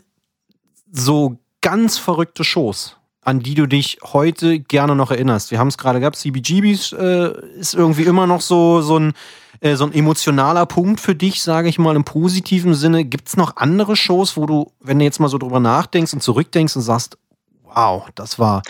so 0.91 1.39
ganz 1.61 1.97
verrückte 1.97 2.43
Shows, 2.43 2.97
an 3.21 3.39
die 3.39 3.53
du 3.53 3.67
dich 3.67 3.99
heute 4.03 4.59
gerne 4.59 4.95
noch 4.95 5.11
erinnerst? 5.11 5.51
Wir 5.51 5.59
haben 5.59 5.67
es 5.67 5.77
gerade 5.77 5.99
gehabt, 5.99 6.15
CBGBs 6.17 6.93
äh, 6.93 7.33
ist 7.59 7.75
irgendwie 7.75 8.03
immer 8.03 8.25
noch 8.27 8.41
so, 8.41 8.81
so, 8.81 8.97
ein, 8.97 9.13
äh, 9.59 9.75
so 9.75 9.85
ein 9.85 9.93
emotionaler 9.93 10.65
Punkt 10.65 10.99
für 10.99 11.15
dich, 11.15 11.41
sage 11.41 11.69
ich 11.69 11.77
mal 11.77 11.95
im 11.95 12.03
positiven 12.03 12.73
Sinne. 12.73 13.05
Gibt 13.05 13.27
es 13.27 13.37
noch 13.37 13.57
andere 13.57 13.95
Shows, 13.95 14.37
wo 14.37 14.45
du, 14.45 14.71
wenn 14.79 14.97
du 14.99 15.05
jetzt 15.05 15.19
mal 15.19 15.27
so 15.29 15.37
drüber 15.37 15.59
nachdenkst 15.59 16.13
und 16.13 16.23
zurückdenkst 16.23 16.75
und 16.75 16.81
sagst, 16.81 17.17
wow, 17.63 18.07
das 18.15 18.39
war 18.39 18.63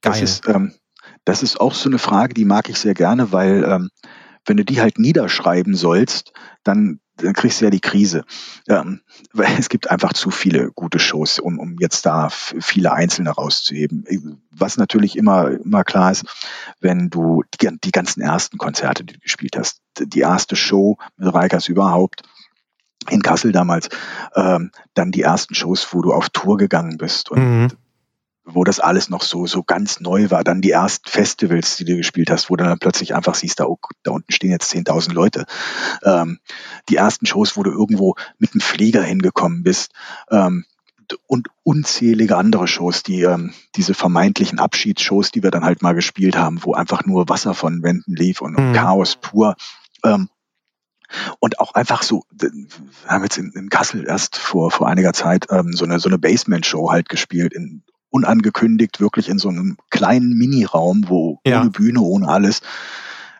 Das 0.00 0.14
geil. 0.14 0.24
ist, 0.24 0.48
ähm, 0.48 0.72
das 1.24 1.42
ist 1.42 1.60
auch 1.60 1.74
so 1.74 1.88
eine 1.88 1.98
Frage, 1.98 2.34
die 2.34 2.44
mag 2.46 2.68
ich 2.68 2.78
sehr 2.78 2.94
gerne, 2.94 3.30
weil 3.30 3.62
ähm, 3.64 3.90
wenn 4.46 4.56
du 4.56 4.64
die 4.64 4.80
halt 4.80 4.98
niederschreiben 4.98 5.74
sollst, 5.74 6.32
dann, 6.64 6.98
dann 7.22 7.32
kriegst 7.32 7.60
du 7.60 7.64
ja 7.64 7.70
die 7.70 7.80
Krise. 7.80 8.24
Ähm, 8.68 9.00
weil 9.32 9.54
es 9.58 9.68
gibt 9.68 9.90
einfach 9.90 10.12
zu 10.12 10.30
viele 10.30 10.70
gute 10.72 10.98
Shows, 10.98 11.38
um, 11.38 11.58
um 11.58 11.76
jetzt 11.78 12.06
da 12.06 12.28
viele 12.30 12.92
einzelne 12.92 13.30
rauszuheben. 13.30 14.42
Was 14.50 14.76
natürlich 14.76 15.16
immer, 15.16 15.50
immer 15.50 15.84
klar 15.84 16.12
ist, 16.12 16.24
wenn 16.80 17.10
du 17.10 17.42
die, 17.60 17.68
die 17.82 17.92
ganzen 17.92 18.20
ersten 18.20 18.58
Konzerte, 18.58 19.04
die 19.04 19.14
du 19.14 19.20
gespielt 19.20 19.56
hast, 19.56 19.80
die 19.98 20.20
erste 20.20 20.56
Show 20.56 20.98
mit 21.16 21.32
Reikers 21.32 21.68
überhaupt, 21.68 22.22
in 23.10 23.22
Kassel 23.22 23.52
damals, 23.52 23.88
ähm, 24.36 24.70
dann 24.94 25.10
die 25.10 25.22
ersten 25.22 25.54
Shows, 25.54 25.88
wo 25.92 26.02
du 26.02 26.12
auf 26.12 26.30
Tour 26.30 26.56
gegangen 26.56 26.98
bist 26.98 27.30
und 27.30 27.42
Mhm. 27.42 27.68
Wo 28.44 28.64
das 28.64 28.80
alles 28.80 29.08
noch 29.08 29.22
so 29.22 29.46
so 29.46 29.62
ganz 29.62 30.00
neu 30.00 30.30
war. 30.30 30.44
Dann 30.44 30.60
die 30.60 30.70
ersten 30.70 31.08
Festivals, 31.08 31.76
die 31.76 31.84
du 31.84 31.96
gespielt 31.96 32.30
hast, 32.30 32.50
wo 32.50 32.56
du 32.56 32.64
dann 32.64 32.78
plötzlich 32.78 33.14
einfach 33.14 33.34
siehst, 33.34 33.60
da, 33.60 33.66
oh, 33.66 33.78
da 34.02 34.10
unten 34.10 34.32
stehen 34.32 34.50
jetzt 34.50 34.72
10.000 34.72 35.12
Leute. 35.12 35.46
Ähm, 36.04 36.38
die 36.88 36.96
ersten 36.96 37.26
Shows, 37.26 37.56
wo 37.56 37.62
du 37.62 37.70
irgendwo 37.70 38.16
mit 38.38 38.54
dem 38.54 38.60
Flieger 38.60 39.02
hingekommen 39.02 39.62
bist. 39.62 39.92
Ähm, 40.30 40.64
und 41.26 41.48
unzählige 41.62 42.36
andere 42.36 42.66
Shows, 42.66 43.02
die 43.02 43.22
ähm, 43.22 43.52
diese 43.76 43.92
vermeintlichen 43.92 44.58
Abschiedsshows, 44.58 45.30
die 45.30 45.42
wir 45.42 45.50
dann 45.50 45.64
halt 45.64 45.82
mal 45.82 45.94
gespielt 45.94 46.36
haben, 46.36 46.64
wo 46.64 46.74
einfach 46.74 47.04
nur 47.04 47.28
Wasser 47.28 47.54
von 47.54 47.82
Wänden 47.82 48.14
lief 48.16 48.40
und, 48.40 48.56
und 48.56 48.68
Mhm. 48.68 48.72
Chaos 48.72 49.16
pur. 49.16 49.56
Ähm, 50.04 50.28
und 51.40 51.60
auch 51.60 51.74
einfach 51.74 52.02
so, 52.02 52.24
wir 52.30 52.50
haben 53.06 53.22
jetzt 53.22 53.36
in, 53.36 53.52
in 53.52 53.68
Kassel 53.68 54.06
erst 54.06 54.36
vor, 54.36 54.70
vor 54.70 54.88
einiger 54.88 55.12
Zeit 55.12 55.46
ähm, 55.50 55.74
so 55.74 55.84
eine, 55.84 56.00
so 56.00 56.08
eine 56.08 56.18
Basement-Show 56.18 56.90
halt 56.90 57.10
gespielt, 57.10 57.52
in, 57.52 57.82
unangekündigt, 58.12 59.00
wirklich 59.00 59.28
in 59.28 59.38
so 59.38 59.48
einem 59.48 59.76
kleinen 59.90 60.36
Miniraum, 60.36 61.04
wo 61.08 61.40
Ja. 61.46 61.60
ohne 61.60 61.70
Bühne, 61.70 62.00
ohne 62.00 62.28
alles. 62.28 62.60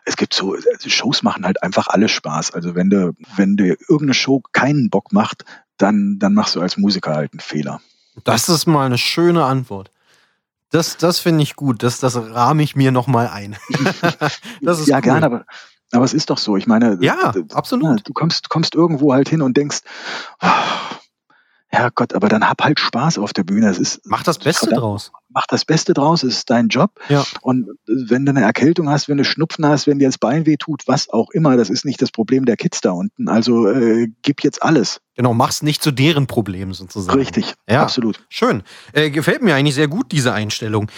Es 0.05 0.17
gibt 0.17 0.33
so, 0.33 0.53
also 0.55 0.89
Shows 0.89 1.23
machen 1.23 1.45
halt 1.45 1.63
einfach 1.63 1.87
alle 1.87 2.09
Spaß. 2.09 2.51
Also 2.51 2.75
wenn 2.75 2.89
du, 2.89 3.13
wenn 3.37 3.55
dir 3.55 3.77
irgendeine 3.87 4.13
Show 4.15 4.41
keinen 4.51 4.89
Bock 4.89 5.13
macht, 5.13 5.45
dann, 5.77 6.17
dann 6.19 6.33
machst 6.33 6.55
du 6.55 6.61
als 6.61 6.75
Musiker 6.77 7.15
halt 7.15 7.31
einen 7.33 7.39
Fehler. 7.39 7.79
Das 8.25 8.49
ist 8.49 8.65
mal 8.67 8.85
eine 8.85 8.97
schöne 8.97 9.45
Antwort. 9.45 9.91
Das, 10.71 10.97
das 10.97 11.19
finde 11.19 11.43
ich 11.43 11.55
gut. 11.55 11.83
Das, 11.83 11.99
das 11.99 12.15
rahme 12.15 12.63
ich 12.63 12.75
mir 12.75 12.91
nochmal 12.91 13.27
ein. 13.27 13.55
das 14.61 14.79
ist 14.79 14.87
ja, 14.87 14.97
cool. 14.97 15.01
gerne, 15.03 15.25
aber, 15.25 15.45
aber 15.91 16.03
es 16.03 16.13
ist 16.13 16.29
doch 16.31 16.37
so. 16.39 16.57
Ich 16.57 16.65
meine, 16.67 16.97
Ja, 16.99 17.31
absolut. 17.53 17.99
Ja, 17.99 18.03
du 18.03 18.13
kommst, 18.13 18.49
kommst 18.49 18.73
irgendwo 18.75 19.13
halt 19.13 19.29
hin 19.29 19.41
und 19.41 19.55
denkst, 19.55 19.81
oh, 20.41 20.47
ja 21.73 21.89
Gott, 21.93 22.13
aber 22.13 22.29
dann 22.29 22.47
hab 22.47 22.63
halt 22.63 22.79
Spaß 22.79 23.17
auf 23.17 23.33
der 23.33 23.43
Bühne. 23.43 23.67
Es 23.69 23.79
ist, 23.79 24.01
Mach 24.05 24.23
das 24.23 24.37
Beste 24.37 24.67
verdammt, 24.67 24.81
draus. 24.83 25.11
Mach 25.29 25.45
das 25.49 25.65
Beste 25.65 25.93
draus, 25.93 26.21
es 26.23 26.35
ist 26.37 26.49
dein 26.49 26.67
Job. 26.67 26.91
Ja. 27.09 27.25
Und 27.41 27.67
wenn 27.87 28.25
du 28.25 28.29
eine 28.29 28.41
Erkältung 28.43 28.89
hast, 28.89 29.09
wenn 29.09 29.17
du 29.17 29.25
Schnupfen 29.25 29.65
hast, 29.65 29.87
wenn 29.87 29.97
dir 29.99 30.07
das 30.07 30.19
Bein 30.19 30.45
weh 30.45 30.57
tut, 30.57 30.83
was 30.85 31.09
auch 31.09 31.31
immer, 31.31 31.57
das 31.57 31.69
ist 31.71 31.83
nicht 31.85 32.01
das 32.01 32.11
Problem 32.11 32.45
der 32.45 32.55
Kids 32.55 32.81
da 32.81 32.91
unten. 32.91 33.27
Also 33.27 33.67
äh, 33.67 34.07
gib 34.21 34.43
jetzt 34.43 34.61
alles. 34.61 35.01
Genau, 35.15 35.33
mach's 35.33 35.61
nicht 35.63 35.81
zu 35.81 35.91
deren 35.91 36.27
Problem 36.27 36.73
sozusagen. 36.73 37.17
Richtig, 37.17 37.55
Ja. 37.69 37.81
absolut. 37.81 38.23
Schön. 38.29 38.63
Äh, 38.93 39.09
gefällt 39.09 39.41
mir 39.41 39.55
eigentlich 39.55 39.75
sehr 39.75 39.87
gut, 39.87 40.11
diese 40.11 40.33
Einstellung. 40.33 40.89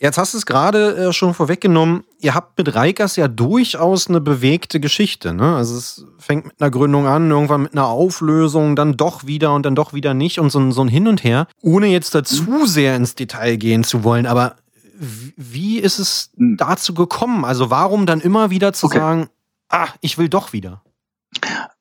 Jetzt 0.00 0.16
hast 0.16 0.32
du 0.34 0.38
es 0.38 0.46
gerade 0.46 0.96
äh, 0.96 1.12
schon 1.12 1.34
vorweggenommen. 1.34 2.04
Ihr 2.20 2.34
habt 2.34 2.56
mit 2.56 2.72
Reikers 2.74 3.16
ja 3.16 3.26
durchaus 3.26 4.08
eine 4.08 4.20
bewegte 4.20 4.78
Geschichte. 4.78 5.34
Ne? 5.34 5.56
Also 5.56 5.76
es 5.76 6.04
fängt 6.18 6.46
mit 6.46 6.60
einer 6.60 6.70
Gründung 6.70 7.06
an, 7.08 7.28
irgendwann 7.30 7.62
mit 7.62 7.72
einer 7.72 7.86
Auflösung, 7.88 8.76
dann 8.76 8.96
doch 8.96 9.26
wieder 9.26 9.52
und 9.54 9.64
dann 9.66 9.74
doch 9.74 9.94
wieder 9.94 10.14
nicht 10.14 10.38
und 10.38 10.50
so, 10.50 10.60
ein- 10.60 10.70
so 10.72 10.82
ein 10.82 10.88
Hin 10.88 11.08
und 11.08 11.24
Her. 11.24 11.48
Ohne 11.62 11.88
jetzt 11.88 12.14
da 12.14 12.22
zu 12.22 12.66
sehr 12.66 12.94
ins 12.94 13.16
Detail 13.16 13.56
gehen 13.56 13.82
zu 13.82 14.04
wollen, 14.04 14.26
aber 14.26 14.54
wie 15.00 15.78
ist 15.80 15.98
es 15.98 16.30
Hm. 16.36 16.56
dazu 16.56 16.94
gekommen? 16.94 17.44
Also 17.44 17.70
warum 17.70 18.06
dann 18.06 18.20
immer 18.20 18.50
wieder 18.50 18.72
zu 18.72 18.86
Okay. 18.86 18.98
sagen, 18.98 19.28
ah, 19.68 19.88
ich 20.00 20.16
will 20.16 20.28
doch 20.28 20.52
wieder? 20.52 20.82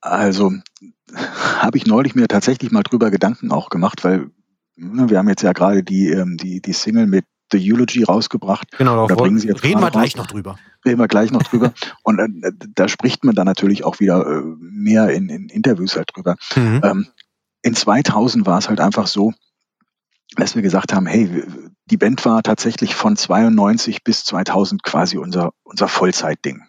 Also 0.01 0.53
habe 1.59 1.78
ich 1.78 1.86
neulich 1.86 2.15
mir 2.15 2.28
tatsächlich 2.28 2.72
mal 2.72 2.84
drüber 2.84 3.11
Gedanken 3.11 3.51
auch 3.51 3.70
gemacht, 3.70 4.03
weil 4.03 4.30
ne, 4.76 5.09
wir 5.09 5.18
haben 5.20 5.30
jetzt 5.30 5.41
ja 5.43 5.53
gerade 5.53 5.84
die, 5.84 6.09
ähm, 6.09 6.38
die, 6.38 6.61
die 6.61 6.74
Single 6.74 7.07
mit 7.07 7.26
The 7.52 7.74
Eulogy 7.74 8.04
rausgebracht. 8.04 8.78
Genau, 8.78 9.06
Oder 9.06 9.16
bringen 9.16 9.39
Sie 9.39 9.48
jetzt 9.48 9.64
reden 9.64 9.82
wir 9.82 9.91
gleich 9.91 10.14
raus? 10.14 10.18
noch 10.18 10.28
drüber. 10.28 10.58
Reden 10.86 11.00
wir 11.00 11.08
gleich 11.08 11.32
noch 11.32 11.43
drüber. 11.43 11.74
Und 12.04 12.20
äh, 12.20 12.52
da 12.76 12.88
spricht 12.88 13.24
man 13.24 13.36
dann 13.36 13.45
natürlich 13.45 13.84
auch 13.84 14.00
wieder 14.00 14.26
äh, 14.26 14.41
mehr 14.60 15.10
in, 15.10 15.30
in 15.30 15.50
Interviews 15.50 15.95
halt 15.95 16.10
drüber. 16.14 16.36
Mhm. 16.56 16.82
Ähm, 16.84 17.08
in 17.62 17.76
2000 17.76 18.45
war 18.45 18.58
es 18.58 18.70
halt 18.70 18.80
einfach 18.80 19.08
so, 19.08 19.34
dass 20.36 20.56
wir 20.56 20.62
gesagt 20.62 20.93
haben, 20.93 21.06
hey, 21.06 21.43
die 21.86 21.98
Band 21.98 22.24
war 22.26 22.43
tatsächlich 22.43 22.95
von 22.95 23.16
92 23.16 24.04
bis 24.04 24.26
2000 24.26 24.84
quasi 24.84 25.18
unser, 25.18 25.52
unser 25.64 25.88
Vollzeitding. 25.88 26.64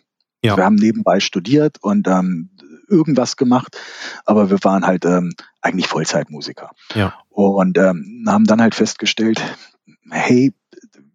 Ja. 0.45 0.57
Wir 0.57 0.65
haben 0.65 0.77
nebenbei 0.77 1.19
studiert 1.21 1.79
und 1.81 2.07
ähm, 2.07 2.51
irgendwas 2.89 3.37
gemacht, 3.37 3.77
aber 4.25 4.51
wir 4.51 4.59
waren 4.63 4.87
halt 4.87 5.05
ähm, 5.05 5.35
eigentlich 5.61 5.89
Vollzeitmusiker. 5.89 6.71
Ja. 6.95 7.15
Und 7.29 7.77
ähm, 7.79 8.25
haben 8.29 8.45
dann 8.45 8.61
halt 8.61 8.75
festgestellt, 8.75 9.43
hey, 10.11 10.55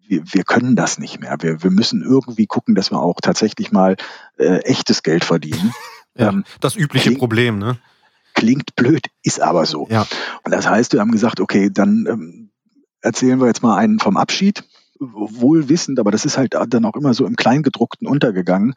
wir, 0.06 0.22
wir 0.24 0.44
können 0.44 0.76
das 0.76 0.98
nicht 0.98 1.20
mehr. 1.20 1.36
Wir, 1.40 1.62
wir 1.62 1.70
müssen 1.70 2.02
irgendwie 2.02 2.46
gucken, 2.46 2.74
dass 2.74 2.90
wir 2.90 3.00
auch 3.00 3.20
tatsächlich 3.22 3.72
mal 3.72 3.96
äh, 4.38 4.58
echtes 4.60 5.02
Geld 5.02 5.24
verdienen. 5.24 5.72
Ja, 6.16 6.28
ähm, 6.28 6.44
das 6.60 6.76
übliche 6.76 7.06
klingt- 7.08 7.18
Problem, 7.18 7.58
ne? 7.58 7.76
Klingt 8.34 8.76
blöd, 8.76 9.08
ist 9.24 9.40
aber 9.40 9.66
so. 9.66 9.88
Ja. 9.90 10.06
Und 10.44 10.52
das 10.52 10.68
heißt, 10.68 10.92
wir 10.92 11.00
haben 11.00 11.10
gesagt, 11.10 11.40
okay, 11.40 11.70
dann 11.72 12.06
ähm, 12.08 12.50
erzählen 13.00 13.40
wir 13.40 13.48
jetzt 13.48 13.64
mal 13.64 13.76
einen 13.76 13.98
vom 13.98 14.16
Abschied. 14.16 14.62
Wohl 15.00 15.68
wissend, 15.68 15.98
aber 15.98 16.12
das 16.12 16.24
ist 16.24 16.38
halt 16.38 16.54
dann 16.68 16.84
auch 16.84 16.94
immer 16.94 17.14
so 17.14 17.26
im 17.26 17.34
Kleingedruckten 17.34 18.06
untergegangen. 18.06 18.74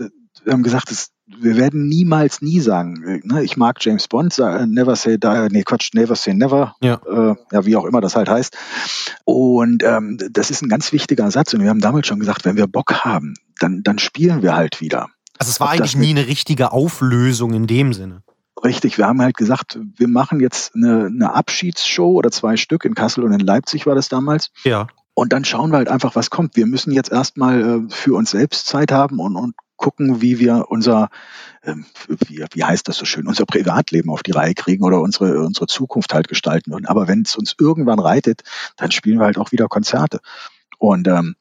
Äh, 0.00 0.08
Wir 0.42 0.52
haben 0.52 0.64
gesagt, 0.64 0.90
das, 0.90 1.10
wir 1.38 1.56
werden 1.56 1.88
niemals 1.88 2.42
nie 2.42 2.60
sagen, 2.60 3.02
äh, 3.04 3.20
ne, 3.24 3.42
ich 3.44 3.56
mag 3.56 3.76
James 3.80 4.08
Bond, 4.08 4.32
sa- 4.32 4.66
never 4.66 4.96
say 4.96 5.18
die, 5.18 5.48
nee, 5.50 5.62
Quatsch, 5.62 5.90
never 5.94 6.16
say 6.16 6.34
never, 6.34 6.74
Ja. 6.82 7.00
äh, 7.06 7.34
ja, 7.52 7.64
wie 7.66 7.76
auch 7.76 7.84
immer 7.84 8.00
das 8.00 8.16
halt 8.16 8.28
heißt. 8.28 8.56
Und 9.24 9.82
ähm, 9.82 10.18
das 10.30 10.50
ist 10.50 10.62
ein 10.62 10.68
ganz 10.68 10.92
wichtiger 10.92 11.30
Satz. 11.30 11.54
Und 11.54 11.62
wir 11.62 11.68
haben 11.70 11.80
damals 11.80 12.06
schon 12.06 12.20
gesagt, 12.20 12.44
wenn 12.44 12.56
wir 12.56 12.66
Bock 12.66 13.04
haben, 13.04 13.34
dann, 13.58 13.82
dann 13.82 13.98
spielen 13.98 14.42
wir 14.42 14.54
halt 14.54 14.80
wieder. 14.80 15.08
Also 15.38 15.50
es 15.50 15.60
war 15.60 15.68
Ob 15.68 15.74
eigentlich 15.74 15.96
nie 15.96 16.10
eine 16.10 16.26
richtige 16.26 16.72
Auflösung 16.72 17.52
in 17.54 17.66
dem 17.66 17.92
Sinne. 17.92 18.22
Richtig, 18.62 18.98
wir 18.98 19.06
haben 19.06 19.22
halt 19.22 19.36
gesagt, 19.38 19.78
wir 19.96 20.08
machen 20.08 20.40
jetzt 20.40 20.74
eine, 20.74 21.06
eine 21.06 21.34
Abschiedsshow 21.34 22.12
oder 22.12 22.30
zwei 22.30 22.56
Stück 22.56 22.84
in 22.84 22.94
Kassel 22.94 23.24
und 23.24 23.32
in 23.32 23.40
Leipzig 23.40 23.86
war 23.86 23.94
das 23.94 24.08
damals. 24.10 24.50
Ja. 24.64 24.86
Und 25.14 25.32
dann 25.32 25.44
schauen 25.44 25.70
wir 25.70 25.78
halt 25.78 25.88
einfach, 25.88 26.14
was 26.14 26.28
kommt. 26.30 26.56
Wir 26.56 26.66
müssen 26.66 26.92
jetzt 26.92 27.10
erstmal 27.10 27.60
äh, 27.62 27.80
für 27.88 28.14
uns 28.14 28.30
selbst 28.32 28.66
Zeit 28.66 28.92
haben 28.92 29.18
und, 29.18 29.36
und 29.36 29.54
gucken, 29.80 30.20
wie 30.20 30.38
wir 30.38 30.66
unser, 30.68 31.08
ähm, 31.64 31.86
wie, 32.28 32.44
wie 32.52 32.64
heißt 32.64 32.86
das 32.86 32.96
so 32.96 33.04
schön, 33.04 33.26
unser 33.26 33.46
Privatleben 33.46 34.10
auf 34.10 34.22
die 34.22 34.30
Reihe 34.30 34.54
kriegen 34.54 34.84
oder 34.84 35.00
unsere, 35.00 35.40
unsere 35.40 35.66
Zukunft 35.66 36.14
halt 36.14 36.28
gestalten 36.28 36.70
würden. 36.70 36.86
Aber 36.86 37.08
wenn 37.08 37.22
es 37.22 37.34
uns 37.34 37.56
irgendwann 37.58 37.98
reitet, 37.98 38.42
dann 38.76 38.92
spielen 38.92 39.18
wir 39.18 39.24
halt 39.24 39.38
auch 39.38 39.52
wieder 39.52 39.66
Konzerte. 39.68 40.20
Und 40.78 41.08
ähm, 41.08 41.34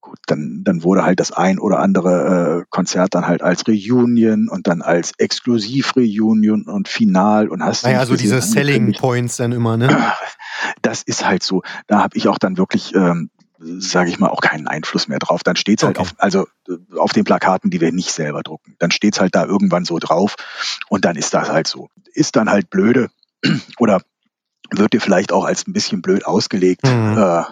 gut, 0.00 0.18
dann, 0.26 0.62
dann 0.64 0.82
wurde 0.82 1.04
halt 1.04 1.18
das 1.18 1.32
ein 1.32 1.58
oder 1.58 1.78
andere 1.78 2.60
äh, 2.60 2.64
Konzert 2.68 3.14
dann 3.14 3.26
halt 3.26 3.42
als 3.42 3.66
Reunion 3.66 4.48
und 4.48 4.66
dann 4.66 4.82
als 4.82 5.12
Exklusiv-Reunion 5.16 6.64
und 6.64 6.88
Final 6.88 7.48
und 7.48 7.62
hast 7.64 7.84
du 7.84 7.88
Naja, 7.88 8.04
so 8.04 8.16
diese 8.16 8.40
Selling 8.42 8.92
Points 8.92 9.36
dann 9.36 9.52
immer, 9.52 9.76
ne? 9.76 10.12
das 10.82 11.02
ist 11.02 11.26
halt 11.26 11.42
so. 11.42 11.62
Da 11.86 12.02
habe 12.02 12.16
ich 12.16 12.28
auch 12.28 12.38
dann 12.38 12.58
wirklich, 12.58 12.94
ähm, 12.94 13.30
sage 13.64 14.10
ich 14.10 14.18
mal, 14.18 14.28
auch 14.28 14.40
keinen 14.40 14.66
Einfluss 14.68 15.08
mehr 15.08 15.18
drauf. 15.18 15.42
Dann 15.42 15.56
steht's 15.56 15.82
halt 15.82 15.98
Okay. 15.98 16.08
auf, 16.08 16.14
also 16.18 16.46
äh, 16.68 16.98
auf 16.98 17.12
den 17.12 17.24
Plakaten, 17.24 17.70
die 17.70 17.80
wir 17.80 17.92
nicht 17.92 18.12
selber 18.12 18.42
drucken. 18.42 18.74
Dann 18.78 18.90
steht's 18.90 19.20
halt 19.20 19.34
da 19.34 19.44
irgendwann 19.44 19.84
so 19.84 19.98
drauf 19.98 20.34
und 20.88 21.04
dann 21.04 21.16
ist 21.16 21.32
das 21.34 21.48
halt 21.50 21.66
so. 21.66 21.88
Ist 22.14 22.36
dann 22.36 22.50
halt 22.50 22.70
blöde 22.70 23.08
oder 23.78 24.02
wird 24.70 24.92
dir 24.92 25.00
vielleicht 25.00 25.32
auch 25.32 25.44
als 25.44 25.66
ein 25.66 25.72
bisschen 25.72 26.02
blöd 26.02 26.26
ausgelegt. 26.26 26.84
Mhm. 26.86 27.16
Äh, 27.18 27.42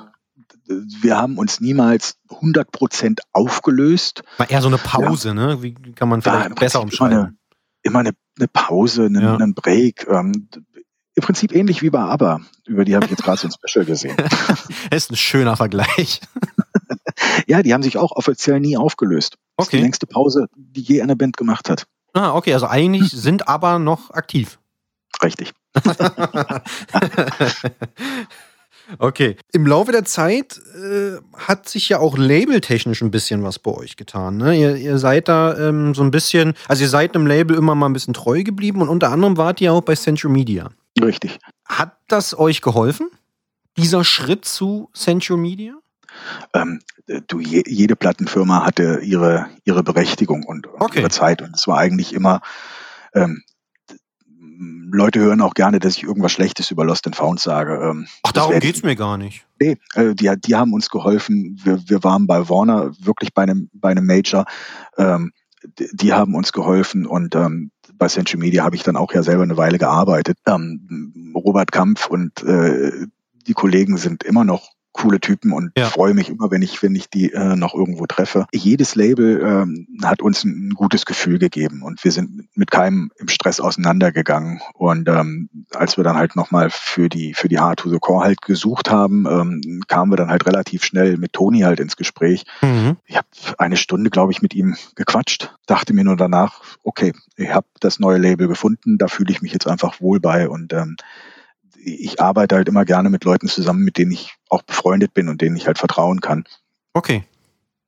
wir 1.02 1.16
haben 1.16 1.36
uns 1.38 1.60
niemals 1.60 2.16
100% 2.28 3.20
aufgelöst. 3.32 4.22
Mal 4.38 4.46
eher 4.50 4.62
so 4.62 4.68
eine 4.68 4.78
Pause, 4.78 5.34
ne? 5.34 5.62
Wie 5.62 5.74
kann 5.74 6.08
man 6.08 6.24
War 6.24 6.42
vielleicht 6.42 6.54
besser 6.60 6.80
Prinzip 6.80 7.00
immer 7.00 7.06
eine, 7.08 7.16
umschreiben? 7.18 7.38
immer 7.82 7.98
eine, 8.00 8.10
eine 8.38 8.48
Pause, 8.48 9.06
einen, 9.06 9.22
Ja. 9.22 9.34
einen 9.34 9.54
Break. 9.54 10.06
Ähm, 10.08 10.48
Im 11.20 11.26
Prinzip 11.26 11.54
ähnlich 11.54 11.82
wie 11.82 11.90
bei 11.90 11.98
ABBA. 11.98 12.40
Über 12.66 12.86
die 12.86 12.94
habe 12.94 13.04
ich 13.04 13.10
jetzt 13.10 13.22
gerade 13.22 13.38
so 13.38 13.46
ein 13.46 13.52
Special 13.52 13.84
gesehen. 13.84 14.16
Ist 14.90 15.10
ein 15.10 15.16
schöner 15.16 15.54
Vergleich. 15.54 16.22
Ja, 17.46 17.62
die 17.62 17.74
haben 17.74 17.82
sich 17.82 17.98
auch 17.98 18.12
offiziell 18.12 18.58
nie 18.58 18.78
aufgelöst. 18.78 19.36
Das 19.58 19.66
ist 19.66 19.72
die 19.74 19.82
längste 19.82 20.06
Pause, 20.06 20.46
die 20.56 20.80
je 20.80 21.02
eine 21.02 21.16
Band 21.16 21.36
gemacht 21.36 21.68
hat. 21.68 21.86
Ah, 22.14 22.34
okay, 22.34 22.54
also 22.54 22.68
eigentlich 22.68 23.10
sind 23.10 23.48
aber 23.48 23.78
noch 23.78 24.12
aktiv. 24.12 24.58
Richtig. 25.22 25.52
Okay. 28.98 29.36
Im 29.52 29.68
Laufe 29.68 29.92
der 29.92 30.04
Zeit 30.04 30.60
äh, 30.74 31.18
hat 31.36 31.68
sich 31.68 31.88
ja 31.88 32.00
auch 32.00 32.18
labeltechnisch 32.18 33.02
ein 33.02 33.12
bisschen 33.12 33.44
was 33.44 33.60
bei 33.60 33.70
euch 33.70 33.96
getan. 33.96 34.38
Ne? 34.38 34.56
Ihr, 34.56 34.74
ihr 34.74 34.98
seid 34.98 35.28
da 35.28 35.56
ähm, 35.56 35.94
so 35.94 36.02
ein 36.02 36.10
bisschen, 36.10 36.54
also 36.66 36.82
ihr 36.82 36.88
seid 36.88 37.14
einem 37.14 37.28
Label 37.28 37.56
immer 37.56 37.76
mal 37.76 37.86
ein 37.86 37.92
bisschen 37.92 38.14
treu 38.14 38.42
geblieben 38.42 38.82
und 38.82 38.88
unter 38.88 39.12
anderem 39.12 39.36
wart 39.36 39.60
ihr 39.60 39.72
auch 39.72 39.82
bei 39.82 39.94
Central 39.94 40.32
Media. 40.32 40.70
Richtig. 41.00 41.38
Hat 41.66 41.96
das 42.08 42.38
euch 42.38 42.62
geholfen? 42.62 43.08
Dieser 43.76 44.04
Schritt 44.04 44.44
zu 44.44 44.90
Central 44.94 45.38
Media? 45.38 45.74
Ähm, 46.54 46.80
du, 47.28 47.40
je, 47.40 47.62
jede 47.66 47.96
Plattenfirma 47.96 48.64
hatte 48.64 49.00
ihre, 49.02 49.46
ihre 49.64 49.82
Berechtigung 49.82 50.44
und, 50.44 50.66
und 50.66 50.80
Okay. 50.80 51.00
ihre 51.00 51.10
Zeit. 51.10 51.42
Und 51.42 51.54
es 51.54 51.66
war 51.68 51.78
eigentlich 51.78 52.12
immer, 52.12 52.40
ähm, 53.14 53.42
Leute 54.92 55.20
hören 55.20 55.40
auch 55.40 55.54
gerne, 55.54 55.78
dass 55.78 55.96
ich 55.96 56.02
irgendwas 56.02 56.32
Schlechtes 56.32 56.70
über 56.70 56.84
Lost 56.84 57.06
and 57.06 57.16
Found 57.16 57.40
sage. 57.40 57.74
Ähm, 57.82 58.06
Ach, 58.24 58.32
darum 58.32 58.54
ich 58.54 58.60
geht's 58.60 58.82
mir 58.82 58.96
gar 58.96 59.16
nicht. 59.16 59.46
Nee, 59.60 59.78
äh, 59.94 60.14
die, 60.14 60.30
die 60.36 60.56
haben 60.56 60.72
uns 60.74 60.90
geholfen. 60.90 61.58
Wir, 61.62 61.80
wir 61.88 62.04
waren 62.04 62.26
bei 62.26 62.48
Warner 62.48 62.92
wirklich 62.98 63.32
bei 63.32 63.42
einem, 63.42 63.70
bei 63.72 63.90
einem 63.90 64.04
Major. 64.04 64.44
Ähm, 64.98 65.32
die, 65.78 65.88
die 65.92 66.12
haben 66.12 66.34
uns 66.34 66.52
geholfen 66.52 67.06
und 67.06 67.34
ähm, 67.34 67.70
bei 68.00 68.08
Century 68.08 68.38
Media 68.38 68.64
habe 68.64 68.74
ich 68.74 68.82
dann 68.82 68.96
auch 68.96 69.12
ja 69.12 69.22
selber 69.22 69.44
eine 69.44 69.56
Weile 69.56 69.78
gearbeitet. 69.78 70.38
Ähm, 70.46 71.32
Robert 71.36 71.70
Kampf 71.70 72.08
und 72.08 72.42
äh, 72.42 73.06
die 73.46 73.52
Kollegen 73.52 73.98
sind 73.98 74.24
immer 74.24 74.44
noch 74.44 74.70
coole 74.92 75.20
Typen 75.20 75.52
und 75.52 75.72
Ja. 75.76 75.86
freue 75.86 76.14
mich 76.14 76.28
immer, 76.28 76.50
wenn 76.50 76.62
ich, 76.62 76.82
wenn 76.82 76.94
ich 76.94 77.08
die 77.08 77.32
äh, 77.32 77.56
noch 77.56 77.74
irgendwo 77.74 78.06
treffe. 78.06 78.46
Jedes 78.52 78.94
Label 78.94 79.40
ähm, 79.42 79.86
hat 80.02 80.20
uns 80.22 80.44
ein, 80.44 80.68
ein 80.68 80.70
gutes 80.70 81.06
Gefühl 81.06 81.38
gegeben 81.38 81.82
und 81.82 82.02
wir 82.04 82.12
sind 82.12 82.48
mit 82.54 82.70
keinem 82.70 83.10
im 83.16 83.28
Stress 83.28 83.60
auseinandergegangen. 83.60 84.60
Und 84.74 85.08
ähm, 85.08 85.48
als 85.74 85.96
wir 85.96 86.04
dann 86.04 86.16
halt 86.16 86.36
nochmal 86.36 86.68
für 86.70 87.08
die, 87.08 87.34
für 87.34 87.48
die 87.48 87.58
Hard 87.58 87.80
to 87.80 87.90
the 87.90 87.98
Core 88.00 88.24
halt 88.24 88.42
gesucht 88.42 88.90
haben, 88.90 89.26
ähm, 89.26 89.82
kamen 89.86 90.12
wir 90.12 90.16
dann 90.16 90.30
halt 90.30 90.46
relativ 90.46 90.84
schnell 90.84 91.16
mit 91.16 91.32
Toni 91.32 91.60
halt 91.60 91.80
ins 91.80 91.96
Gespräch. 91.96 92.44
Mhm. 92.62 92.96
Ich 93.06 93.16
habe 93.16 93.28
eine 93.58 93.76
Stunde, 93.76 94.10
glaube 94.10 94.32
ich, 94.32 94.42
mit 94.42 94.54
ihm 94.54 94.76
gequatscht, 94.96 95.54
dachte 95.66 95.92
mir 95.94 96.04
nur 96.04 96.16
danach, 96.16 96.60
okay, 96.82 97.12
ich 97.36 97.52
habe 97.52 97.66
das 97.80 98.00
neue 98.00 98.18
Label 98.18 98.48
gefunden, 98.48 98.98
da 98.98 99.08
fühle 99.08 99.32
ich 99.32 99.42
mich 99.42 99.52
jetzt 99.52 99.66
einfach 99.66 100.00
wohl 100.00 100.20
bei 100.20 100.48
und 100.48 100.72
ähm, 100.72 100.96
ich 101.84 102.20
arbeite 102.20 102.56
halt 102.56 102.68
immer 102.68 102.84
gerne 102.84 103.10
mit 103.10 103.24
Leuten 103.24 103.48
zusammen, 103.48 103.84
mit 103.84 103.98
denen 103.98 104.12
ich 104.12 104.34
auch 104.48 104.62
befreundet 104.62 105.14
bin 105.14 105.28
und 105.28 105.40
denen 105.40 105.56
ich 105.56 105.66
halt 105.66 105.78
vertrauen 105.78 106.20
kann. 106.20 106.44
Okay. 106.92 107.24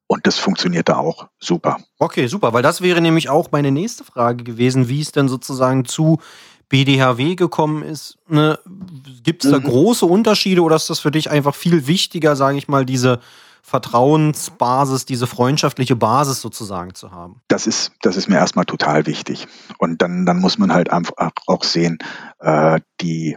Und 0.07 0.27
das 0.27 0.39
funktioniert 0.39 0.89
da 0.89 0.97
auch 0.97 1.29
super. 1.39 1.79
Okay, 1.99 2.27
super, 2.27 2.53
weil 2.53 2.63
das 2.63 2.83
wäre 2.83 3.01
nämlich 3.01 3.31
auch 3.31 3.51
meine 3.51 3.71
nächste 3.71 4.05
Frage 4.05 4.45
gewesen, 4.45 4.89
wie 4.89 5.01
es 5.01 5.13
denn 5.13 5.29
sozusagen 5.29 5.85
zu 5.87 6.21
BDHW 6.69 7.35
gekommen 7.35 7.83
ist. 7.83 8.19
Ne? 8.29 8.59
Gibt 9.23 9.45
es 9.45 9.51
da 9.51 9.59
Mhm. 9.59 9.65
große 9.65 10.07
Unterschiede 10.07 10.63
oder 10.63 10.77
ist 10.77 10.91
das 10.91 11.01
für 11.01 11.11
dich 11.11 11.31
einfach 11.31 11.55
viel 11.55 11.87
wichtiger, 11.87 12.37
sage 12.37 12.59
ich 12.59 12.69
mal, 12.69 12.85
diese 12.85 13.21
Vertrauensbasis, 13.63 15.05
diese 15.05 15.27
freundschaftliche 15.27 15.97
Basis 15.97 16.41
sozusagen 16.41 16.95
zu 16.95 17.11
haben? 17.11 17.41
Das 17.49 17.67
ist, 17.67 17.93
das 18.03 18.17
ist 18.17 18.29
mir 18.29 18.37
erstmal 18.37 18.65
total 18.65 19.07
wichtig. 19.07 19.47
Und 19.79 20.03
dann, 20.03 20.27
dann 20.27 20.41
muss 20.41 20.59
man 20.59 20.73
halt 20.73 20.91
einfach 20.91 21.13
auch 21.47 21.63
sehen, 21.65 21.99
äh, 22.41 22.81
die 23.01 23.37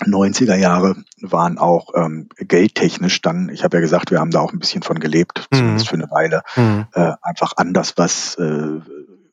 90er 0.00 0.56
Jahre 0.56 0.96
waren 1.20 1.58
auch 1.58 1.90
ähm, 1.94 2.28
geldtechnisch 2.36 3.20
dann, 3.22 3.48
ich 3.48 3.62
habe 3.64 3.76
ja 3.76 3.80
gesagt, 3.80 4.10
wir 4.10 4.20
haben 4.20 4.30
da 4.30 4.40
auch 4.40 4.52
ein 4.52 4.58
bisschen 4.58 4.82
von 4.82 4.98
gelebt, 4.98 5.46
Mhm. 5.52 5.56
zumindest 5.56 5.88
für 5.88 5.94
eine 5.94 6.10
Weile, 6.10 6.42
Mhm. 6.56 6.86
äh, 6.92 7.12
einfach 7.22 7.52
anders, 7.56 7.94
was 7.96 8.34
äh, 8.36 8.80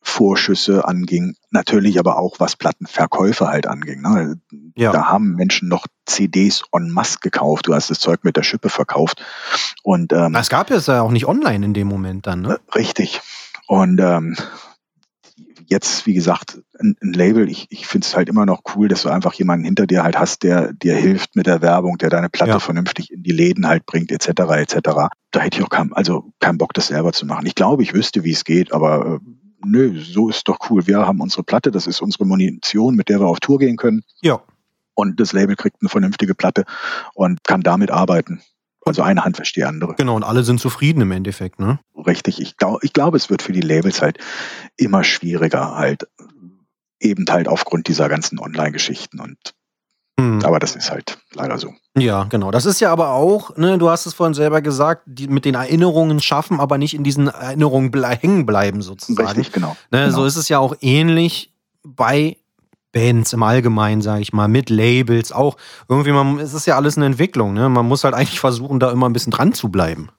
Vorschüsse 0.04 0.88
anging, 0.88 1.36
natürlich 1.52 2.00
aber 2.00 2.18
auch 2.18 2.40
was 2.40 2.56
Plattenverkäufe 2.56 3.48
halt 3.48 3.68
anging. 3.68 4.02
Ne? 4.02 4.40
Ja. 4.76 4.92
Da 4.92 5.06
haben 5.10 5.34
Menschen 5.36 5.68
noch 5.70 5.86
CDs 6.08 6.64
en 6.72 6.90
masse 6.90 7.20
gekauft. 7.22 7.68
Du 7.68 7.76
hast 7.76 7.92
das 7.92 8.00
Zeug 8.00 8.24
mit 8.24 8.36
der 8.36 8.42
Schippe 8.44 8.70
verkauft. 8.70 9.24
Und 9.84 10.12
ähm, 10.12 10.34
Es 10.36 10.50
gab 10.50 10.72
es 10.72 10.88
ja 10.88 11.02
auch 11.02 11.12
nicht 11.12 11.28
online 11.28 11.64
in 11.64 11.74
dem 11.76 11.88
Moment 11.88 12.26
dann, 12.26 12.42
ne? 12.42 12.60
äh, 12.68 12.78
Richtig. 12.78 13.22
Und 13.68 14.00
ähm, 14.02 14.36
jetzt, 15.72 16.06
wie 16.06 16.14
gesagt, 16.14 16.62
ein, 16.80 16.96
ein 17.02 17.14
Label, 17.14 17.50
ich, 17.50 17.66
ich 17.70 17.88
finde 17.88 18.06
es 18.06 18.16
halt 18.16 18.30
immer 18.30 18.46
noch 18.46 18.62
cool, 18.76 18.90
dass 18.90 19.04
du 19.04 19.10
einfach 19.10 19.34
jemanden 19.34 19.66
hinter 19.66 19.88
dir 19.88 20.04
halt 20.04 20.20
hast, 20.20 20.44
der 20.44 20.74
dir 20.74 20.96
hilft 20.96 21.36
mit 21.36 21.48
der 21.48 21.62
Werbung, 21.62 21.98
der 21.98 22.10
deine 22.10 22.30
Platte 22.30 22.52
Ja. 22.52 22.60
vernünftig 22.60 23.12
in 23.12 23.24
die 23.24 23.32
Läden 23.32 23.68
halt 23.68 23.86
bringt, 23.86 24.12
etc. 24.12 24.28
etc. 24.28 24.80
Da 25.32 25.40
hätte 25.40 25.58
ich 25.58 25.64
auch 25.64 25.70
kein, 25.70 25.94
also 25.94 26.34
keinen 26.40 26.58
Bock, 26.58 26.74
das 26.74 26.88
selber 26.88 27.14
zu 27.14 27.26
machen. 27.26 27.46
Ich 27.46 27.56
glaube, 27.56 27.82
ich 27.84 27.94
wüsste, 27.94 28.24
wie 28.24 28.32
es 28.32 28.44
geht, 28.44 28.74
aber 28.74 29.16
äh, 29.16 29.20
nö, 29.66 30.00
so 30.00 30.30
ist 30.30 30.48
doch 30.48 30.60
cool. 30.70 30.86
Wir 30.86 31.08
haben 31.08 31.22
unsere 31.22 31.44
Platte, 31.44 31.72
das 31.72 31.88
ist 31.88 32.02
unsere 32.02 32.26
Munition, 32.26 32.96
mit 32.96 33.10
der 33.10 33.20
wir 33.20 33.28
auf 33.28 33.40
Tour 33.40 33.58
gehen 33.58 33.78
können. 33.78 34.04
Ja. 34.22 34.42
Und 34.94 35.20
das 35.22 35.32
Label 35.32 35.56
kriegt 35.56 35.78
eine 35.82 35.90
vernünftige 35.90 36.36
Platte 36.36 36.66
und 37.14 37.44
kann 37.46 37.62
damit 37.62 37.92
arbeiten. 37.92 38.42
Also 38.86 39.02
eine 39.04 39.24
Hand 39.24 39.38
wäscht 39.40 39.56
die 39.56 39.64
andere. 39.64 39.96
Genau, 39.96 40.16
und 40.16 40.24
alle 40.24 40.44
sind 40.44 40.60
zufrieden 40.60 41.02
im 41.02 41.12
Endeffekt, 41.12 41.60
ne? 41.60 41.80
Richtig. 41.96 42.42
Ich 42.42 42.58
glaube, 42.58 42.80
ich 42.82 42.94
glaube, 42.94 43.18
es 43.18 43.30
wird 43.30 43.42
für 43.42 43.52
die 43.52 43.62
Labels 43.62 44.02
halt 44.02 44.18
immer 44.78 45.04
schwieriger, 45.04 45.76
halt 45.76 46.08
eben 47.00 47.26
halt 47.30 47.48
aufgrund 47.48 47.88
dieser 47.88 48.10
ganzen 48.10 48.40
Online-Geschichten. 48.40 49.20
Und 49.20 49.38
Mhm. 50.20 50.44
aber 50.44 50.60
das 50.60 50.76
ist 50.76 50.92
halt 50.92 51.18
leider 51.34 51.58
so. 51.58 51.74
Ja, 51.98 52.26
genau. 52.26 52.52
Das 52.52 52.66
ist 52.66 52.80
ja 52.80 52.92
aber 52.92 53.10
auch, 53.12 53.56
ne, 53.58 53.78
du 53.78 53.90
hast 53.90 54.06
es 54.06 54.14
vorhin 54.14 54.34
selber 54.34 54.62
gesagt, 54.62 55.04
die 55.08 55.28
mit 55.28 55.46
den 55.46 55.56
Erinnerungen 55.56 56.20
schaffen, 56.20 56.60
aber 56.60 56.78
nicht 56.78 56.94
in 56.94 57.04
diesen 57.04 57.28
Erinnerungen 57.28 57.92
blei 57.92 58.16
hängen 58.16 58.46
bleiben 58.46 58.82
sozusagen. 58.82 59.28
Richtig, 59.28 59.52
genau. 59.52 59.76
Ne, 59.90 60.06
genau. 60.06 60.16
So 60.18 60.26
ist 60.26 60.36
es 60.36 60.48
ja 60.50 60.60
auch 60.60 60.76
ähnlich 60.82 61.54
bei 61.84 62.38
Bands 62.92 63.34
im 63.34 63.44
Allgemeinen, 63.44 64.02
sage 64.02 64.22
ich 64.22 64.34
mal, 64.34 64.48
mit 64.48 64.70
Labels 64.70 65.32
auch. 65.32 65.58
Irgendwie, 65.88 66.12
man, 66.12 66.40
es 66.40 66.54
ist 66.54 66.66
ja 66.66 66.76
alles 66.76 66.98
eine 66.98 67.06
Entwicklung. 67.06 67.54
Ne? 67.54 67.70
Man 67.70 67.88
muss 67.88 68.04
halt 68.04 68.14
eigentlich 68.14 68.40
versuchen, 68.40 68.80
da 68.80 68.92
immer 68.92 69.08
ein 69.10 69.14
bisschen 69.14 69.32
dran 69.32 69.54
zu 69.54 69.70
bleiben. 69.70 70.10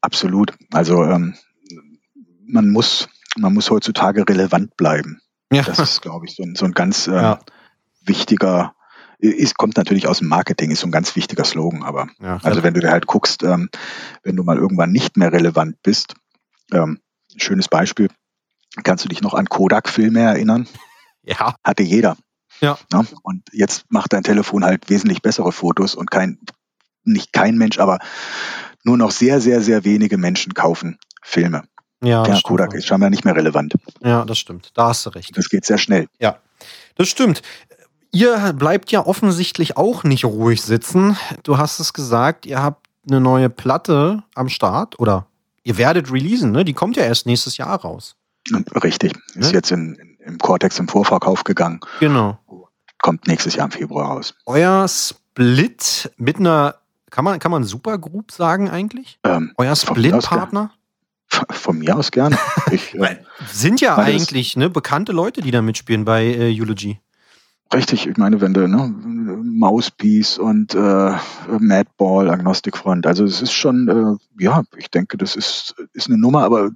Absolut. 0.00 0.52
Also 0.72 1.04
ähm, 1.04 1.34
man 2.46 2.70
muss, 2.70 3.08
man 3.36 3.54
muss 3.54 3.70
heutzutage 3.70 4.28
relevant 4.28 4.76
bleiben. 4.76 5.20
Ja, 5.52 5.62
Das 5.62 5.78
ist, 5.78 6.02
glaube 6.02 6.26
ich, 6.26 6.34
so 6.34 6.42
ein, 6.42 6.54
so 6.56 6.64
ein 6.64 6.72
ganz 6.72 7.06
ähm, 7.06 7.14
Ja. 7.14 7.38
wichtiger, 8.04 8.74
ist, 9.18 9.56
kommt 9.56 9.76
natürlich 9.76 10.08
aus 10.08 10.18
dem 10.18 10.28
Marketing, 10.28 10.70
ist 10.70 10.80
so 10.80 10.88
ein 10.88 10.92
ganz 10.92 11.16
wichtiger 11.16 11.44
Slogan, 11.44 11.82
aber 11.82 12.08
ja. 12.20 12.38
Also 12.42 12.62
wenn 12.62 12.74
du 12.74 12.80
dir 12.80 12.90
halt 12.90 13.06
guckst, 13.06 13.42
ähm, 13.42 13.70
wenn 14.22 14.36
du 14.36 14.42
mal 14.42 14.58
irgendwann 14.58 14.92
nicht 14.92 15.16
mehr 15.16 15.32
relevant 15.32 15.76
bist, 15.82 16.14
ähm, 16.72 17.00
schönes 17.36 17.68
Beispiel, 17.68 18.08
kannst 18.82 19.04
du 19.04 19.08
dich 19.08 19.22
noch 19.22 19.32
an 19.34 19.46
Kodak-Filme 19.46 20.20
erinnern? 20.20 20.66
Ja. 21.26 21.54
Hatte 21.62 21.82
jeder. 21.82 22.16
Ja. 22.60 22.78
Ne? 22.92 23.06
Und 23.22 23.42
jetzt 23.52 23.84
macht 23.90 24.12
dein 24.14 24.22
Telefon 24.22 24.64
halt 24.64 24.88
wesentlich 24.88 25.20
bessere 25.20 25.52
Fotos 25.52 25.94
und 25.94 26.10
kein, 26.10 26.38
nicht 27.04 27.32
kein 27.32 27.56
Mensch, 27.58 27.78
aber 27.78 27.98
nur 28.84 28.96
noch 28.96 29.10
sehr, 29.10 29.40
sehr, 29.40 29.60
sehr 29.60 29.84
wenige 29.84 30.16
Menschen 30.16 30.54
kaufen 30.54 30.98
Filme. 31.22 31.64
Ja, 32.02 32.20
das 32.20 32.28
Ja, 32.28 32.36
stimmt. 32.36 32.44
Kodak 32.44 32.74
ist 32.74 32.86
scheinbar 32.86 33.10
nicht 33.10 33.24
mehr 33.24 33.34
relevant. 33.36 33.74
ja, 34.02 34.24
das 34.24 34.38
stimmt. 34.38 34.70
Da 34.74 34.88
hast 34.88 35.04
du 35.06 35.10
recht. 35.10 35.36
Das 35.36 35.48
geht 35.48 35.64
sehr 35.66 35.78
schnell. 35.78 36.06
Das 36.94 37.08
stimmt. 37.08 37.42
Ihr 38.12 38.54
bleibt 38.54 38.90
ja 38.92 39.04
offensichtlich 39.04 39.76
auch 39.76 40.02
nicht 40.04 40.24
ruhig 40.24 40.62
sitzen. 40.62 41.18
Du 41.42 41.58
hast 41.58 41.80
es 41.80 41.92
gesagt, 41.92 42.46
ihr 42.46 42.62
habt 42.62 42.86
eine 43.08 43.20
neue 43.20 43.50
Platte 43.50 44.22
am 44.34 44.48
Start 44.48 44.98
oder 44.98 45.26
ihr 45.64 45.76
werdet 45.76 46.10
releasen, 46.10 46.52
ne? 46.52 46.64
Die 46.64 46.72
kommt 46.72 46.96
ja 46.96 47.02
erst 47.02 47.26
nächstes 47.26 47.56
Jahr 47.58 47.78
raus. 47.78 48.16
Richtig. 48.82 49.12
Ist 49.34 49.36
Ne? 49.36 49.50
jetzt 49.52 49.70
in, 49.72 49.94
in, 49.96 50.15
im 50.26 50.38
Cortex 50.38 50.78
im 50.78 50.88
Vorverkauf 50.88 51.44
gegangen. 51.44 51.80
Genau. 52.00 52.38
Kommt 52.98 53.26
nächstes 53.26 53.54
Jahr 53.54 53.66
im 53.66 53.72
Februar 53.72 54.08
raus. 54.08 54.34
Euer 54.46 54.86
Split 54.88 56.10
mit 56.16 56.38
einer, 56.38 56.76
kann 57.10 57.24
man, 57.24 57.38
kann 57.38 57.50
man 57.50 57.64
Supergroup 57.64 58.32
sagen 58.32 58.68
eigentlich? 58.68 59.18
Ähm, 59.24 59.52
Euer 59.56 59.76
Split-Partner? 59.76 60.72
von 61.50 61.78
mir 61.78 61.96
aus 61.96 62.10
gerne. 62.10 62.38
Ich, 62.70 62.94
äh, 62.94 63.16
Sind 63.48 63.80
ja 63.80 63.96
eigentlich 63.96 64.56
ne, 64.56 64.70
bekannte 64.70 65.12
Leute, 65.12 65.40
die 65.40 65.50
da 65.50 65.62
mitspielen 65.62 66.04
bei 66.04 66.24
äh, 66.24 66.60
Eulogy. 66.60 67.00
Richtig, 67.72 68.06
ich 68.06 68.16
meine, 68.16 68.40
wenn 68.40 68.54
du, 68.54 68.66
ne, 68.66 68.94
Mousepiece 69.44 70.38
und 70.38 70.74
äh, 70.74 71.12
Madball, 71.58 72.30
Agnostic 72.30 72.76
Front, 72.76 73.06
also 73.06 73.24
es 73.24 73.42
ist 73.42 73.52
schon, 73.52 73.88
äh, 73.88 74.42
ja, 74.42 74.62
ich 74.76 74.90
denke, 74.90 75.16
das 75.16 75.36
ist, 75.36 75.74
ist 75.92 76.08
eine 76.08 76.18
Nummer, 76.18 76.44
aber 76.44 76.70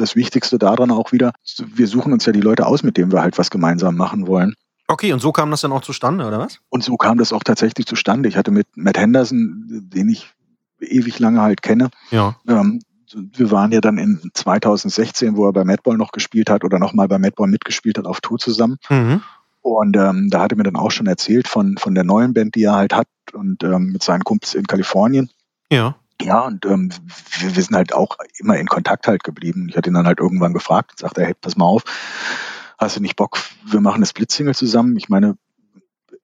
das 0.00 0.16
Wichtigste 0.16 0.58
daran 0.58 0.90
auch 0.90 1.12
wieder, 1.12 1.32
wir 1.66 1.86
suchen 1.86 2.12
uns 2.12 2.26
ja 2.26 2.32
die 2.32 2.40
Leute 2.40 2.66
aus, 2.66 2.82
mit 2.82 2.96
denen 2.96 3.12
wir 3.12 3.20
halt 3.22 3.38
was 3.38 3.50
gemeinsam 3.50 3.96
machen 3.96 4.26
wollen. 4.26 4.54
Okay, 4.88 5.12
und 5.12 5.20
so 5.20 5.30
kam 5.30 5.50
das 5.52 5.60
dann 5.60 5.70
auch 5.72 5.82
zustande, 5.82 6.26
oder 6.26 6.38
was? 6.40 6.58
Und 6.68 6.82
so 6.82 6.96
kam 6.96 7.18
das 7.18 7.32
auch 7.32 7.44
tatsächlich 7.44 7.86
zustande. 7.86 8.28
Ich 8.28 8.36
hatte 8.36 8.50
mit 8.50 8.66
Matt 8.76 8.98
Henderson, 8.98 9.88
den 9.92 10.08
ich 10.08 10.32
ewig 10.80 11.18
lange 11.20 11.40
halt 11.42 11.62
kenne, 11.62 11.90
Ja. 12.10 12.36
ähm, 12.48 12.80
wir 13.12 13.50
waren 13.50 13.72
ja 13.72 13.80
dann 13.80 13.98
in 13.98 14.20
2016, 14.34 15.36
wo 15.36 15.46
er 15.46 15.52
bei 15.52 15.64
Madball 15.64 15.96
noch 15.96 16.12
gespielt 16.12 16.48
hat 16.48 16.64
oder 16.64 16.78
nochmal 16.78 17.08
bei 17.08 17.18
Madball 17.18 17.48
mitgespielt 17.48 17.98
hat, 17.98 18.06
auf 18.06 18.20
Tour 18.20 18.38
zusammen. 18.38 18.78
Mhm. 18.88 19.20
Und 19.62 19.96
ähm, 19.96 20.28
da 20.30 20.40
hat 20.42 20.52
er 20.52 20.56
mir 20.56 20.62
dann 20.64 20.76
auch 20.76 20.90
schon 20.90 21.06
erzählt 21.06 21.46
von, 21.48 21.76
von 21.76 21.94
der 21.94 22.04
neuen 22.04 22.32
Band, 22.34 22.54
die 22.54 22.62
er 22.62 22.74
halt 22.76 22.94
hat 22.94 23.08
und 23.32 23.62
ähm, 23.62 23.92
mit 23.92 24.02
seinen 24.02 24.22
Kumpels 24.24 24.54
in 24.54 24.66
Kalifornien. 24.66 25.28
Ja. 25.70 25.96
Ja, 26.22 26.40
und 26.46 26.64
ähm, 26.66 26.90
wir, 27.38 27.56
wir 27.56 27.62
sind 27.62 27.74
halt 27.76 27.92
auch 27.92 28.16
immer 28.38 28.56
in 28.58 28.66
Kontakt 28.66 29.06
halt 29.06 29.24
geblieben. 29.24 29.66
Ich 29.70 29.76
hatte 29.76 29.90
ihn 29.90 29.94
dann 29.94 30.06
halt 30.06 30.20
irgendwann 30.20 30.52
gefragt 30.52 30.92
und 30.92 30.98
sagte, 30.98 31.24
hey, 31.24 31.34
pass 31.40 31.56
mal 31.56 31.64
auf, 31.66 31.84
hast 32.78 32.96
du 32.96 33.00
nicht 33.00 33.16
Bock, 33.16 33.38
wir 33.64 33.80
machen 33.80 33.96
eine 33.96 34.06
Split-Single 34.06 34.54
zusammen? 34.54 34.96
Ich 34.96 35.08
meine, 35.08 35.36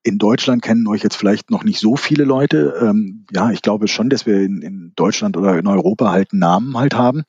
in 0.02 0.18
Deutschland 0.18 0.62
kennen 0.62 0.86
euch 0.86 1.02
jetzt 1.02 1.16
vielleicht 1.16 1.50
noch 1.50 1.64
nicht 1.64 1.80
so 1.80 1.96
viele 1.96 2.24
Leute. 2.24 2.74
Ähm, 2.80 3.26
ja, 3.32 3.50
ich 3.50 3.60
glaube 3.62 3.88
schon, 3.88 4.08
dass 4.08 4.24
wir 4.24 4.40
in, 4.40 4.62
in 4.62 4.92
Deutschland 4.94 5.36
oder 5.36 5.58
in 5.58 5.66
Europa 5.66 6.12
halt 6.12 6.32
einen 6.32 6.40
Namen 6.40 6.76
halt 6.78 6.94
haben. 6.94 7.24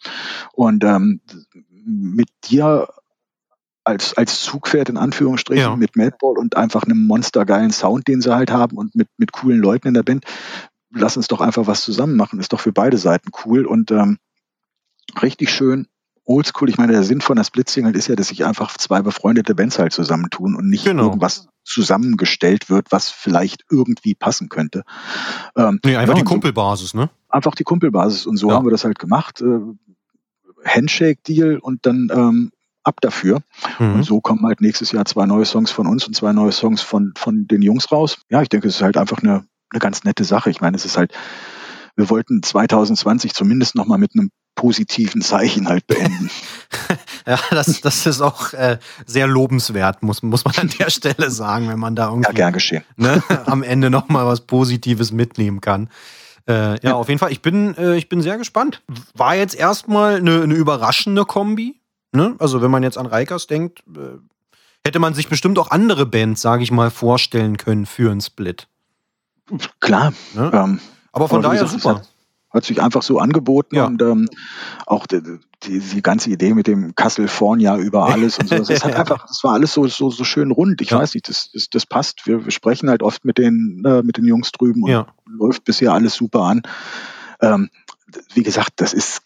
Und 0.54 0.84
ähm, 0.84 1.22
mit 1.86 2.30
dir 2.46 2.88
als, 3.84 4.16
als 4.16 4.42
Zugpferd 4.44 4.90
in 4.90 4.98
Anführungsstrichen, 4.98 5.64
Ja. 5.64 5.76
mit 5.76 5.96
Madball 5.96 6.38
und 6.38 6.58
einfach 6.58 6.84
einem 6.84 7.08
monstergeilen 7.08 7.72
Sound, 7.72 8.08
den 8.08 8.22
sie 8.22 8.36
halt 8.36 8.52
haben 8.52 8.78
und 8.78 8.94
mit, 8.96 9.08
mit 9.18 9.32
coolen 9.32 9.60
Leuten 9.60 9.88
in 9.88 9.94
der 9.94 10.04
Band, 10.04 10.26
lass 11.00 11.18
uns 11.18 11.28
doch 11.28 11.42
einfach 11.42 11.68
was 11.68 11.82
zusammen 11.82 12.16
machen. 12.16 12.40
Ist 12.40 12.54
doch 12.54 12.60
für 12.60 12.72
beide 12.74 12.98
Seiten 12.98 13.30
cool 13.46 13.66
und 13.66 13.92
ähm, 13.92 14.18
richtig 15.22 15.50
schön 15.52 15.88
oldschool. 16.26 16.70
Ich 16.70 16.78
meine, 16.78 16.92
der 16.92 17.04
Sinn 17.04 17.22
von 17.22 17.38
der 17.38 17.46
Split-Single 17.46 17.96
ist 17.96 18.08
ja, 18.08 18.16
dass 18.16 18.28
sich 18.28 18.44
einfach 18.46 18.76
zwei 18.78 19.02
befreundete 19.02 19.56
Bands 19.56 19.80
halt 19.80 19.94
zusammentun 19.94 20.56
und 20.56 20.70
nicht 20.70 20.84
Genau. 20.84 21.06
irgendwas 21.06 21.48
zusammengestellt 21.64 22.70
wird, 22.70 22.92
was 22.92 23.10
vielleicht 23.10 23.64
irgendwie 23.72 24.14
passen 24.14 24.50
könnte. 24.50 24.84
Ähm, 25.56 25.80
Nee, 25.86 25.96
einfach 25.96 26.16
ja, 26.16 26.20
die 26.24 26.26
Kumpelbasis, 26.26 26.94
ne? 26.94 27.10
einfach 27.30 27.56
die 27.56 27.64
Kumpelbasis. 27.64 28.26
Und 28.26 28.36
so 28.38 28.50
Ja. 28.50 28.56
haben 28.56 28.66
wir 28.66 28.72
das 28.72 28.84
halt 28.84 29.00
gemacht. 29.00 29.42
Äh, 29.42 29.60
Handshake-Deal 30.66 31.60
und 31.60 31.86
dann 31.86 32.10
ähm, 32.12 32.52
ab 32.84 33.00
dafür. 33.02 33.42
Mhm. 33.80 33.96
Und 33.96 34.04
so 34.04 34.22
kommen 34.22 34.46
halt 34.46 34.62
nächstes 34.62 34.92
Jahr 34.92 35.06
zwei 35.06 35.26
neue 35.26 35.46
Songs 35.46 35.72
von 35.72 35.88
uns 35.88 36.08
und 36.08 36.16
zwei 36.16 36.34
neue 36.34 36.52
Songs 36.52 36.82
von, 36.82 37.14
von 37.18 37.48
den 37.48 37.62
Jungs 37.62 37.92
raus. 37.92 38.18
Ja, 38.30 38.42
ich 38.42 38.50
denke, 38.50 38.68
es 38.68 38.76
ist 38.76 38.82
halt 38.82 38.98
einfach 38.98 39.20
eine, 39.20 39.46
eine 39.72 39.80
ganz 39.80 40.04
nette 40.04 40.24
Sache. 40.24 40.50
Ich 40.50 40.62
meine, 40.62 40.76
es 40.78 40.86
ist 40.86 40.98
halt, 40.98 41.14
wir 41.96 42.10
wollten 42.10 42.44
2020 42.44 43.34
zumindest 43.34 43.76
nochmal 43.76 43.98
mit 43.98 44.12
einem 44.14 44.30
positiven 44.56 45.22
Zeichen 45.22 45.70
halt 45.70 45.88
beenden. 45.88 46.30
ja, 47.28 47.40
das, 47.52 47.80
das 47.82 48.06
ist 48.06 48.22
auch 48.22 48.54
äh, 48.54 48.80
sehr 49.06 49.28
lobenswert, 49.28 50.04
muss, 50.04 50.24
muss 50.24 50.44
man 50.46 50.56
an 50.58 50.70
der 50.80 50.90
Stelle 50.90 51.32
sagen, 51.32 51.70
wenn 51.70 51.80
man 51.80 51.96
da 51.96 52.10
irgendwie 52.10 52.30
ja, 52.30 52.36
gern 52.36 52.54
geschehen. 52.54 52.84
Ne, 52.98 53.24
am 53.46 53.64
Ende 53.64 53.90
nochmal 53.90 54.26
was 54.26 54.42
Positives 54.42 55.12
mitnehmen 55.12 55.62
kann. 55.62 55.90
Äh, 56.50 56.80
ja, 56.82 56.94
auf 56.94 57.10
jeden 57.10 57.20
Fall. 57.20 57.32
Ich 57.32 57.42
bin, 57.42 57.76
äh, 57.78 57.96
ich 57.98 58.10
bin 58.10 58.22
sehr 58.22 58.38
gespannt. 58.38 58.82
War 59.14 59.36
jetzt 59.36 59.56
erstmal 59.56 60.16
eine, 60.16 60.42
eine 60.42 60.54
überraschende 60.54 61.26
Kombi. 61.26 61.82
Ne? 62.14 62.36
Also, 62.40 62.62
wenn 62.62 62.72
man 62.72 62.84
jetzt 62.84 62.98
an 62.98 63.06
Reikers 63.06 63.48
denkt, 63.48 63.84
äh, 63.96 64.18
hätte 64.86 65.00
man 65.00 65.14
sich 65.14 65.28
bestimmt 65.28 65.60
auch 65.60 65.72
andere 65.72 66.06
Bands, 66.06 66.42
sage 66.42 66.64
ich 66.64 66.72
mal, 66.72 66.90
vorstellen 66.90 67.58
können 67.58 67.86
für 67.86 68.12
einen 68.12 68.22
Split. 68.22 68.70
Klar. 69.80 70.14
Ne? 70.34 70.52
Ähm, 70.54 70.80
aber 71.12 71.28
von 71.28 71.40
aber 71.40 71.50
daher 71.54 71.64
gesagt, 71.64 71.82
super. 71.82 72.02
Hat, 72.50 72.66
sich 72.66 72.82
einfach 72.82 73.04
so 73.04 73.20
angeboten 73.20 73.76
ja. 73.76 73.86
und 73.86 74.02
ähm, 74.02 74.30
auch 74.88 75.06
die, 75.06 75.22
die, 75.64 75.80
die, 75.80 76.02
ganze 76.02 76.32
Idee 76.32 76.56
mit 76.56 76.66
dem 76.66 76.96
California 76.96 77.78
über 77.78 78.06
alles 78.12 78.40
und 78.40 78.50
so. 78.50 78.58
Das, 78.58 78.84
hat 78.84 78.96
einfach, 78.96 79.28
das 79.28 79.44
war 79.44 79.54
alles 79.54 79.74
so, 79.74 79.86
so, 79.88 80.10
so 80.10 80.24
schön 80.24 80.52
rund. 80.52 80.82
Ich 80.82 80.90
ja. 80.90 80.98
weiß 80.98 81.14
nicht, 81.14 81.30
das, 81.30 81.52
das, 81.54 81.70
das 81.70 81.86
passt. 81.86 82.26
Wir, 82.26 82.46
wir 82.46 82.52
sprechen 82.52 82.90
halt 82.90 83.04
oft 83.04 83.26
mit 83.26 83.38
den, 83.38 83.84
äh, 83.86 84.02
mit 84.02 84.18
den 84.18 84.26
Jungs 84.26 84.52
drüben 84.52 84.84
und 84.84 84.90
ja. 84.90 85.08
läuft 85.26 85.66
bisher 85.66 85.94
alles 85.94 86.16
super 86.16 86.42
an. 86.44 86.62
Ähm, 87.42 87.70
wie 88.34 88.44
gesagt, 88.44 88.74
das 88.78 88.94
ist 88.94 89.22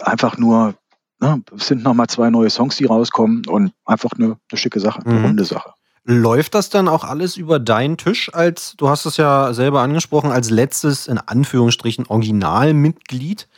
einfach 0.00 0.38
nur 0.38 0.74
ne, 1.22 1.42
es 1.56 1.68
sind 1.68 1.82
nochmal 1.82 2.08
zwei 2.08 2.28
neue 2.28 2.50
Songs, 2.50 2.76
die 2.76 2.84
rauskommen 2.84 3.46
und 3.46 3.72
einfach 3.86 4.10
eine, 4.18 4.36
eine 4.50 4.58
schicke 4.58 4.80
Sache, 4.80 5.06
eine 5.06 5.14
mhm. 5.14 5.24
runde 5.24 5.44
Sache. 5.44 5.72
Läuft 6.04 6.54
das 6.54 6.68
dann 6.68 6.88
auch 6.88 7.04
alles 7.04 7.36
über 7.36 7.60
deinen 7.60 7.96
Tisch 7.96 8.32
als, 8.34 8.74
du 8.76 8.88
hast 8.88 9.06
es 9.06 9.16
ja 9.16 9.52
selber 9.54 9.82
angesprochen, 9.82 10.32
als 10.32 10.50
letztes 10.50 11.06
in 11.06 11.18
Anführungsstrichen 11.18 12.06
Originalmitglied? 12.06 13.48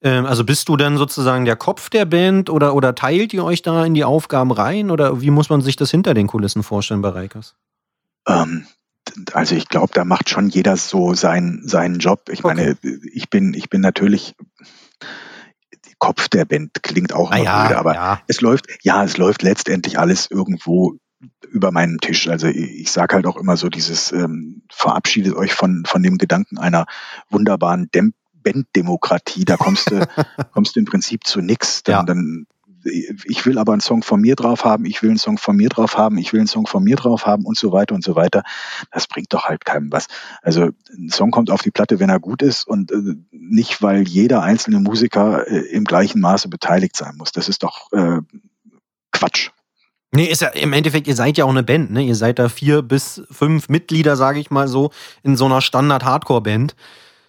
Ähm, 0.00 0.24
also 0.24 0.44
bist 0.44 0.68
du 0.70 0.76
dann 0.76 0.96
sozusagen 0.96 1.44
der 1.44 1.56
Kopf 1.56 1.90
der 1.90 2.06
Band 2.06 2.48
oder, 2.48 2.74
oder 2.74 2.94
teilt 2.94 3.34
ihr 3.34 3.44
euch 3.44 3.60
da 3.60 3.84
in 3.84 3.92
die 3.92 4.04
Aufgaben 4.04 4.50
rein 4.50 4.90
oder 4.90 5.20
wie 5.20 5.30
muss 5.30 5.50
man 5.50 5.60
sich 5.60 5.76
das 5.76 5.90
hinter 5.90 6.14
den 6.14 6.26
Kulissen 6.26 6.62
vorstellen 6.62 7.02
bei 7.02 7.10
Reikers? 7.10 7.54
Ähm, 8.26 8.66
also 9.34 9.54
ich 9.54 9.68
glaube, 9.68 9.92
da 9.92 10.04
macht 10.04 10.30
schon 10.30 10.48
jeder 10.48 10.78
so 10.78 11.12
seinen, 11.12 11.68
seinen 11.68 11.98
Job. 11.98 12.30
Ich 12.30 12.42
okay. 12.42 12.54
meine, 12.54 12.78
ich 13.12 13.28
bin, 13.28 13.52
ich 13.52 13.68
bin 13.68 13.82
natürlich 13.82 14.34
Kopf 15.98 16.28
der 16.28 16.46
Band 16.46 16.82
klingt 16.82 17.12
auch 17.12 17.30
immer 17.30 17.40
ah, 17.40 17.70
ja, 17.70 17.78
aber 17.78 17.94
ja. 17.94 18.20
es 18.26 18.40
läuft, 18.40 18.66
ja, 18.82 19.04
es 19.04 19.18
läuft 19.18 19.42
letztendlich 19.42 19.98
alles 19.98 20.28
irgendwo 20.30 20.96
über 21.50 21.72
meinen 21.72 21.98
Tisch. 21.98 22.28
Also 22.28 22.46
ich, 22.46 22.90
sage 22.90 23.16
halt 23.16 23.26
auch 23.26 23.36
immer 23.36 23.56
so 23.56 23.68
dieses, 23.68 24.12
ähm, 24.12 24.62
verabschiedet 24.70 25.34
euch 25.34 25.52
von, 25.52 25.84
von 25.86 26.02
dem 26.02 26.18
Gedanken 26.18 26.58
einer 26.58 26.86
wunderbaren 27.28 27.90
Dem 27.94 28.14
Banddemokratie. 28.42 29.44
Da 29.44 29.56
kommst 29.56 29.90
du, 29.90 30.06
kommst 30.52 30.76
du 30.76 30.80
im 30.80 30.86
Prinzip 30.86 31.24
zu 31.24 31.40
nix. 31.40 31.82
Dann, 31.82 31.94
ja. 31.94 32.02
dann 32.02 32.46
ich 32.84 33.44
will 33.44 33.58
aber 33.58 33.72
einen 33.72 33.80
Song 33.80 34.02
von 34.02 34.20
mir 34.20 34.36
drauf 34.36 34.64
haben, 34.64 34.84
ich 34.86 35.02
will 35.02 35.10
einen 35.10 35.18
Song 35.18 35.38
von 35.38 35.56
mir 35.56 35.68
drauf 35.68 35.98
haben, 35.98 36.16
ich 36.18 36.32
will 36.32 36.40
einen 36.40 36.46
Song 36.46 36.66
von 36.66 36.82
mir 36.82 36.96
drauf 36.96 37.26
haben 37.26 37.44
und 37.44 37.58
so 37.58 37.72
weiter 37.72 37.94
und 37.94 38.02
so 38.02 38.16
weiter. 38.16 38.42
Das 38.90 39.06
bringt 39.06 39.32
doch 39.32 39.44
halt 39.44 39.64
keinem 39.64 39.92
was. 39.92 40.06
Also 40.42 40.70
ein 40.96 41.10
Song 41.10 41.30
kommt 41.30 41.50
auf 41.50 41.62
die 41.62 41.70
Platte, 41.70 42.00
wenn 42.00 42.08
er 42.08 42.20
gut 42.20 42.42
ist 42.42 42.66
und 42.66 42.90
äh, 42.90 43.16
nicht, 43.30 43.82
weil 43.82 44.08
jeder 44.08 44.42
einzelne 44.42 44.80
Musiker 44.80 45.46
äh, 45.46 45.58
im 45.58 45.84
gleichen 45.84 46.20
Maße 46.20 46.48
beteiligt 46.48 46.96
sein 46.96 47.16
muss. 47.16 47.32
Das 47.32 47.48
ist 47.48 47.62
doch 47.62 47.92
äh, 47.92 48.20
Quatsch. 49.12 49.50
Nee, 50.12 50.24
ist 50.24 50.42
ja 50.42 50.48
im 50.48 50.72
Endeffekt, 50.72 51.06
ihr 51.06 51.14
seid 51.14 51.38
ja 51.38 51.44
auch 51.44 51.50
eine 51.50 51.62
Band, 51.62 51.92
ne? 51.92 52.02
Ihr 52.02 52.16
seid 52.16 52.40
da 52.40 52.48
vier 52.48 52.82
bis 52.82 53.22
fünf 53.30 53.68
Mitglieder, 53.68 54.16
sage 54.16 54.40
ich 54.40 54.50
mal 54.50 54.66
so, 54.66 54.90
in 55.22 55.36
so 55.36 55.44
einer 55.44 55.60
Standard-Hardcore-Band. 55.60 56.74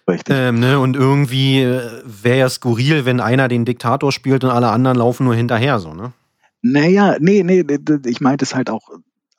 Richtig. 0.08 0.34
Ähm, 0.36 0.58
ne? 0.58 0.80
Und 0.80 0.96
irgendwie 0.96 1.62
äh, 1.62 2.02
wäre 2.04 2.38
ja 2.38 2.48
skurril, 2.48 3.04
wenn 3.04 3.20
einer 3.20 3.46
den 3.46 3.64
Diktator 3.64 4.10
spielt 4.10 4.42
und 4.42 4.50
alle 4.50 4.70
anderen 4.70 4.98
laufen 4.98 5.24
nur 5.24 5.34
hinterher, 5.34 5.78
so, 5.78 5.94
ne? 5.94 6.12
Naja, 6.60 7.16
nee, 7.20 7.42
nee, 7.42 7.64
ich 8.06 8.20
meinte 8.20 8.44
es 8.44 8.54
halt 8.54 8.70
auch, 8.70 8.88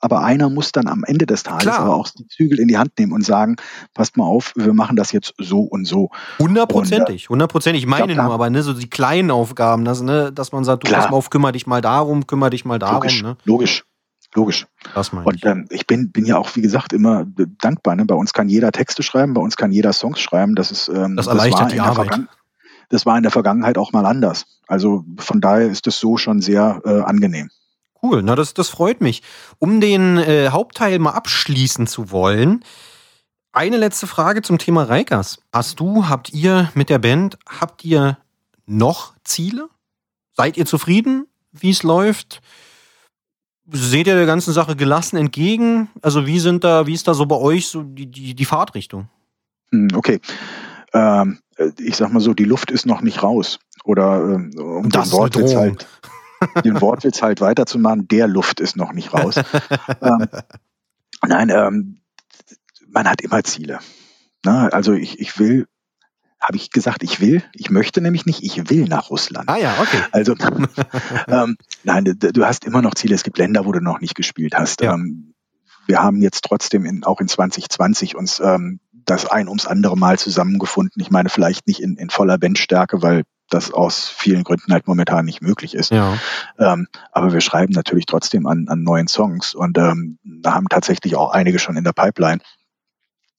aber 0.04 0.22
einer 0.22 0.50
muss 0.50 0.70
dann 0.70 0.86
am 0.86 1.02
Ende 1.02 1.24
des 1.24 1.44
Tages 1.44 1.62
Klar. 1.62 1.78
aber 1.78 1.96
auch 1.96 2.10
die 2.10 2.28
Zügel 2.28 2.60
in 2.60 2.68
die 2.68 2.76
Hand 2.76 2.92
nehmen 2.98 3.12
und 3.12 3.24
sagen, 3.24 3.56
passt 3.94 4.18
mal 4.18 4.26
auf, 4.26 4.52
wir 4.54 4.74
machen 4.74 4.96
das 4.96 5.12
jetzt 5.12 5.32
so 5.38 5.60
und 5.60 5.86
so. 5.86 6.10
Hundertprozentig, 6.38 7.24
äh, 7.24 7.28
hundertprozentig. 7.28 7.84
Ich 7.84 7.88
meine 7.88 8.12
ich 8.12 8.12
glaub, 8.12 8.26
nur, 8.26 8.34
aber 8.34 8.50
ne, 8.50 8.62
so 8.62 8.74
die 8.74 8.90
kleinen 8.90 9.30
Aufgaben, 9.30 9.86
dass, 9.86 10.02
ne, 10.02 10.30
dass 10.30 10.52
man 10.52 10.62
sagt, 10.62 10.86
du 10.86 10.92
pass 10.92 11.08
mal 11.08 11.16
auf, 11.16 11.30
kümmere 11.30 11.52
dich 11.52 11.66
mal 11.66 11.80
darum, 11.80 12.26
kümmere 12.26 12.50
dich 12.50 12.66
mal 12.66 12.78
darum. 12.78 12.96
Logisch, 12.96 13.22
ne? 13.22 13.38
logisch. 13.44 13.84
Logisch. 14.34 14.66
Das 14.94 15.12
meine 15.12 15.26
und 15.26 15.42
ähm, 15.46 15.66
ich 15.70 15.86
bin, 15.86 16.12
bin 16.12 16.26
ja 16.26 16.36
auch, 16.36 16.54
wie 16.54 16.60
gesagt, 16.60 16.92
immer 16.92 17.24
dankbar. 17.62 17.94
Ne? 17.94 18.04
Bei 18.04 18.16
uns 18.16 18.34
kann 18.34 18.50
jeder 18.50 18.72
Texte 18.72 19.02
schreiben, 19.02 19.32
bei 19.32 19.40
uns 19.40 19.56
kann 19.56 19.72
jeder 19.72 19.94
Songs 19.94 20.20
schreiben. 20.20 20.54
Das 20.54 20.70
ist 20.70 20.88
ähm, 20.88 21.16
das 21.16 21.28
erleichtert 21.28 21.66
das 21.66 21.72
die 21.72 21.80
Arbeit. 21.80 22.20
Das 22.90 23.06
war 23.06 23.16
in 23.16 23.22
der 23.22 23.32
Vergangenheit 23.32 23.78
auch 23.78 23.92
mal 23.92 24.04
anders. 24.04 24.60
Also 24.66 25.04
von 25.18 25.40
daher 25.40 25.68
ist 25.68 25.86
es 25.86 25.98
so 25.98 26.18
schon 26.18 26.42
sehr 26.42 26.82
äh, 26.84 27.00
angenehm. 27.00 27.48
Cool, 28.04 28.22
na 28.22 28.34
das, 28.34 28.52
das 28.52 28.68
freut 28.68 29.00
mich. 29.00 29.22
Um 29.58 29.80
den 29.80 30.18
äh, 30.18 30.50
Hauptteil 30.50 30.98
mal 30.98 31.12
abschließen 31.12 31.86
zu 31.86 32.10
wollen, 32.10 32.62
eine 33.50 33.78
letzte 33.78 34.06
Frage 34.06 34.42
zum 34.42 34.58
Thema 34.58 34.82
Reikers. 34.82 35.38
Hast 35.54 35.80
du, 35.80 36.06
habt 36.06 36.34
ihr 36.34 36.70
mit 36.74 36.90
der 36.90 36.98
Band, 36.98 37.38
habt 37.48 37.82
ihr 37.82 38.18
noch 38.66 39.14
Ziele? 39.24 39.70
Seid 40.34 40.58
ihr 40.58 40.66
zufrieden, 40.66 41.28
wie 41.52 41.70
es 41.70 41.82
läuft? 41.82 42.42
Seht 43.72 44.06
ihr 44.06 44.16
der 44.16 44.26
ganzen 44.26 44.52
Sache 44.52 44.76
gelassen 44.76 45.16
entgegen? 45.16 45.88
Also 46.02 46.26
wie 46.26 46.40
sind 46.40 46.62
da, 46.62 46.86
wie 46.86 46.92
ist 46.92 47.08
da 47.08 47.14
so 47.14 47.24
bei 47.24 47.36
euch 47.36 47.68
so 47.68 47.84
die, 47.84 48.04
die, 48.04 48.34
die 48.34 48.44
Fahrtrichtung? 48.44 49.08
Hm, 49.70 49.88
okay. 49.94 50.20
Ähm, 50.92 51.38
ich 51.78 51.96
sag 51.96 52.12
mal 52.12 52.20
so, 52.20 52.34
die 52.34 52.44
Luft 52.44 52.70
ist 52.70 52.84
noch 52.84 53.00
nicht 53.00 53.22
raus. 53.22 53.60
Oder 53.82 54.24
ähm, 54.24 54.50
um 54.58 54.90
das 54.90 55.08
den 55.08 55.18
Wortwitz 55.18 55.54
halt, 55.54 55.86
den 56.64 56.80
Wortwitz 56.80 57.22
halt 57.22 57.40
weiterzumachen, 57.40 58.08
der 58.08 58.26
Luft 58.26 58.60
ist 58.60 58.76
noch 58.76 58.92
nicht 58.92 59.12
raus. 59.12 59.36
ähm, 60.02 60.26
nein, 61.26 61.50
ähm, 61.50 62.00
man 62.88 63.08
hat 63.08 63.20
immer 63.22 63.42
Ziele. 63.44 63.78
Na, 64.44 64.68
also 64.68 64.92
ich, 64.92 65.18
ich 65.20 65.38
will 65.38 65.66
habe 66.44 66.56
ich 66.56 66.70
gesagt, 66.70 67.02
ich 67.02 67.20
will. 67.20 67.42
Ich 67.54 67.70
möchte 67.70 68.02
nämlich 68.02 68.26
nicht, 68.26 68.42
ich 68.42 68.68
will 68.68 68.84
nach 68.84 69.08
Russland. 69.10 69.48
Ah 69.48 69.56
ja, 69.56 69.74
okay. 69.80 69.98
Also, 70.12 70.34
ähm, 71.28 71.56
nein, 71.84 72.04
du 72.04 72.44
hast 72.44 72.64
immer 72.64 72.82
noch 72.82 72.94
Ziele. 72.94 73.14
Es 73.14 73.24
gibt 73.24 73.38
Länder, 73.38 73.64
wo 73.64 73.72
du 73.72 73.80
noch 73.80 74.00
nicht 74.00 74.14
gespielt 74.14 74.54
hast. 74.54 74.82
Ja. 74.82 74.94
Ähm, 74.94 75.34
wir 75.86 76.02
haben 76.02 76.20
jetzt 76.20 76.44
trotzdem 76.44 76.84
in, 76.84 77.04
auch 77.04 77.20
in 77.20 77.28
2020 77.28 78.14
uns 78.14 78.40
ähm, 78.40 78.80
das 78.92 79.26
ein 79.26 79.48
ums 79.48 79.66
andere 79.66 79.96
Mal 79.96 80.18
zusammengefunden. 80.18 81.00
Ich 81.00 81.10
meine, 81.10 81.30
vielleicht 81.30 81.66
nicht 81.66 81.80
in, 81.80 81.96
in 81.96 82.10
voller 82.10 82.38
Bandstärke, 82.38 83.02
weil 83.02 83.22
das 83.50 83.70
aus 83.70 84.08
vielen 84.08 84.44
Gründen 84.44 84.72
halt 84.72 84.86
momentan 84.86 85.24
nicht 85.24 85.42
möglich 85.42 85.74
ist. 85.74 85.90
Ja. 85.90 86.18
Ähm, 86.58 86.88
aber 87.12 87.32
wir 87.32 87.40
schreiben 87.40 87.72
natürlich 87.72 88.06
trotzdem 88.06 88.46
an, 88.46 88.66
an 88.68 88.82
neuen 88.82 89.08
Songs 89.08 89.54
und 89.54 89.78
ähm, 89.78 90.18
da 90.24 90.54
haben 90.54 90.68
tatsächlich 90.68 91.16
auch 91.16 91.30
einige 91.30 91.58
schon 91.58 91.76
in 91.76 91.84
der 91.84 91.92
Pipeline. 91.92 92.40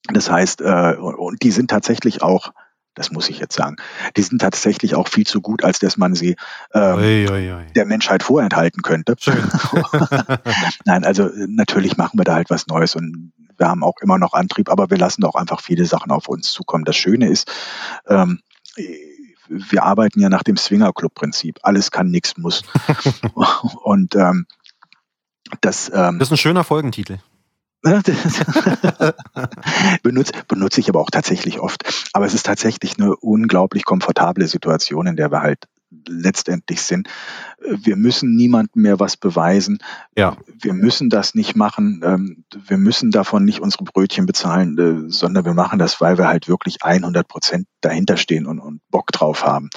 Das 0.07 0.29
heißt, 0.29 0.61
äh, 0.61 0.95
und 0.97 1.41
die 1.41 1.51
sind 1.51 1.69
tatsächlich 1.69 2.21
auch 2.21 2.51
das 2.95 3.11
muss 3.11 3.29
ich 3.29 3.39
jetzt 3.39 3.55
sagen. 3.55 3.75
Die 4.15 4.21
sind 4.21 4.39
tatsächlich 4.39 4.95
auch 4.95 5.09
viel 5.09 5.27
zu 5.27 5.41
gut, 5.41 5.63
als 5.63 5.79
dass 5.79 5.97
man 5.97 6.15
sie 6.15 6.37
ähm, 6.73 6.95
oi, 6.95 7.27
oi, 7.29 7.51
oi. 7.51 7.65
der 7.75 7.85
Menschheit 7.85 8.23
vorenthalten 8.23 8.81
könnte. 8.81 9.17
Nein, 10.85 11.03
also 11.03 11.29
natürlich 11.47 11.97
machen 11.97 12.17
wir 12.17 12.23
da 12.23 12.35
halt 12.35 12.49
was 12.49 12.67
Neues 12.67 12.95
und 12.95 13.33
wir 13.57 13.67
haben 13.67 13.83
auch 13.83 13.97
immer 14.01 14.17
noch 14.17 14.33
Antrieb, 14.33 14.69
aber 14.69 14.89
wir 14.89 14.97
lassen 14.97 15.23
auch 15.25 15.35
einfach 15.35 15.61
viele 15.61 15.85
Sachen 15.85 16.11
auf 16.11 16.29
uns 16.29 16.51
zukommen. 16.51 16.85
Das 16.85 16.95
Schöne 16.95 17.29
ist, 17.29 17.51
ähm, 18.07 18.39
wir 19.49 19.83
arbeiten 19.83 20.19
ja 20.19 20.29
nach 20.29 20.43
dem 20.43 20.57
Swinger 20.57 20.93
Club 20.93 21.13
Prinzip. 21.13 21.59
Alles 21.63 21.91
kann, 21.91 22.09
nichts 22.09 22.37
muss. 22.37 22.63
und 23.83 24.15
ähm, 24.15 24.45
das, 25.61 25.91
ähm, 25.93 26.19
das 26.19 26.29
ist 26.29 26.33
ein 26.33 26.37
schöner 26.37 26.63
Folgentitel. 26.63 27.19
benutze, 30.01 30.33
benutze 30.47 30.81
ich 30.81 30.89
aber 30.89 31.01
auch 31.01 31.11
tatsächlich 31.11 31.59
oft. 31.59 31.83
Aber 32.13 32.25
es 32.25 32.33
ist 32.33 32.47
tatsächlich 32.47 32.97
eine 32.97 33.15
unglaublich 33.15 33.85
komfortable 33.85 34.47
Situation, 34.47 35.05
in 35.05 35.15
der 35.15 35.31
wir 35.31 35.41
halt 35.41 35.67
letztendlich 36.07 36.81
sind. 36.81 37.07
Wir 37.59 37.95
müssen 37.95 38.35
niemandem 38.35 38.81
mehr 38.81 38.99
was 38.99 39.17
beweisen. 39.17 39.79
Ja. 40.17 40.37
Wir 40.61 40.73
müssen 40.73 41.09
das 41.09 41.35
nicht 41.35 41.55
machen. 41.55 42.01
Ähm, 42.03 42.45
wir 42.67 42.77
müssen 42.77 43.11
davon 43.11 43.45
nicht 43.45 43.61
unsere 43.61 43.83
Brötchen 43.83 44.25
bezahlen, 44.25 44.77
äh, 44.77 45.11
sondern 45.11 45.45
wir 45.45 45.53
machen 45.53 45.79
das, 45.79 46.01
weil 46.01 46.17
wir 46.17 46.27
halt 46.27 46.47
wirklich 46.47 46.83
100 46.83 47.27
Prozent 47.27 47.67
dahinter 47.81 48.17
stehen 48.17 48.45
und, 48.45 48.59
und 48.59 48.81
Bock 48.89 49.11
drauf 49.11 49.43
haben. 49.43 49.69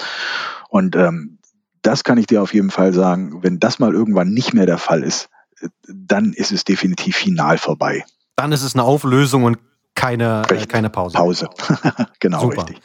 Und 0.69 0.95
ähm, 0.95 1.39
das 1.81 2.03
kann 2.03 2.17
ich 2.17 2.27
dir 2.27 2.41
auf 2.41 2.53
jeden 2.53 2.71
Fall 2.71 2.93
sagen. 2.93 3.43
Wenn 3.43 3.59
das 3.59 3.79
mal 3.79 3.93
irgendwann 3.93 4.29
nicht 4.33 4.53
mehr 4.53 4.65
der 4.65 4.77
Fall 4.77 5.03
ist, 5.03 5.29
dann 5.87 6.33
ist 6.33 6.51
es 6.51 6.63
definitiv 6.63 7.15
final 7.15 7.57
vorbei. 7.57 8.05
Dann 8.35 8.51
ist 8.51 8.63
es 8.63 8.75
eine 8.75 8.83
Auflösung 8.83 9.43
und 9.43 9.57
keine, 9.95 10.43
äh, 10.49 10.65
keine 10.65 10.89
Pause. 10.89 11.17
Pause. 11.17 11.49
genau, 12.19 12.41
Super. 12.41 12.67
richtig. 12.67 12.81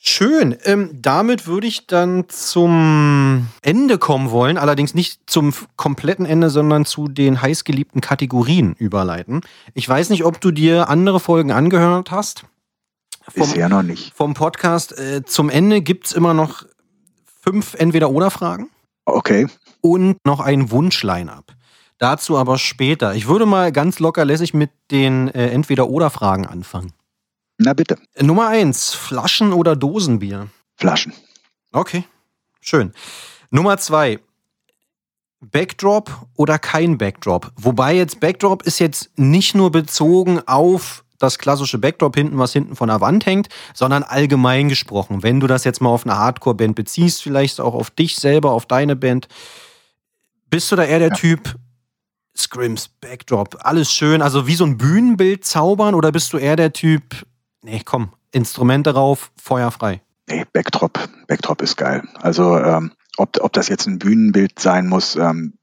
Schön. 0.00 0.56
Ähm, 0.62 0.90
damit 0.94 1.48
würde 1.48 1.66
ich 1.66 1.88
dann 1.88 2.28
zum 2.28 3.48
Ende 3.62 3.98
kommen 3.98 4.30
wollen, 4.30 4.56
allerdings 4.56 4.94
nicht 4.94 5.28
zum 5.28 5.52
kompletten 5.76 6.24
Ende, 6.24 6.50
sondern 6.50 6.84
zu 6.84 7.08
den 7.08 7.42
heißgeliebten 7.42 8.00
Kategorien 8.00 8.74
überleiten. 8.78 9.40
Ich 9.74 9.88
weiß 9.88 10.10
nicht, 10.10 10.24
ob 10.24 10.40
du 10.40 10.52
dir 10.52 10.88
andere 10.88 11.18
Folgen 11.18 11.50
angehört 11.50 12.12
hast. 12.12 12.44
Vom, 13.22 13.42
Bisher 13.42 13.68
noch 13.68 13.82
nicht. 13.82 14.14
Vom 14.14 14.34
Podcast. 14.34 14.96
Äh, 14.96 15.24
zum 15.24 15.50
Ende 15.50 15.82
gibt 15.82 16.06
es 16.06 16.12
immer 16.12 16.32
noch 16.32 16.64
fünf 17.42 17.74
Entweder-Oder-Fragen. 17.74 18.70
Okay. 19.04 19.48
Und 19.80 20.18
noch 20.24 20.40
ein 20.40 20.70
Wunsch-Line-Up. 20.70 21.52
Dazu 21.98 22.38
aber 22.38 22.58
später. 22.58 23.14
Ich 23.14 23.26
würde 23.26 23.46
mal 23.46 23.72
ganz 23.72 23.98
locker 23.98 24.24
lässig 24.24 24.54
mit 24.54 24.70
den 24.92 25.28
äh, 25.28 25.48
Entweder-Oder-Fragen 25.48 26.46
anfangen. 26.46 26.92
Na 27.58 27.72
bitte. 27.74 27.98
Nummer 28.20 28.48
eins, 28.48 28.94
Flaschen 28.94 29.52
oder 29.52 29.74
Dosenbier? 29.74 30.48
Flaschen. 30.76 31.12
Okay, 31.72 32.04
schön. 32.60 32.92
Nummer 33.50 33.78
zwei, 33.78 34.20
Backdrop 35.40 36.28
oder 36.36 36.58
kein 36.58 36.98
Backdrop? 36.98 37.52
Wobei 37.56 37.96
jetzt 37.96 38.20
Backdrop 38.20 38.62
ist 38.62 38.78
jetzt 38.78 39.10
nicht 39.18 39.56
nur 39.56 39.72
bezogen 39.72 40.40
auf 40.46 41.04
das 41.18 41.38
klassische 41.38 41.78
Backdrop 41.78 42.14
hinten, 42.14 42.38
was 42.38 42.52
hinten 42.52 42.76
von 42.76 42.88
der 42.88 43.00
Wand 43.00 43.26
hängt, 43.26 43.48
sondern 43.74 44.04
allgemein 44.04 44.68
gesprochen. 44.68 45.24
Wenn 45.24 45.40
du 45.40 45.48
das 45.48 45.64
jetzt 45.64 45.80
mal 45.80 45.90
auf 45.90 46.06
eine 46.06 46.16
Hardcore-Band 46.16 46.76
beziehst, 46.76 47.24
vielleicht 47.24 47.60
auch 47.60 47.74
auf 47.74 47.90
dich 47.90 48.16
selber, 48.16 48.52
auf 48.52 48.66
deine 48.66 48.94
Band, 48.94 49.26
bist 50.48 50.70
du 50.70 50.76
da 50.76 50.84
eher 50.84 51.00
der 51.00 51.08
ja. 51.08 51.14
Typ 51.14 51.56
Scrims, 52.36 52.88
Backdrop, 53.00 53.56
alles 53.60 53.92
schön, 53.92 54.22
also 54.22 54.46
wie 54.46 54.54
so 54.54 54.64
ein 54.64 54.78
Bühnenbild 54.78 55.44
zaubern 55.44 55.96
oder 55.96 56.12
bist 56.12 56.32
du 56.32 56.38
eher 56.38 56.54
der 56.54 56.72
Typ 56.72 57.26
Nee, 57.62 57.82
komm, 57.84 58.12
Instrumente 58.32 58.94
rauf, 58.94 59.32
Feuer 59.36 59.70
frei. 59.70 60.02
Nee, 60.28 60.44
Backdrop. 60.52 61.08
Backdrop 61.26 61.62
ist 61.62 61.76
geil. 61.76 62.02
Also 62.20 62.58
ähm, 62.58 62.92
ob, 63.16 63.40
ob 63.40 63.52
das 63.52 63.68
jetzt 63.68 63.86
ein 63.86 63.98
Bühnenbild 63.98 64.58
sein 64.58 64.86
muss, 64.86 65.16
ähm, 65.16 65.54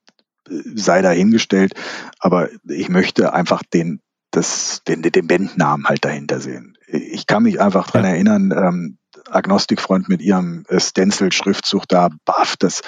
sei 0.48 1.02
dahingestellt. 1.02 1.74
Aber 2.20 2.50
ich 2.68 2.90
möchte 2.90 3.34
einfach 3.34 3.64
den, 3.64 4.02
das, 4.32 4.82
den, 4.88 5.02
den 5.02 5.28
Bandnamen 5.28 5.88
halt 5.88 6.04
dahinter 6.04 6.40
sehen. 6.40 6.78
Ich 6.88 7.28
kann 7.28 7.44
mich 7.44 7.62
einfach 7.62 7.90
dran 7.90 8.04
ja. 8.04 8.12
erinnern, 8.12 8.52
ähm, 8.52 8.98
Agnostikfreund 9.30 10.10
mit 10.10 10.22
ihrem 10.22 10.66
Stencil-Schriftzug 10.70 11.88
da, 11.88 12.10
baff, 12.26 12.58
das 12.58 12.82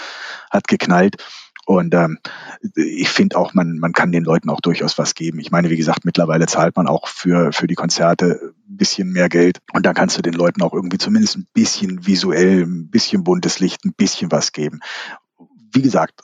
hat 0.51 0.67
geknallt. 0.67 1.23
Und 1.67 1.93
ähm, 1.93 2.17
ich 2.75 3.09
finde 3.09 3.37
auch, 3.37 3.53
man, 3.53 3.77
man 3.77 3.91
kann 3.91 4.13
den 4.13 4.23
Leuten 4.23 4.49
auch 4.49 4.61
durchaus 4.61 4.97
was 4.97 5.15
geben. 5.15 5.37
Ich 5.39 5.51
meine, 5.51 5.69
wie 5.69 5.75
gesagt, 5.75 6.05
mittlerweile 6.05 6.45
zahlt 6.47 6.77
man 6.77 6.87
auch 6.87 7.09
für, 7.09 7.51
für 7.51 7.67
die 7.67 7.75
Konzerte 7.75 8.53
ein 8.69 8.77
bisschen 8.77 9.11
mehr 9.11 9.27
Geld. 9.27 9.59
Und 9.73 9.85
dann 9.85 9.93
kannst 9.93 10.17
du 10.17 10.21
den 10.21 10.33
Leuten 10.33 10.61
auch 10.61 10.71
irgendwie 10.71 10.97
zumindest 10.97 11.35
ein 11.35 11.45
bisschen 11.53 12.07
visuell, 12.07 12.63
ein 12.63 12.89
bisschen 12.89 13.25
buntes 13.25 13.59
Licht, 13.59 13.83
ein 13.83 13.91
bisschen 13.91 14.31
was 14.31 14.53
geben. 14.53 14.79
Wie 15.73 15.81
gesagt, 15.81 16.21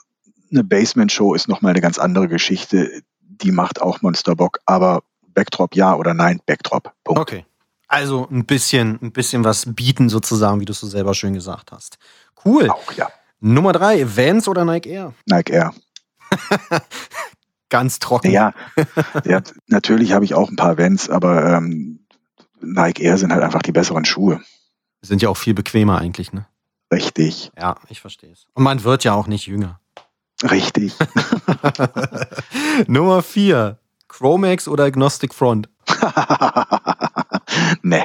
eine 0.50 0.64
Basement-Show 0.64 1.34
ist 1.34 1.46
nochmal 1.46 1.72
eine 1.72 1.82
ganz 1.82 1.98
andere 1.98 2.28
Geschichte. 2.28 3.02
Die 3.20 3.52
macht 3.52 3.82
auch 3.82 4.00
Monsterbock. 4.00 4.60
Aber 4.64 5.02
Backdrop 5.34 5.76
ja 5.76 5.94
oder 5.94 6.14
nein, 6.14 6.40
Backdrop. 6.46 6.90
Punkt. 7.04 7.20
Okay. 7.20 7.44
Also 7.86 8.26
ein 8.30 8.46
bisschen, 8.46 8.98
ein 9.02 9.12
bisschen 9.12 9.44
was 9.44 9.66
bieten 9.74 10.08
sozusagen, 10.08 10.58
wie 10.60 10.64
du 10.64 10.72
es 10.72 10.80
so 10.80 10.86
selber 10.86 11.12
schön 11.12 11.34
gesagt 11.34 11.70
hast. 11.70 11.98
Cool. 12.46 12.70
Auch, 12.70 12.92
ja. 12.92 13.10
Nummer 13.46 13.74
drei, 13.74 14.06
Vans 14.16 14.48
oder 14.48 14.64
Nike 14.64 14.86
Air? 14.88 15.12
Nike 15.26 15.52
Air. 15.52 15.74
Ganz 17.68 17.98
trocken. 17.98 18.30
Ja, 18.30 18.54
ja 19.26 19.42
natürlich 19.66 20.12
habe 20.12 20.24
ich 20.24 20.32
auch 20.32 20.48
ein 20.48 20.56
paar 20.56 20.78
Vans, 20.78 21.10
aber 21.10 21.52
ähm, 21.52 22.06
Nike 22.62 23.02
Air 23.02 23.18
sind 23.18 23.34
halt 23.34 23.42
einfach 23.42 23.60
die 23.60 23.72
besseren 23.72 24.06
Schuhe. 24.06 24.40
Sind 25.02 25.20
ja 25.20 25.28
auch 25.28 25.36
viel 25.36 25.52
bequemer 25.52 25.98
eigentlich, 25.98 26.32
ne? 26.32 26.46
Richtig. 26.90 27.52
Ja, 27.58 27.76
ich 27.90 28.00
verstehe 28.00 28.32
es. 28.32 28.46
Und 28.54 28.64
man 28.64 28.82
wird 28.82 29.04
ja 29.04 29.12
auch 29.12 29.26
nicht 29.26 29.46
jünger. 29.46 29.78
Richtig. 30.42 30.94
Nummer 32.86 33.22
vier, 33.22 33.78
Chromax 34.08 34.68
oder 34.68 34.84
Agnostic 34.84 35.34
Front? 35.34 35.68
nee. 37.82 38.04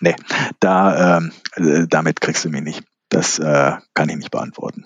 Nee, 0.00 0.14
da, 0.60 1.18
ähm, 1.18 1.32
äh, 1.56 1.86
damit 1.88 2.20
kriegst 2.20 2.44
du 2.44 2.50
mich 2.50 2.62
nicht. 2.62 2.84
Das 3.08 3.38
äh, 3.38 3.72
kann 3.92 4.08
ich 4.08 4.16
nicht 4.16 4.30
beantworten. 4.30 4.82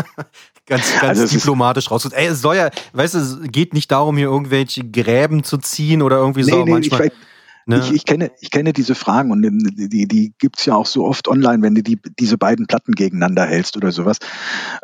ganz 0.66 0.92
ganz 1.00 1.20
also 1.20 1.26
diplomatisch 1.26 1.90
raus. 1.90 2.04
Ey, 2.12 2.26
es 2.26 2.42
soll 2.42 2.56
ja, 2.56 2.70
weißt 2.92 3.14
du, 3.14 3.18
es 3.18 3.38
geht 3.44 3.72
nicht 3.72 3.90
darum, 3.90 4.16
hier 4.16 4.26
irgendwelche 4.26 4.84
Gräben 4.84 5.44
zu 5.44 5.56
ziehen 5.58 6.02
oder 6.02 6.16
irgendwie 6.16 6.42
nee, 6.42 6.50
so. 6.50 6.64
Nee, 6.64 6.70
manchmal, 6.70 7.06
ich, 7.06 7.12
ne? 7.64 7.78
ich, 7.78 7.92
ich, 7.92 8.04
kenne, 8.04 8.32
ich 8.40 8.50
kenne 8.50 8.74
diese 8.74 8.94
Fragen 8.94 9.30
und 9.30 9.42
die, 9.42 9.88
die, 9.88 10.06
die 10.06 10.34
gibt 10.38 10.58
es 10.58 10.66
ja 10.66 10.74
auch 10.74 10.86
so 10.86 11.06
oft 11.06 11.26
online, 11.26 11.62
wenn 11.62 11.74
du 11.74 11.82
die, 11.82 11.98
diese 12.18 12.36
beiden 12.36 12.66
Platten 12.66 12.92
gegeneinander 12.92 13.46
hältst 13.46 13.76
oder 13.78 13.92
sowas. 13.92 14.18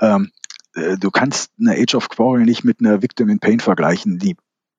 Ähm, 0.00 0.30
äh, 0.74 0.96
du 0.96 1.10
kannst 1.10 1.52
eine 1.60 1.72
Age 1.72 1.94
of 1.94 2.08
Quarrel 2.08 2.44
nicht 2.44 2.64
mit 2.64 2.80
einer 2.80 3.02
Victim 3.02 3.28
in 3.28 3.40
Pain 3.40 3.60
vergleichen. 3.60 4.18
Die 4.18 4.36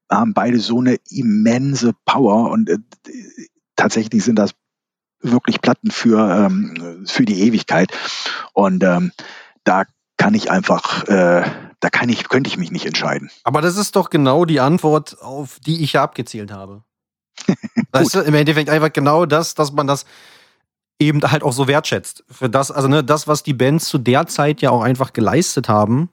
haben 0.09 0.33
beide 0.33 0.59
so 0.59 0.79
eine 0.79 0.97
immense 1.09 1.93
Power 2.05 2.51
und 2.51 2.69
äh, 2.69 2.79
tatsächlich 3.81 4.23
sind 4.23 4.37
das 4.37 4.51
wirklich 5.21 5.61
Platten 5.61 5.91
für, 5.91 6.19
ähm, 6.19 7.05
für 7.07 7.25
die 7.25 7.41
Ewigkeit. 7.41 7.91
Und 8.53 8.83
ähm, 8.83 9.11
da 9.63 9.83
kann 10.17 10.33
ich 10.33 10.51
einfach, 10.51 11.03
äh, 11.07 11.43
da 11.79 11.89
kann 11.89 12.09
ich, 12.09 12.29
könnte 12.29 12.47
ich 12.47 12.57
mich 12.57 12.71
nicht 12.71 12.85
entscheiden. 12.85 13.29
Aber 13.43 13.61
das 13.61 13.77
ist 13.77 13.95
doch 13.95 14.09
genau 14.09 14.45
die 14.45 14.59
Antwort, 14.59 15.19
auf 15.21 15.59
die 15.59 15.83
ich 15.83 15.93
ja 15.93 16.03
abgezielt 16.03 16.51
habe. 16.51 16.83
weißt 17.91 18.15
du, 18.15 18.19
im 18.19 18.35
Endeffekt 18.35 18.69
einfach 18.69 18.93
genau 18.93 19.25
das, 19.25 19.55
dass 19.55 19.71
man 19.71 19.87
das 19.87 20.05
eben 20.99 21.21
halt 21.23 21.41
auch 21.41 21.53
so 21.53 21.67
wertschätzt. 21.67 22.23
Für 22.29 22.49
das, 22.49 22.69
also 22.69 22.87
ne, 22.87 23.03
das, 23.03 23.27
was 23.27 23.41
die 23.41 23.55
Bands 23.55 23.87
zu 23.87 23.97
der 23.97 24.27
Zeit 24.27 24.61
ja 24.61 24.69
auch 24.69 24.83
einfach 24.83 25.13
geleistet 25.13 25.69
haben, 25.69 26.09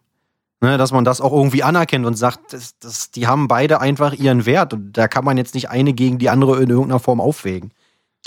ne, 0.60 0.78
dass 0.78 0.92
man 0.92 1.04
das 1.04 1.20
auch 1.20 1.32
irgendwie 1.32 1.62
anerkennt 1.62 2.06
und 2.06 2.14
sagt, 2.14 2.52
das, 2.52 2.78
das, 2.78 3.10
die 3.10 3.26
haben 3.26 3.48
beide 3.48 3.80
einfach 3.80 4.12
ihren 4.12 4.46
Wert 4.46 4.72
und 4.72 4.92
da 4.92 5.08
kann 5.08 5.24
man 5.24 5.36
jetzt 5.36 5.54
nicht 5.54 5.70
eine 5.70 5.92
gegen 5.92 6.18
die 6.18 6.30
andere 6.30 6.62
in 6.62 6.70
irgendeiner 6.70 7.00
Form 7.00 7.20
aufwägen. 7.20 7.72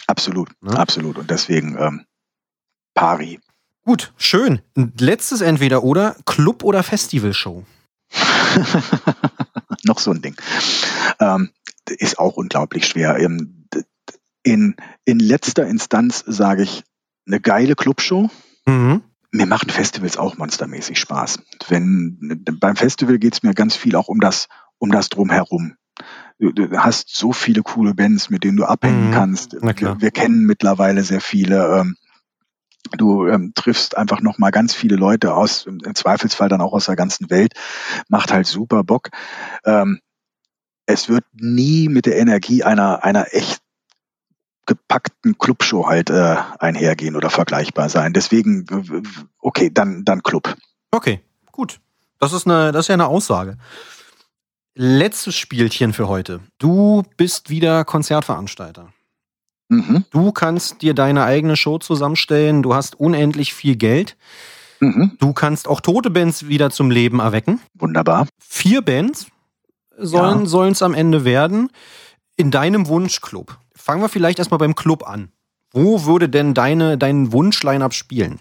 Absolut, 0.08 0.50
ne? 0.62 0.78
absolut. 0.78 1.18
Und 1.18 1.30
deswegen 1.30 1.78
ähm, 1.80 2.06
Pari. 2.94 3.40
Gut, 3.84 4.14
schön. 4.18 4.62
Letztes 4.76 5.42
entweder 5.42 5.84
oder 5.84 6.16
Club 6.26 6.64
oder 6.64 6.84
Festivalshow. 6.84 7.66
Noch 9.84 10.00
so 10.00 10.12
ein 10.12 10.22
Ding. 10.22 10.36
Ähm, 11.20 11.50
ist 11.88 12.20
auch 12.20 12.36
unglaublich 12.38 12.88
schwer. 12.88 13.18
Ähm, 13.20 13.68
in, 14.44 14.76
in 15.06 15.20
letzter 15.20 15.68
Instanz 15.68 16.24
sage 16.28 16.64
ich 16.64 16.84
eine 17.26 17.40
geile 17.40 17.76
Clubshow. 17.76 18.30
Mhm. 18.66 19.02
Mir 19.32 19.46
machen 19.46 19.70
Festivals 19.70 20.18
auch 20.18 20.38
monstermäßig 20.38 21.00
Spaß. 21.00 21.40
Wenn 21.70 22.44
beim 22.60 22.76
Festival 22.76 23.18
geht 23.18 23.34
es 23.34 23.44
mir 23.44 23.54
ganz 23.54 23.76
viel 23.76 23.96
auch 23.96 24.08
um 24.08 24.20
das 24.20 24.48
um 24.78 24.92
das 24.92 25.10
drumherum 25.10 25.76
du 26.42 26.78
hast 26.78 27.16
so 27.16 27.34
viele 27.34 27.62
coole 27.62 27.94
Bands, 27.94 28.30
mit 28.30 28.44
denen 28.44 28.58
du 28.58 28.66
abhängen 28.66 29.10
mhm. 29.10 29.14
kannst. 29.14 29.54
Wir, 29.54 30.02
wir, 30.02 30.12
kennen 30.12 30.46
mittlerweile 30.46 31.04
sehr 31.04 31.22
viele. 31.22 31.80
Ähm, 31.80 31.96
du 32.98 33.28
ähm, 33.28 33.54
triffst 33.56 33.96
einfach 33.96 34.22
noch 34.22 34.40
mal 34.40 34.50
ganz 34.50 34.74
viele 34.74 34.96
Leute 34.96 35.36
aus, 35.36 35.66
im, 35.66 35.80
Zweifelsfall 35.96 36.50
dann 36.50 36.62
auch 36.62 36.74
aus 36.74 36.88
der 36.88 36.96
ganzen 36.96 37.30
Welt. 37.30 37.54
Macht 38.10 38.34
halt 38.34 38.48
super 38.48 38.84
Bock. 38.84 39.10
Ähm, 39.66 40.00
es 40.88 41.10
wird 41.10 41.26
nie 41.34 41.90
mit 41.90 42.06
der 42.06 42.18
Energie 42.18 42.64
einer, 42.64 43.04
einer 43.04 43.34
echt 43.34 43.62
gepackten 44.66 45.38
Clubshow 45.38 45.88
halt 45.88 46.10
äh, 46.10 46.36
einhergehen 46.60 47.16
oder 47.16 47.30
vergleichbar 47.30 47.90
sein. 47.90 48.14
Deswegen, 48.14 48.66
okay, 49.40 49.70
dann, 49.74 50.06
dann 50.06 50.24
Club. 50.24 50.56
Okay, 50.92 51.22
gut. 51.52 51.80
Das 52.20 52.34
ist 52.34 52.46
eine, 52.46 52.72
das 52.72 52.86
ist 52.86 52.88
ja 52.90 52.94
eine 52.94 53.08
Aussage. 53.08 53.58
Letztes 54.76 55.36
Spielchen 55.36 55.92
für 55.92 56.08
heute. 56.08 56.40
Du 56.58 57.04
bist 57.18 57.50
wieder 57.50 57.84
Konzertveranstalter. 57.84 58.94
Mhm. 59.68 60.06
Du 60.12 60.32
kannst 60.32 60.82
dir 60.82 60.94
deine 60.94 61.24
eigene 61.24 61.56
Show 61.56 61.78
zusammenstellen. 61.78 62.62
Du 62.62 62.74
hast 62.74 63.00
unendlich 63.00 63.54
viel 63.54 63.76
Geld. 63.76 64.18
Mhm. 64.80 65.18
Du 65.20 65.34
kannst 65.34 65.68
auch 65.68 65.82
tote 65.82 66.10
Bands 66.10 66.48
wieder 66.48 66.72
zum 66.72 66.92
Leben 66.92 67.20
erwecken. 67.20 67.60
Wunderbar. 67.74 68.28
Vier 68.40 68.82
Bands 68.82 69.28
sollen 69.98 70.46
ja. 70.46 70.68
es 70.68 70.82
am 70.82 70.94
Ende 70.94 71.26
werden. 71.26 71.70
In 72.36 72.52
deinem 72.52 72.88
Wunschclub. 72.88 73.58
Fangen 73.92 74.04
wir 74.04 74.08
vielleicht 74.08 74.40
erstmal 74.40 74.58
beim 74.58 74.74
Club 74.74 75.06
an. 75.06 75.34
Wo 75.74 76.06
würde 76.06 76.30
denn 76.30 76.54
deine, 76.54 76.98
dein 76.98 77.34
Wunsch-Line-Up 77.34 77.94
spielen? 77.94 78.40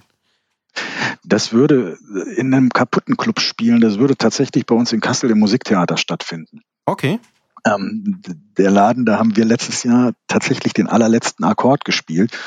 Das 1.25 1.53
würde 1.53 1.99
in 2.37 2.55
einem 2.55 2.69
kaputten 2.69 3.17
Club 3.17 3.41
spielen. 3.41 3.81
Das 3.81 3.99
würde 3.99 4.17
tatsächlich 4.17 4.65
bei 4.65 4.77
uns 4.77 4.93
in 4.93 5.01
Kassel 5.01 5.29
im 5.29 5.41
Musiktheater 5.41 5.97
stattfinden. 5.97 6.61
Okay. 6.87 7.19
Ähm, 7.67 8.23
der 8.59 8.71
Laden, 8.71 9.05
da 9.05 9.19
haben 9.19 9.35
wir 9.35 9.45
letztes 9.45 9.83
Jahr 9.83 10.13
tatsächlich 10.29 10.73
den 10.73 10.87
allerletzten 10.87 11.45
Akkord 11.45 11.85
gespielt 11.85 12.39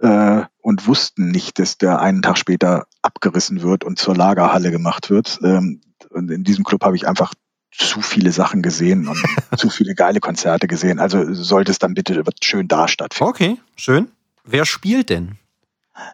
äh, 0.00 0.42
und 0.58 0.88
wussten 0.88 1.30
nicht, 1.30 1.60
dass 1.60 1.78
der 1.78 2.00
einen 2.00 2.20
Tag 2.20 2.36
später 2.36 2.88
abgerissen 3.00 3.62
wird 3.62 3.84
und 3.84 4.00
zur 4.00 4.16
Lagerhalle 4.16 4.72
gemacht 4.72 5.08
wird. 5.08 5.38
Ähm, 5.44 5.82
und 6.08 6.32
in 6.32 6.42
diesem 6.42 6.64
Club 6.64 6.82
habe 6.82 6.96
ich 6.96 7.06
einfach 7.06 7.32
zu 7.72 8.00
viele 8.02 8.32
Sachen 8.32 8.62
gesehen 8.62 9.08
und 9.08 9.18
zu 9.56 9.70
viele 9.70 9.94
geile 9.94 10.20
Konzerte 10.20 10.66
gesehen. 10.66 10.98
Also 10.98 11.32
sollte 11.34 11.70
es 11.70 11.78
dann 11.78 11.94
bitte 11.94 12.22
schön 12.42 12.68
da 12.68 12.88
stattfinden. 12.88 13.30
Okay, 13.30 13.56
schön. 13.76 14.10
Wer 14.44 14.64
spielt 14.64 15.10
denn? 15.10 15.38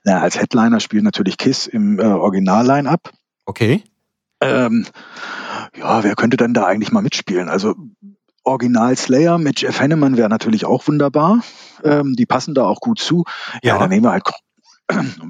Na, 0.04 0.20
als 0.20 0.38
Headliner 0.38 0.80
spielt 0.80 1.04
natürlich 1.04 1.38
Kiss 1.38 1.66
im 1.66 1.98
äh, 1.98 2.04
Original-Line-Up. 2.04 3.12
Okay. 3.44 3.84
Ähm, 4.40 4.86
ja, 5.76 6.02
wer 6.02 6.14
könnte 6.14 6.36
denn 6.36 6.54
da 6.54 6.66
eigentlich 6.66 6.92
mal 6.92 7.02
mitspielen? 7.02 7.48
Also 7.48 7.74
Original 8.44 8.96
Slayer 8.96 9.38
mit 9.38 9.60
Jeff 9.60 9.80
Hanneman 9.80 10.16
wäre 10.16 10.28
natürlich 10.28 10.64
auch 10.64 10.86
wunderbar. 10.86 11.42
Ähm, 11.82 12.14
die 12.14 12.26
passen 12.26 12.54
da 12.54 12.64
auch 12.64 12.80
gut 12.80 12.98
zu. 12.98 13.24
Ja, 13.62 13.74
ja 13.74 13.78
dann 13.78 13.90
nehmen 13.90 14.04
wir 14.04 14.12
halt. 14.12 14.24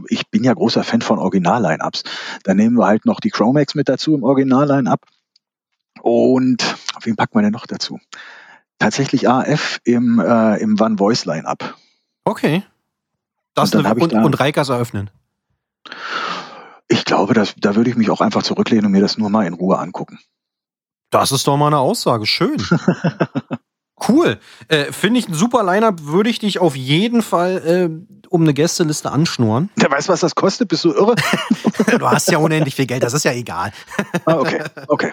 Ich 0.09 0.29
bin 0.29 0.45
ja 0.45 0.53
großer 0.53 0.85
Fan 0.85 1.01
von 1.01 1.19
Original-Line-Ups. 1.19 2.03
Dann 2.45 2.59
nehmen 2.59 2.77
wir 2.77 2.87
halt 2.87 3.07
noch 3.07 3.21
die 3.21 3.31
Chromax 3.31 3.75
mit 3.75 3.89
dazu 3.89 4.15
im 4.15 4.23
Original-Line-Up. 4.23 5.01
Und 6.07 6.77
wen 7.03 7.17
packen 7.17 7.37
wir 7.37 7.43
denn 7.43 7.51
noch 7.51 7.67
dazu? 7.67 7.99
Tatsächlich 8.79 9.29
AF 9.29 9.81
im, 9.83 10.21
äh, 10.21 10.57
im 10.59 10.81
One 10.81 10.99
Voice 10.99 11.25
Line-Up. 11.25 11.77
Okay. 12.23 12.63
Das 13.55 13.75
und, 13.75 13.85
und, 13.85 14.13
da, 14.13 14.23
und 14.23 14.39
Reikers 14.39 14.69
eröffnen. 14.69 15.11
Ich 16.87 17.05
glaube, 17.05 17.35
dass, 17.35 17.57
da 17.57 17.75
würde 17.75 17.91
ich 17.91 17.97
mich 17.97 18.09
auch 18.09 18.21
einfach 18.21 18.45
zurücklehnen 18.45 18.87
und 18.87 18.93
mir 18.93 19.01
das 19.01 19.19
nur 19.19 19.31
mal 19.31 19.47
in 19.47 19.55
Ruhe 19.55 19.81
angucken. 19.81 20.21
Das 21.11 21.33
ist 21.33 21.45
doch 21.49 21.57
mal 21.57 21.67
eine 21.67 21.79
Aussage. 21.79 22.25
Schön. 22.25 22.63
cool. 24.09 24.39
Äh, 24.69 24.93
Finde 24.93 25.19
ich 25.19 25.29
ein 25.29 25.35
super 25.35 25.65
Line-Up. 25.65 26.05
Würde 26.05 26.31
ich 26.31 26.39
dich 26.39 26.61
auf 26.61 26.77
jeden 26.77 27.23
Fall 27.23 27.57
äh, 27.67 28.29
um 28.29 28.43
eine 28.43 28.55
Gästeliste 28.55 29.11
anschnurren. 29.11 29.71
Der 29.77 29.91
weiß, 29.91 30.09
was 30.09 30.21
das 30.21 30.37
kostet. 30.37 30.69
Bist 30.69 30.85
du 30.85 30.93
irre? 30.93 31.17
du 31.99 32.09
hast 32.09 32.31
ja 32.31 32.39
unendlich 32.39 32.77
viel 32.77 32.87
Geld. 32.87 33.03
Das 33.03 33.13
ist 33.13 33.25
ja 33.25 33.33
egal. 33.33 33.73
ah, 34.25 34.37
okay. 34.37 34.63
Okay. 34.87 35.13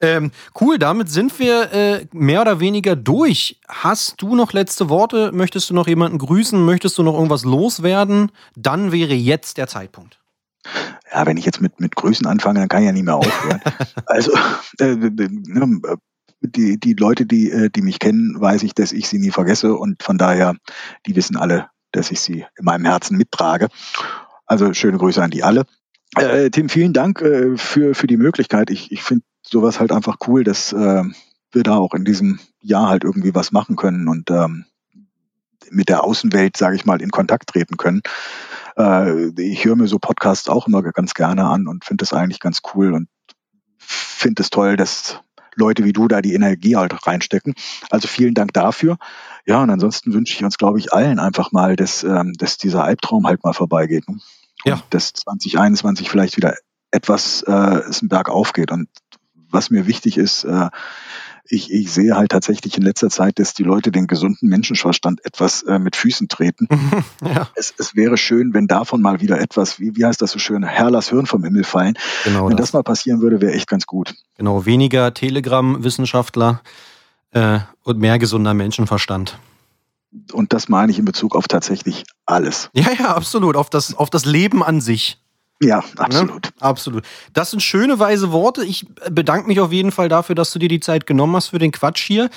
Ähm, 0.00 0.30
cool, 0.60 0.78
damit 0.78 1.08
sind 1.10 1.38
wir 1.38 1.72
äh, 1.72 2.06
mehr 2.12 2.42
oder 2.42 2.60
weniger 2.60 2.94
durch. 2.94 3.60
Hast 3.66 4.22
du 4.22 4.36
noch 4.36 4.52
letzte 4.52 4.88
Worte? 4.88 5.32
Möchtest 5.32 5.70
du 5.70 5.74
noch 5.74 5.88
jemanden 5.88 6.18
grüßen? 6.18 6.64
Möchtest 6.64 6.98
du 6.98 7.02
noch 7.02 7.14
irgendwas 7.14 7.44
loswerden? 7.44 8.30
Dann 8.56 8.92
wäre 8.92 9.14
jetzt 9.14 9.58
der 9.58 9.66
Zeitpunkt. 9.66 10.20
Ja, 11.12 11.26
wenn 11.26 11.36
ich 11.36 11.44
jetzt 11.44 11.60
mit, 11.60 11.80
mit 11.80 11.96
Grüßen 11.96 12.26
anfange, 12.26 12.60
dann 12.60 12.68
kann 12.68 12.82
ich 12.82 12.86
ja 12.86 12.92
nicht 12.92 13.04
mehr 13.04 13.16
aufhören. 13.16 13.60
also, 14.06 14.32
äh, 14.78 14.94
ne, 14.94 15.80
die, 16.40 16.78
die 16.78 16.92
Leute, 16.94 17.26
die, 17.26 17.50
äh, 17.50 17.70
die 17.70 17.82
mich 17.82 17.98
kennen, 17.98 18.36
weiß 18.38 18.62
ich, 18.62 18.74
dass 18.74 18.92
ich 18.92 19.08
sie 19.08 19.18
nie 19.18 19.30
vergesse 19.30 19.74
und 19.74 20.02
von 20.02 20.18
daher, 20.18 20.54
die 21.06 21.16
wissen 21.16 21.36
alle, 21.36 21.68
dass 21.92 22.10
ich 22.10 22.20
sie 22.20 22.44
in 22.56 22.64
meinem 22.64 22.84
Herzen 22.84 23.16
mittrage. 23.16 23.68
Also 24.46 24.72
schöne 24.74 24.98
Grüße 24.98 25.22
an 25.22 25.30
die 25.30 25.42
alle. 25.42 25.64
Äh, 26.16 26.50
Tim, 26.50 26.68
vielen 26.68 26.92
Dank 26.92 27.20
äh, 27.20 27.56
für, 27.56 27.94
für 27.94 28.06
die 28.06 28.16
Möglichkeit. 28.16 28.70
Ich, 28.70 28.92
ich 28.92 29.02
finde 29.02 29.24
sowas 29.50 29.80
halt 29.80 29.92
einfach 29.92 30.16
cool, 30.26 30.44
dass 30.44 30.72
äh, 30.72 31.04
wir 31.52 31.62
da 31.62 31.76
auch 31.76 31.94
in 31.94 32.04
diesem 32.04 32.38
Jahr 32.60 32.88
halt 32.88 33.04
irgendwie 33.04 33.34
was 33.34 33.52
machen 33.52 33.76
können 33.76 34.08
und 34.08 34.30
ähm, 34.30 34.64
mit 35.70 35.88
der 35.88 36.04
Außenwelt, 36.04 36.56
sage 36.56 36.76
ich 36.76 36.84
mal, 36.84 37.00
in 37.00 37.10
Kontakt 37.10 37.48
treten 37.48 37.76
können. 37.76 38.02
Äh, 38.76 39.28
ich 39.40 39.64
höre 39.64 39.76
mir 39.76 39.88
so 39.88 39.98
Podcasts 39.98 40.48
auch 40.48 40.66
immer 40.66 40.82
ganz 40.82 41.14
gerne 41.14 41.44
an 41.44 41.66
und 41.66 41.84
finde 41.84 42.02
das 42.02 42.12
eigentlich 42.12 42.40
ganz 42.40 42.60
cool 42.74 42.92
und 42.92 43.08
finde 43.78 44.42
es 44.42 44.50
toll, 44.50 44.76
dass 44.76 45.20
Leute 45.54 45.84
wie 45.84 45.92
du 45.92 46.08
da 46.08 46.22
die 46.22 46.34
Energie 46.34 46.76
halt 46.76 46.94
reinstecken. 47.06 47.54
Also 47.90 48.06
vielen 48.06 48.34
Dank 48.34 48.52
dafür. 48.52 48.96
Ja, 49.44 49.62
und 49.62 49.70
ansonsten 49.70 50.12
wünsche 50.12 50.34
ich 50.34 50.44
uns, 50.44 50.56
glaube 50.56 50.78
ich, 50.78 50.92
allen 50.92 51.18
einfach 51.18 51.52
mal, 51.52 51.74
dass, 51.74 52.04
ähm, 52.04 52.32
dass 52.38 52.58
dieser 52.58 52.84
Albtraum 52.84 53.26
halt 53.26 53.42
mal 53.42 53.54
vorbeigeht. 53.54 54.08
Ne? 54.08 54.18
Ja. 54.64 54.82
dass 54.90 55.12
2021 55.12 56.10
vielleicht 56.10 56.36
wieder 56.36 56.54
etwas 56.90 57.42
äh, 57.42 57.52
es 57.52 58.00
einen 58.00 58.08
Berg 58.08 58.28
aufgeht. 58.28 58.70
Und 58.72 58.88
was 59.50 59.70
mir 59.70 59.86
wichtig 59.86 60.18
ist, 60.18 60.44
äh, 60.44 60.68
ich, 61.50 61.72
ich 61.72 61.90
sehe 61.90 62.14
halt 62.14 62.30
tatsächlich 62.30 62.76
in 62.76 62.82
letzter 62.82 63.08
Zeit, 63.08 63.38
dass 63.38 63.54
die 63.54 63.62
Leute 63.62 63.90
den 63.90 64.06
gesunden 64.06 64.48
Menschenverstand 64.48 65.24
etwas 65.24 65.62
äh, 65.62 65.78
mit 65.78 65.96
Füßen 65.96 66.28
treten. 66.28 66.68
ja. 67.24 67.48
es, 67.54 67.74
es 67.78 67.96
wäre 67.96 68.16
schön, 68.16 68.52
wenn 68.52 68.66
davon 68.66 69.00
mal 69.00 69.20
wieder 69.20 69.40
etwas, 69.40 69.80
wie, 69.80 69.96
wie 69.96 70.04
heißt 70.04 70.20
das 70.20 70.32
so 70.32 70.38
schön, 70.38 70.62
Herr, 70.62 70.90
lass 70.90 71.08
Hirn 71.08 71.26
vom 71.26 71.42
Himmel 71.42 71.64
fallen. 71.64 71.96
Genau 72.24 72.48
wenn 72.48 72.56
das. 72.56 72.66
das 72.66 72.72
mal 72.74 72.82
passieren 72.82 73.20
würde, 73.20 73.40
wäre 73.40 73.52
echt 73.52 73.68
ganz 73.68 73.86
gut. 73.86 74.14
Genau, 74.36 74.66
weniger 74.66 75.14
Telegram-Wissenschaftler 75.14 76.60
äh, 77.30 77.60
und 77.82 77.98
mehr 77.98 78.18
gesunder 78.18 78.54
Menschenverstand. 78.54 79.38
Und 80.32 80.52
das 80.52 80.68
meine 80.68 80.90
ich 80.92 80.98
in 80.98 81.04
Bezug 81.04 81.36
auf 81.36 81.48
tatsächlich 81.48 82.04
alles. 82.26 82.70
Ja, 82.72 82.92
ja, 82.98 83.14
absolut. 83.14 83.56
Auf 83.56 83.70
das, 83.70 83.94
auf 83.94 84.10
das 84.10 84.24
Leben 84.24 84.62
an 84.62 84.80
sich. 84.80 85.18
Ja, 85.60 85.82
absolut. 85.96 86.44
Ne? 86.44 86.50
Absolut. 86.60 87.04
Das 87.32 87.50
sind 87.50 87.60
schöne, 87.60 87.98
weise 87.98 88.30
Worte. 88.30 88.64
Ich 88.64 88.86
bedanke 89.10 89.48
mich 89.48 89.60
auf 89.60 89.72
jeden 89.72 89.90
Fall 89.90 90.08
dafür, 90.08 90.34
dass 90.34 90.52
du 90.52 90.58
dir 90.58 90.68
die 90.68 90.80
Zeit 90.80 91.06
genommen 91.06 91.34
hast 91.34 91.48
für 91.48 91.58
den 91.58 91.72
Quatsch 91.72 92.06
hier. 92.06 92.30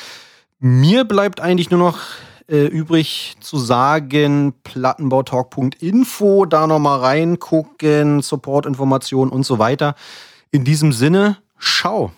Mir 0.59 1.03
bleibt 1.05 1.39
eigentlich 1.39 1.69
nur 1.69 1.79
noch 1.79 1.99
äh, 2.47 2.65
übrig 2.65 3.35
zu 3.39 3.57
sagen, 3.57 4.53
plattenbautalk.info, 4.63 6.45
da 6.45 6.67
nochmal 6.67 6.99
reingucken, 6.99 8.21
Supportinformationen 8.21 9.31
und 9.31 9.43
so 9.43 9.59
weiter. 9.59 9.95
In 10.51 10.63
diesem 10.63 10.91
Sinne, 10.91 11.37
schau. 11.57 12.11